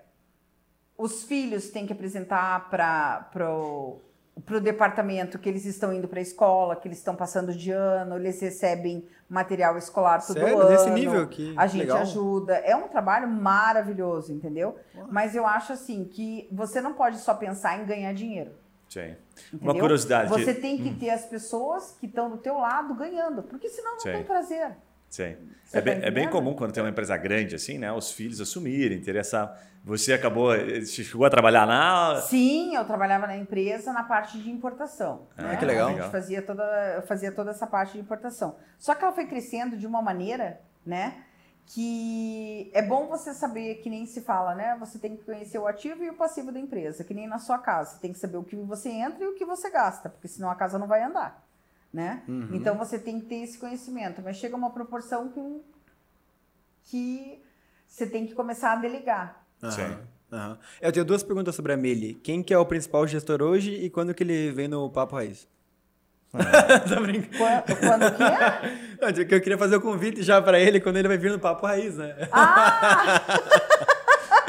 os 0.97 1.25
filhos 1.25 1.69
têm 1.69 1.85
que 1.85 1.91
apresentar 1.91 2.69
para 2.69 3.29
para 4.45 4.57
o 4.57 4.59
departamento 4.59 5.37
que 5.37 5.47
eles 5.47 5.63
estão 5.63 5.93
indo 5.93 6.07
para 6.07 6.17
a 6.17 6.21
escola, 6.21 6.75
que 6.75 6.87
eles 6.87 6.97
estão 6.97 7.15
passando 7.15 7.53
de 7.53 7.69
ano, 7.71 8.15
eles 8.15 8.41
recebem 8.41 9.07
material 9.29 9.77
escolar 9.77 10.25
todo 10.25 10.39
Sério? 10.39 10.59
ano. 10.59 10.69
Nesse 10.69 10.89
nível? 10.89 11.27
Que 11.27 11.53
a 11.55 11.67
gente 11.67 11.81
legal. 11.81 11.99
ajuda. 11.99 12.55
É 12.55 12.75
um 12.75 12.87
trabalho 12.87 13.27
maravilhoso, 13.27 14.33
entendeu? 14.33 14.75
Mas 15.11 15.35
eu 15.35 15.45
acho 15.45 15.73
assim 15.73 16.05
que 16.05 16.47
você 16.51 16.81
não 16.81 16.93
pode 16.93 17.17
só 17.17 17.35
pensar 17.35 17.79
em 17.79 17.85
ganhar 17.85 18.11
dinheiro. 18.13 18.51
Sim. 18.89 19.15
Entendeu? 19.53 19.71
Uma 19.73 19.79
curiosidade. 19.79 20.29
Você 20.29 20.53
tem 20.53 20.77
que 20.77 20.95
ter 20.95 21.09
as 21.09 21.25
pessoas 21.25 21.95
que 21.99 22.07
estão 22.07 22.29
do 22.29 22.37
teu 22.37 22.57
lado 22.57 22.95
ganhando, 22.95 23.43
porque 23.43 23.69
senão 23.69 23.93
não 23.93 23.99
Sim. 23.99 24.13
tem 24.13 24.23
prazer. 24.23 24.71
Sim. 25.13 25.37
É 25.71 25.79
tá 25.79 25.81
bem, 25.81 25.99
é 26.01 26.09
bem 26.09 26.27
comum 26.27 26.55
quando 26.55 26.73
tem 26.73 26.81
uma 26.81 26.89
empresa 26.89 27.15
grande 27.15 27.53
assim, 27.53 27.77
né? 27.77 27.91
Os 27.91 28.11
filhos 28.11 28.41
assumirem, 28.41 28.99
ter 28.99 29.15
essa. 29.15 29.55
Você 29.83 30.11
acabou. 30.11 30.51
Você 30.57 31.03
chegou 31.03 31.23
a 31.23 31.29
trabalhar 31.29 31.67
na. 31.67 32.19
Sim, 32.21 32.75
eu 32.75 32.83
trabalhava 32.83 33.27
na 33.27 33.37
empresa 33.37 33.93
na 33.93 34.03
parte 34.03 34.39
de 34.39 34.49
importação. 34.49 35.27
Ah, 35.37 35.43
né? 35.43 35.57
que 35.57 35.65
legal. 35.65 35.89
A 35.89 35.91
gente 35.93 36.09
fazia 36.09 36.41
toda, 36.41 36.63
eu 36.95 37.03
fazia 37.03 37.31
toda 37.31 37.51
essa 37.51 37.67
parte 37.67 37.93
de 37.93 37.99
importação. 37.99 38.55
Só 38.79 38.95
que 38.95 39.03
ela 39.03 39.13
foi 39.13 39.27
crescendo 39.27 39.77
de 39.77 39.85
uma 39.85 40.01
maneira, 40.01 40.59
né? 40.83 41.25
Que 41.67 42.71
é 42.73 42.81
bom 42.81 43.05
você 43.05 43.35
saber, 43.35 43.75
que 43.75 43.91
nem 43.91 44.07
se 44.07 44.21
fala, 44.21 44.55
né? 44.55 44.75
Você 44.79 44.97
tem 44.97 45.15
que 45.15 45.23
conhecer 45.23 45.59
o 45.59 45.67
ativo 45.67 46.03
e 46.03 46.09
o 46.09 46.15
passivo 46.15 46.51
da 46.51 46.59
empresa, 46.59 47.03
que 47.03 47.13
nem 47.13 47.27
na 47.27 47.37
sua 47.37 47.59
casa. 47.59 47.91
Você 47.91 48.01
tem 48.01 48.11
que 48.11 48.17
saber 48.17 48.37
o 48.37 48.43
que 48.43 48.55
você 48.55 48.89
entra 48.89 49.23
e 49.23 49.27
o 49.27 49.35
que 49.35 49.45
você 49.45 49.69
gasta, 49.69 50.09
porque 50.09 50.27
senão 50.27 50.49
a 50.49 50.55
casa 50.55 50.79
não 50.79 50.87
vai 50.87 51.03
andar, 51.03 51.45
né? 51.93 52.23
Uhum. 52.27 52.49
Então 52.53 52.75
você 52.77 52.97
tem 52.97 53.19
que 53.19 53.27
ter 53.27 53.43
esse 53.43 53.57
conhecimento, 53.57 54.21
mas 54.23 54.37
chega 54.37 54.55
uma 54.55 54.71
proporção 54.71 55.29
que, 55.29 55.61
que 56.85 57.41
você 57.85 58.07
tem 58.07 58.25
que 58.25 58.33
começar 58.33 58.73
a 58.73 58.75
delegar. 58.77 59.45
Sim. 59.69 59.81
Aham, 59.81 59.99
aham. 60.31 60.59
Eu 60.81 60.91
tenho 60.91 61.05
duas 61.05 61.21
perguntas 61.21 61.53
sobre 61.53 61.73
a 61.73 61.77
Meli. 61.77 62.15
Quem 62.15 62.41
que 62.41 62.53
é 62.53 62.57
o 62.57 62.65
principal 62.65 63.05
gestor 63.05 63.41
hoje 63.41 63.71
e 63.71 63.89
quando 63.89 64.13
que 64.13 64.23
ele 64.23 64.51
vem 64.51 64.67
no 64.67 64.89
Papo 64.89 65.15
Raiz? 65.15 65.47
Tô 66.89 66.99
brincando. 67.01 67.37
Quando, 67.37 67.79
quando 67.79 68.17
que 68.17 68.23
é? 68.23 68.97
Não, 68.99 69.09
eu 69.09 69.41
queria 69.41 69.57
fazer 69.57 69.75
o 69.75 69.81
convite 69.81 70.23
já 70.23 70.41
pra 70.41 70.59
ele 70.59 70.81
quando 70.81 70.97
ele 70.97 71.07
vai 71.07 71.17
vir 71.17 71.31
no 71.31 71.39
Papo 71.39 71.67
Raiz, 71.67 71.95
né? 71.95 72.27
Ah! 72.31 73.21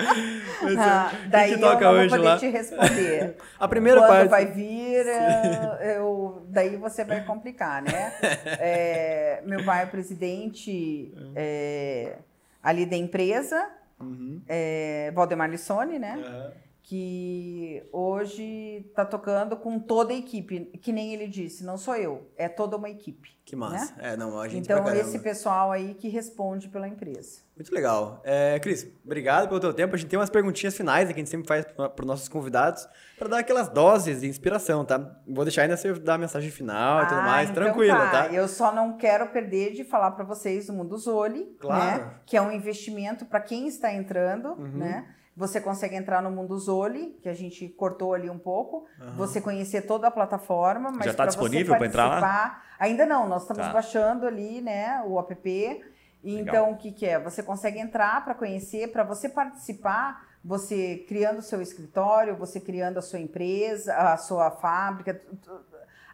Mas, 0.63 0.79
Ah, 0.79 1.13
daí 1.27 1.49
que 1.51 1.55
eu 1.57 1.61
toca 1.61 1.85
não 1.85 1.93
vou 1.93 2.01
hoje 2.01 2.09
poder 2.11 2.25
lá? 2.25 2.39
te 2.39 2.47
responder. 2.49 3.37
A 3.59 3.69
primeira 3.69 4.01
Quando 4.01 4.09
parte. 4.11 4.29
vai 4.31 4.47
vir, 4.47 5.07
eh, 5.07 5.97
eu, 5.99 6.43
daí 6.49 6.77
você 6.77 7.05
vai 7.05 7.23
complicar, 7.25 7.83
né? 7.83 8.13
É, 8.61 9.43
meu 9.45 9.63
pai 9.65 9.83
é 9.83 9.87
presidente 9.87 11.13
é, 11.35 12.17
ali 12.63 12.87
da 12.87 12.97
empresa, 12.97 13.69
Uhum. 14.01 14.43
é, 14.49 15.11
Valdemar 15.15 15.49
Lissone, 15.51 15.99
né? 15.99 16.19
Aham. 16.19 16.53
Que 16.87 17.83
hoje 17.91 18.85
está 18.89 19.07
tocando 19.07 19.57
com 19.57 19.79
toda 19.79 20.13
a 20.13 20.17
equipe, 20.17 20.67
que 20.83 20.93
nem 20.93 21.15
ele 21.15 21.27
disse, 21.27 21.65
não 21.65 21.79
sou 21.79 21.97
eu, 21.97 22.31
é 22.37 22.47
toda 22.47 22.77
uma 22.77 22.91
equipe. 22.91 23.31
Que 23.43 23.57
massa. 23.57 23.95
É, 23.99 24.17
não, 24.19 24.39
a 24.39 24.47
gente 24.49 24.65
Então, 24.65 24.87
esse 24.95 25.19
pessoal 25.19 25.73
aí 25.73 25.95
que 25.95 26.09
responde 26.09 26.69
pela 26.69 26.87
empresa. 26.87 27.41
Muito 27.57 27.75
legal. 27.75 28.21
É, 28.23 28.59
Cris, 28.59 28.87
obrigado 29.03 29.49
pelo 29.49 29.61
teu 29.61 29.73
tempo. 29.73 29.95
A 29.95 29.99
gente 29.99 30.09
tem 30.11 30.19
umas 30.19 30.29
perguntinhas 30.29 30.77
finais 30.77 31.09
que 31.09 31.15
a 31.15 31.17
gente 31.19 31.31
sempre 31.31 31.49
faz 31.49 31.65
para 31.65 31.91
os 32.01 32.07
nossos 32.07 32.29
convidados 32.29 32.87
para 33.19 33.29
dar 33.29 33.39
aquelas 33.39 33.71
doses 33.71 34.21
de 34.21 34.27
inspiração, 34.29 34.85
tá? 34.85 34.99
Vou 35.27 35.45
deixar 35.45 35.63
ainda 35.63 35.79
você 35.79 35.91
dar 35.95 36.15
a 36.15 36.19
mensagem 36.19 36.51
final 36.51 37.03
e 37.03 37.07
tudo 37.07 37.21
Ah, 37.21 37.23
mais, 37.23 37.49
então 37.51 37.63
tranquilo, 37.65 37.97
tá? 37.97 38.29
Eu 38.31 38.47
só 38.47 38.73
não 38.75 38.99
quero 38.99 39.27
perder 39.29 39.73
de 39.73 39.85
falar 39.85 40.11
para 40.11 40.25
vocês 40.25 40.67
do 40.67 40.75
Mundo 40.75 40.99
Zoli, 40.99 41.57
Claro. 41.59 42.03
né? 42.05 42.15
Que 42.27 42.37
é 42.37 42.43
um 42.43 42.53
investimento 42.53 43.25
para 43.25 43.41
quem 43.41 43.67
está 43.69 43.91
entrando, 43.93 44.51
Uhum. 44.53 44.69
né? 44.79 45.15
Você 45.37 45.61
consegue 45.61 45.97
entrar 45.97 46.23
no 46.23 46.31
Mundo 46.31 46.57
Zoli, 46.59 47.19
que 47.21 47.29
a 47.29 47.35
gente 47.35 47.69
cortou 47.69 48.15
ali 48.15 48.31
um 48.31 48.39
pouco, 48.39 48.87
você 49.17 49.41
conhecer 49.41 49.83
toda 49.83 50.07
a 50.07 50.11
plataforma, 50.11 50.93
mas 50.93 51.07
Já 51.07 51.15
tá 51.15 51.25
você 51.25 51.31
disponível 51.31 51.77
pra 51.77 51.87
entrar 51.87 52.05
lá? 52.07 52.21
participar- 52.21 52.65
Ainda 52.79 53.05
não, 53.07 53.29
nós 53.29 53.43
estamos 53.43 53.67
Tá. 53.67 53.73
baixando 53.73 54.27
ali, 54.27 54.61
né, 54.61 55.03
o 55.07 55.19
app. 55.19 55.35
Legal. 55.45 55.83
Então, 56.25 56.71
o 56.73 56.77
que, 56.77 56.91
que 56.93 57.05
é? 57.07 57.19
Você 57.19 57.43
consegue 57.43 57.79
entrar 57.79 58.25
para 58.25 58.35
conhecer, 58.35 58.93
para 58.93 59.03
você 59.03 59.29
participar, 59.29 60.25
você 60.45 61.05
criando 61.09 61.39
o 61.39 61.43
seu 61.43 61.61
escritório, 61.61 62.37
você 62.37 62.61
criando 62.61 62.99
a 62.99 63.03
sua 63.03 63.19
empresa, 63.19 63.95
a 63.95 64.17
sua 64.17 64.51
fábrica, 64.53 65.21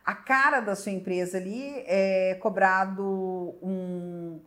a 0.04 0.14
cara 0.14 0.60
da 0.60 0.74
sua 0.74 0.92
empresa 0.92 1.36
ali 1.36 1.82
é 1.86 2.34
cobrado 2.40 3.54
um, 3.62 4.40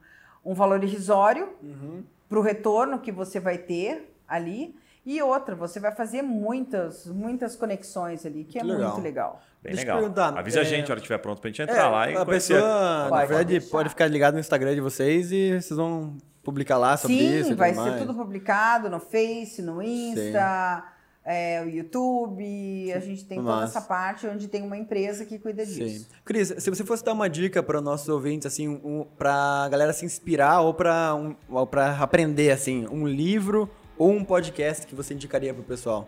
um 0.43 0.53
valor 0.53 0.83
irrisório 0.83 1.49
Uhum. 1.61 2.03
para 2.27 2.39
o 2.39 2.41
retorno 2.41 2.99
que 2.99 3.11
você 3.11 3.39
vai 3.39 3.57
ter 3.57 4.12
ali. 4.27 4.75
E 5.05 5.21
outra, 5.21 5.53
você 5.53 5.79
vai 5.81 5.93
fazer 5.93 6.21
muitas, 6.21 7.05
muitas 7.07 7.55
conexões 7.57 8.25
ali, 8.25 8.45
que 8.45 8.57
é 8.57 8.63
Muito 8.63 8.77
legal. 8.77 8.91
muito 8.93 9.03
legal. 9.03 9.41
Bem 9.61 9.73
Deixa 9.73 9.81
eu 9.81 9.85
legal. 9.95 9.99
perguntar, 9.99 10.39
Avisa 10.39 10.59
a 10.59 10.61
é- 10.61 10.65
gente 10.65 10.83
a 10.89 10.93
hora 10.93 10.95
que 10.95 11.01
estiver 11.01 11.17
pronto 11.17 11.41
pra 11.41 11.49
gente 11.49 11.61
entrar 11.61 11.89
lá 11.89 12.09
e 12.09 12.15
a 12.15 12.23
conhecer. 12.25 12.53
pessoa, 12.53 13.03
na 13.03 13.09
Pode 13.09 13.27
verdade, 13.27 13.61
pode 13.61 13.89
ficar 13.89 14.07
ligado 14.07 14.33
no 14.35 14.39
Instagram 14.39 14.73
de 14.75 14.81
vocês 14.81 15.31
e 15.31 15.59
vocês 15.61 15.77
vão 15.77 16.15
publicar 16.41 16.77
lá 16.77 16.95
sobre 16.95 17.17
Sim, 17.17 17.39
isso. 17.39 17.51
e 17.51 17.55
vai 17.55 17.73
ser 17.73 17.79
mais. 17.81 17.99
tudo 18.01 18.13
publicado 18.13 18.89
no 18.89 18.99
Face, 18.99 19.61
no 19.61 19.81
Insta, 19.81 20.83
é, 21.25 21.61
o 21.65 21.69
YouTube. 21.69 22.93
A 22.93 22.99
gente 22.99 23.25
tem 23.25 23.41
toda 23.43 23.63
essa 23.63 23.81
parte 23.81 24.25
onde 24.27 24.47
tem 24.47 24.61
uma 24.61 24.77
empresa 24.77 25.25
que 25.25 25.37
cuida 25.39 25.65
Sim. 25.65 25.83
disso. 25.85 26.09
Cris, 26.25 26.53
se 26.57 26.69
você 26.69 26.83
fosse 26.85 27.03
dar 27.03 27.13
uma 27.13 27.29
dica 27.29 27.61
para 27.63 27.77
os 27.77 27.83
nossos 27.83 28.07
ouvintes, 28.09 28.45
assim, 28.47 28.67
um, 28.69 29.05
para 29.17 29.33
a 29.65 29.69
galera 29.69 29.91
se 29.93 30.05
inspirar 30.05 30.61
ou 30.61 30.73
para 30.73 31.13
um, 31.15 31.35
ou 31.49 31.69
aprender, 31.99 32.51
assim, 32.51 32.87
um 32.91 33.05
livro 33.07 33.69
ou 33.97 34.11
um 34.11 34.23
podcast 34.23 34.85
que 34.87 34.95
você 34.95 35.13
indicaria 35.13 35.53
pro 35.53 35.63
pessoal? 35.63 36.07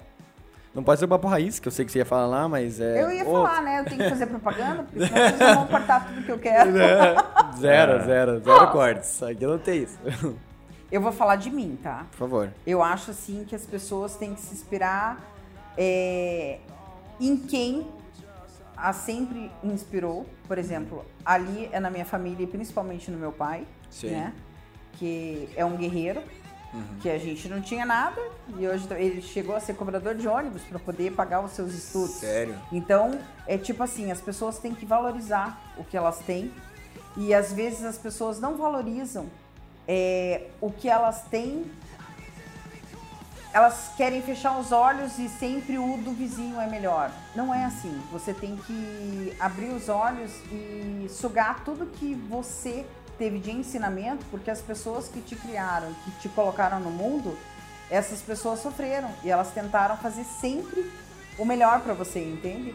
Não 0.74 0.84
pode 0.84 1.00
ser 1.00 1.06
o 1.06 1.08
Papo 1.08 1.28
Raiz, 1.28 1.58
que 1.58 1.68
eu 1.70 1.72
sei 1.72 1.86
que 1.86 1.92
você 1.92 2.00
ia 2.00 2.06
falar 2.06 2.26
lá, 2.26 2.50
mas 2.50 2.82
é... 2.82 3.02
Eu 3.02 3.10
ia 3.10 3.24
outro. 3.24 3.44
falar, 3.44 3.62
né? 3.62 3.80
Eu 3.80 3.86
tenho 3.86 4.04
que 4.04 4.10
fazer 4.10 4.28
propaganda, 4.28 4.84
porque 4.84 5.08
senão 5.08 5.22
vocês 5.22 5.40
não 5.40 5.56
vão 5.56 5.68
cortar 5.68 6.08
tudo 6.08 6.22
que 6.22 6.32
eu 6.32 6.38
quero. 6.38 6.72
zero, 7.58 8.06
zero, 8.06 8.40
zero 8.42 8.72
cortes. 8.72 9.24
Aqui 9.24 9.46
não 9.46 9.58
tem 9.58 9.84
isso. 9.84 9.98
Eu 10.92 11.00
vou 11.02 11.14
falar 11.14 11.38
de 11.38 11.50
mim, 11.50 11.80
tá? 11.82 12.06
Por 12.12 12.18
favor. 12.18 12.52
Eu 12.68 12.84
acho 12.84 13.12
assim 13.12 13.46
que 13.46 13.56
as 13.56 13.66
pessoas 13.66 14.18
têm 14.18 14.36
que 14.36 14.42
se 14.42 14.54
inspirar 14.54 15.18
é, 15.78 16.60
em 17.22 17.38
quem 17.38 17.88
a 18.76 18.92
sempre 18.92 19.50
inspirou. 19.64 20.26
Por 20.46 20.58
exemplo, 20.58 21.06
ali 21.26 21.70
é 21.72 21.80
na 21.80 21.90
minha 21.90 22.06
família 22.06 22.44
e 22.44 22.48
principalmente 22.48 23.10
no 23.10 23.18
meu 23.18 23.32
pai, 23.32 23.66
Sim. 23.90 24.12
né? 24.12 24.34
Que 24.94 25.50
é 25.56 25.64
um 25.64 25.78
guerreiro, 25.78 26.22
que 27.02 27.10
a 27.10 27.18
gente 27.18 27.48
não 27.48 27.62
tinha 27.62 27.86
nada 27.86 28.22
e 28.58 28.68
hoje 28.68 28.88
ele 28.92 29.22
chegou 29.22 29.56
a 29.56 29.60
ser 29.60 29.76
cobrador 29.76 30.16
de 30.16 30.28
ônibus 30.28 30.62
para 30.64 30.80
poder 30.80 31.12
pagar 31.14 31.42
os 31.42 31.52
seus 31.52 31.74
estudos. 31.74 32.16
Sério? 32.16 32.56
Então, 32.72 33.20
é 33.48 33.58
tipo 33.58 33.84
assim, 33.84 34.12
as 34.12 34.22
pessoas 34.22 34.60
têm 34.60 34.74
que 34.74 34.86
valorizar 34.86 35.74
o 35.78 35.84
que 35.84 35.96
elas 35.96 36.20
têm 36.20 36.52
e 37.18 37.34
às 37.34 37.54
vezes 37.54 37.84
as 37.84 37.98
pessoas 37.98 38.40
não 38.40 38.58
valorizam 38.58 39.28
é, 39.88 40.48
o 40.60 40.72
que 40.72 40.90
elas 40.90 41.24
têm. 41.24 41.66
Elas 43.54 43.92
querem 43.96 44.22
fechar 44.22 44.60
os 44.60 44.74
olhos 44.74 45.18
e 45.18 45.30
sempre 45.30 45.78
o 45.78 45.98
do 45.98 46.12
vizinho 46.12 46.60
é 46.60 46.68
melhor. 46.68 47.10
Não 47.34 47.54
é 47.54 47.64
assim. 47.64 48.02
Você 48.12 48.34
tem 48.34 48.58
que 48.58 49.34
abrir 49.40 49.70
os 49.70 49.88
olhos 49.88 50.32
e 50.52 51.08
sugar 51.10 51.64
tudo 51.64 51.86
que 51.86 52.14
você 52.14 52.86
teve 53.18 53.40
de 53.40 53.52
ensinamento, 53.52 54.26
porque 54.32 54.50
as 54.50 54.62
pessoas 54.62 55.08
que 55.08 55.22
te 55.22 55.36
criaram, 55.36 55.94
que 56.04 56.12
te 56.22 56.30
colocaram 56.30 56.80
no 56.80 56.92
mundo, 56.92 57.38
essas 57.90 58.22
pessoas 58.22 58.60
sofreram 58.60 59.10
e 59.24 59.30
elas 59.30 59.52
tentaram 59.52 59.98
fazer 59.98 60.24
sempre 60.24 60.92
o 61.38 61.46
melhor 61.46 61.82
para 61.82 61.94
você, 61.94 62.20
entende? 62.20 62.74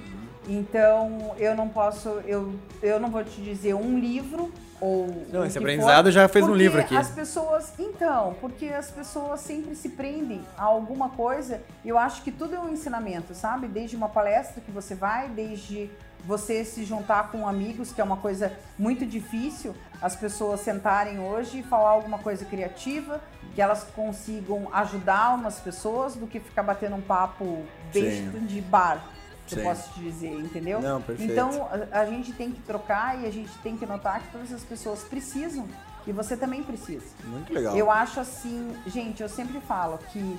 Então, 0.49 1.35
eu 1.39 1.55
não 1.55 1.69
posso, 1.69 2.09
eu, 2.27 2.55
eu 2.83 2.99
não 2.99 3.11
vou 3.11 3.23
te 3.25 3.41
dizer 3.41 3.75
um 3.75 3.99
livro 3.99 4.53
ou 4.81 5.27
Não, 5.31 5.45
esse 5.45 5.59
aprendizado 5.59 6.07
for, 6.07 6.13
já 6.13 6.27
fez 6.27 6.49
um 6.49 6.55
livro 6.55 6.81
aqui. 6.81 6.97
As 6.97 7.11
pessoas, 7.11 7.73
então, 7.79 8.35
porque 8.41 8.67
as 8.67 8.91
pessoas 8.91 9.41
sempre 9.41 9.75
se 9.75 9.91
prendem 9.91 10.41
a 10.57 10.65
alguma 10.65 11.11
coisa. 11.11 11.61
E 11.85 11.89
eu 11.91 11.99
acho 11.99 12.23
que 12.23 12.33
tudo 12.33 12.55
é 12.55 12.59
um 12.59 12.71
ensinamento, 12.71 13.35
sabe? 13.35 13.67
Desde 13.69 13.95
uma 13.95 14.09
palestra 14.09 14.63
que 14.63 14.71
você 14.71 14.95
vai, 14.95 15.29
desde 15.29 15.91
você 16.25 16.65
se 16.65 16.85
juntar 16.85 17.31
com 17.31 17.47
amigos, 17.47 17.93
que 17.93 18.01
é 18.01 18.05
uma 18.05 18.17
coisa 18.17 18.53
muito 18.79 19.05
difícil, 19.05 19.75
as 20.01 20.17
pessoas 20.17 20.61
sentarem 20.61 21.19
hoje 21.21 21.59
e 21.59 21.63
falar 21.63 21.91
alguma 21.91 22.19
coisa 22.19 22.45
criativa, 22.45 23.21
que 23.55 23.61
elas 23.61 23.85
consigam 23.95 24.69
ajudar 24.73 25.35
umas 25.35 25.61
pessoas, 25.61 26.15
do 26.15 26.27
que 26.27 26.41
ficar 26.41 26.63
batendo 26.63 26.97
um 26.97 27.03
papo 27.03 27.65
besta 27.93 28.39
de 28.41 28.61
bar, 28.61 29.05
que 29.47 29.55
Sim. 29.55 29.61
eu 29.61 29.67
posso 29.67 29.93
te 29.93 30.01
dizer, 30.01 30.33
entendeu? 30.33 30.81
Não, 30.81 31.03
perfeito. 31.03 31.33
Então, 31.33 31.69
a, 31.93 32.01
a 32.01 32.07
gente 32.07 32.33
tem 32.33 32.51
que 32.51 32.63
trocar 32.63 33.19
e 33.21 33.27
a 33.27 33.31
gente 33.31 33.53
tem 33.59 33.77
que 33.77 33.85
notar 33.85 34.21
que 34.21 34.31
todas 34.33 34.53
as 34.53 34.63
pessoas 34.63 35.03
precisam 35.03 35.69
e 36.07 36.13
você 36.13 36.37
também 36.37 36.63
precisa. 36.63 37.05
Muito 37.25 37.53
legal. 37.53 37.77
Eu 37.77 37.91
acho 37.91 38.21
assim, 38.21 38.75
gente, 38.87 39.23
eu 39.23 39.29
sempre 39.29 39.61
falo 39.61 39.99
que 40.11 40.39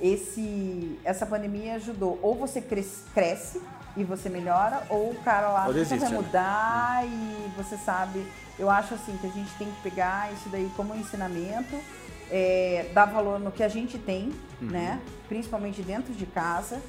esse, 0.00 0.98
essa 1.04 1.26
pandemia 1.26 1.74
ajudou. 1.74 2.18
Ou 2.22 2.34
você 2.34 2.60
cres- 2.60 3.04
cresce 3.14 3.60
e 3.96 4.04
você 4.04 4.28
melhora, 4.28 4.82
ou 4.88 5.10
o 5.10 5.14
cara 5.22 5.48
lá 5.48 5.68
vai 5.68 5.84
né? 5.84 6.08
mudar 6.08 7.06
e 7.06 7.52
você 7.56 7.76
sabe. 7.76 8.26
Eu 8.58 8.70
acho 8.70 8.94
assim 8.94 9.16
que 9.20 9.26
a 9.26 9.30
gente 9.30 9.50
tem 9.58 9.68
que 9.70 9.80
pegar 9.82 10.32
isso 10.32 10.48
daí 10.48 10.70
como 10.76 10.92
um 10.94 11.00
ensinamento. 11.00 11.76
é, 12.30 12.86
dar 12.94 13.04
valor 13.04 13.38
no 13.38 13.52
que 13.52 13.62
a 13.62 13.68
gente 13.68 13.98
tem, 13.98 14.32
né? 14.58 15.00
Principalmente 15.28 15.82
dentro 15.82 16.14
de 16.14 16.24
casa. 16.24 16.80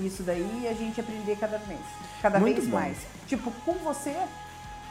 Isso 0.00 0.22
daí 0.22 0.66
a 0.68 0.72
gente 0.72 0.98
aprender 1.00 1.36
cada 1.36 1.58
vez, 1.58 1.80
cada 2.22 2.38
Muito 2.38 2.56
vez 2.56 2.68
bom. 2.68 2.78
mais. 2.78 2.96
Tipo, 3.26 3.50
com 3.64 3.74
você, 3.74 4.14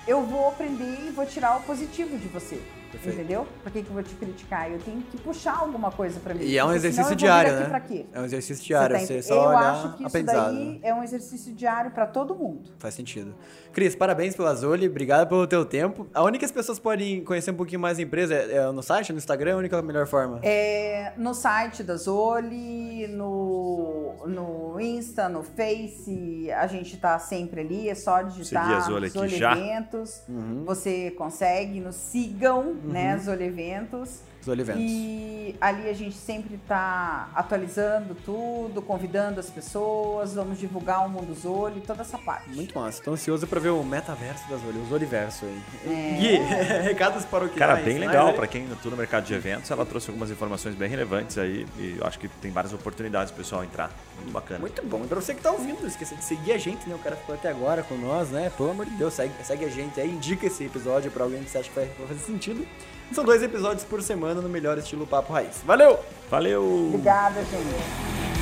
eu 0.07 0.23
vou 0.23 0.49
aprender 0.49 1.07
e 1.07 1.11
vou 1.11 1.25
tirar 1.25 1.57
o 1.57 1.61
positivo 1.61 2.17
de 2.17 2.27
você. 2.27 2.61
Perfeito. 2.95 3.19
Entendeu? 3.19 3.47
Por 3.63 3.71
que, 3.71 3.83
que 3.83 3.89
eu 3.89 3.93
vou 3.93 4.03
te 4.03 4.15
criticar? 4.15 4.71
Eu 4.71 4.79
tenho 4.79 5.01
que 5.01 5.17
puxar 5.17 5.57
alguma 5.59 5.91
coisa 5.91 6.19
pra 6.19 6.33
mim. 6.33 6.43
E 6.43 6.57
é 6.57 6.63
um 6.65 6.73
exercício 6.73 7.15
diário, 7.15 7.51
aqui 7.51 7.63
né? 7.63 7.69
Pra 7.69 7.79
quê? 7.79 8.05
É 8.13 8.19
um 8.19 8.25
exercício 8.25 8.63
Você 8.63 8.67
diário, 8.67 8.95
tá 8.95 9.05
você 9.05 9.21
só 9.21 9.35
eu 9.35 9.41
olhar 9.49 9.71
acho 9.71 9.89
que 9.89 9.97
isso 9.97 10.07
aprendizado. 10.07 10.53
daí 10.53 10.79
é 10.83 10.93
um 10.93 11.03
exercício 11.03 11.53
diário 11.53 11.91
pra 11.91 12.05
todo 12.05 12.35
mundo. 12.35 12.69
Faz 12.79 12.93
sentido. 12.93 13.35
Cris, 13.73 13.95
parabéns 13.95 14.35
pela 14.35 14.53
Zoli, 14.55 14.87
obrigado 14.87 15.27
pelo 15.27 15.45
teu 15.45 15.65
tempo. 15.65 16.07
A 16.13 16.23
única 16.23 16.39
que 16.39 16.45
as 16.45 16.51
pessoas 16.51 16.79
podem 16.79 17.23
conhecer 17.23 17.51
um 17.51 17.55
pouquinho 17.55 17.79
mais 17.79 17.99
a 17.99 18.01
empresa 18.01 18.33
é, 18.33 18.57
é 18.57 18.71
no 18.71 18.81
site, 18.81 19.11
no 19.11 19.17
Instagram, 19.17 19.51
é 19.51 19.53
a 19.53 19.57
única 19.57 19.81
melhor 19.81 20.07
forma. 20.07 20.39
É, 20.43 21.11
no 21.17 21.33
site 21.33 21.83
da 21.83 21.95
Zoli, 21.95 23.07
no, 23.07 24.15
no 24.27 24.79
Insta, 24.79 25.27
no 25.27 25.43
Face, 25.43 26.49
a 26.51 26.67
gente 26.67 26.97
tá 26.97 27.17
sempre 27.19 27.61
ali, 27.61 27.89
é 27.89 27.95
só 27.95 28.21
digitar 28.21 28.63
Seguir 28.63 28.77
a 28.77 28.79
Zoli 28.81 29.07
aqui 29.07 29.27
já. 29.29 29.51
Eventos. 29.53 30.23
Uhum. 30.27 30.63
Você 30.65 31.11
consegue, 31.11 31.79
nos 31.79 31.95
sigam, 31.95 32.75
né, 32.85 33.17
Zoli 33.17 33.45
Eventos. 33.45 34.21
Zoli 34.45 34.61
Eventos. 34.61 34.81
E 34.83 35.55
ali 35.59 35.89
a 35.89 35.93
gente 35.93 36.15
sempre 36.15 36.59
tá 36.67 37.29
atualizando 37.33 38.15
tudo, 38.25 38.81
convidando 38.81 39.39
as 39.39 39.49
pessoas, 39.49 40.35
vamos 40.35 40.59
divulgar 40.59 41.05
o 41.05 41.09
Mundo 41.09 41.33
Zoli, 41.33 41.81
toda 41.81 42.01
essa 42.01 42.17
parte. 42.17 42.49
Muito 42.49 42.77
massa. 42.77 43.01
Tô 43.03 43.11
ansioso 43.11 43.47
pra 43.47 43.59
ver 43.59 43.69
o 43.69 43.83
metaverso 43.83 44.47
da 44.49 44.57
Zoli, 44.57 44.79
o 44.79 44.85
Zoliverso 44.85 45.45
aí. 45.45 45.61
É. 45.85 46.17
Gui, 46.17 46.37
recados 46.83 47.25
para 47.25 47.45
o 47.45 47.49
que 47.49 47.57
Cara, 47.57 47.75
bem 47.75 47.97
legal. 47.97 48.33
Pra 48.33 48.47
quem 48.47 48.71
atua 48.71 48.91
no 48.91 48.97
mercado 48.97 49.25
de 49.25 49.33
eventos, 49.33 49.69
ela 49.71 49.85
trouxe 49.85 50.09
algumas 50.09 50.29
informações 50.29 50.75
bem 50.75 50.89
relevantes 50.89 51.37
aí. 51.37 51.65
E 51.77 51.97
eu 51.99 52.05
acho 52.05 52.19
que 52.19 52.27
tem 52.27 52.51
várias 52.51 52.73
oportunidades 52.73 53.31
pro 53.31 53.43
pessoal 53.43 53.63
entrar. 53.63 53.91
Muito 54.17 54.31
bacana. 54.31 54.59
Muito 54.59 54.85
bom. 54.85 55.03
E 55.03 55.07
pra 55.07 55.19
você 55.19 55.33
que 55.33 55.41
tá 55.41 55.51
ouvindo, 55.51 55.79
não 55.81 55.87
esqueça 55.87 56.15
de 56.15 56.23
seguir 56.23 56.51
a 56.51 56.57
gente, 56.57 56.87
né? 56.87 56.95
O 56.95 56.99
cara 56.99 57.15
ficou 57.15 57.35
até 57.35 57.49
agora 57.49 57.83
com 57.83 57.95
nós, 57.95 58.29
né? 58.29 58.51
Pelo 58.55 58.71
amor 58.71 58.85
de 58.85 58.95
Deus, 58.95 59.13
segue, 59.13 59.33
segue 59.43 59.65
a 59.65 59.69
gente 59.69 59.99
aí, 59.99 60.09
indica 60.09 60.45
esse 60.45 60.63
episódio 60.65 61.09
pra 61.11 61.23
alguém 61.23 61.43
que 61.43 61.49
você 61.49 61.57
acha 61.57 61.69
que 61.69 61.75
vai 61.75 61.87
fazer 62.07 62.19
sentido. 62.19 62.65
São 63.13 63.23
dois 63.23 63.41
episódios 63.41 63.83
por 63.83 64.01
semana 64.01 64.41
no 64.41 64.49
melhor 64.49 64.77
estilo 64.77 65.05
Papo 65.07 65.33
Raiz. 65.33 65.61
Valeu! 65.65 65.99
Valeu! 66.29 66.89
Obrigada, 66.89 67.41
gente. 67.45 68.34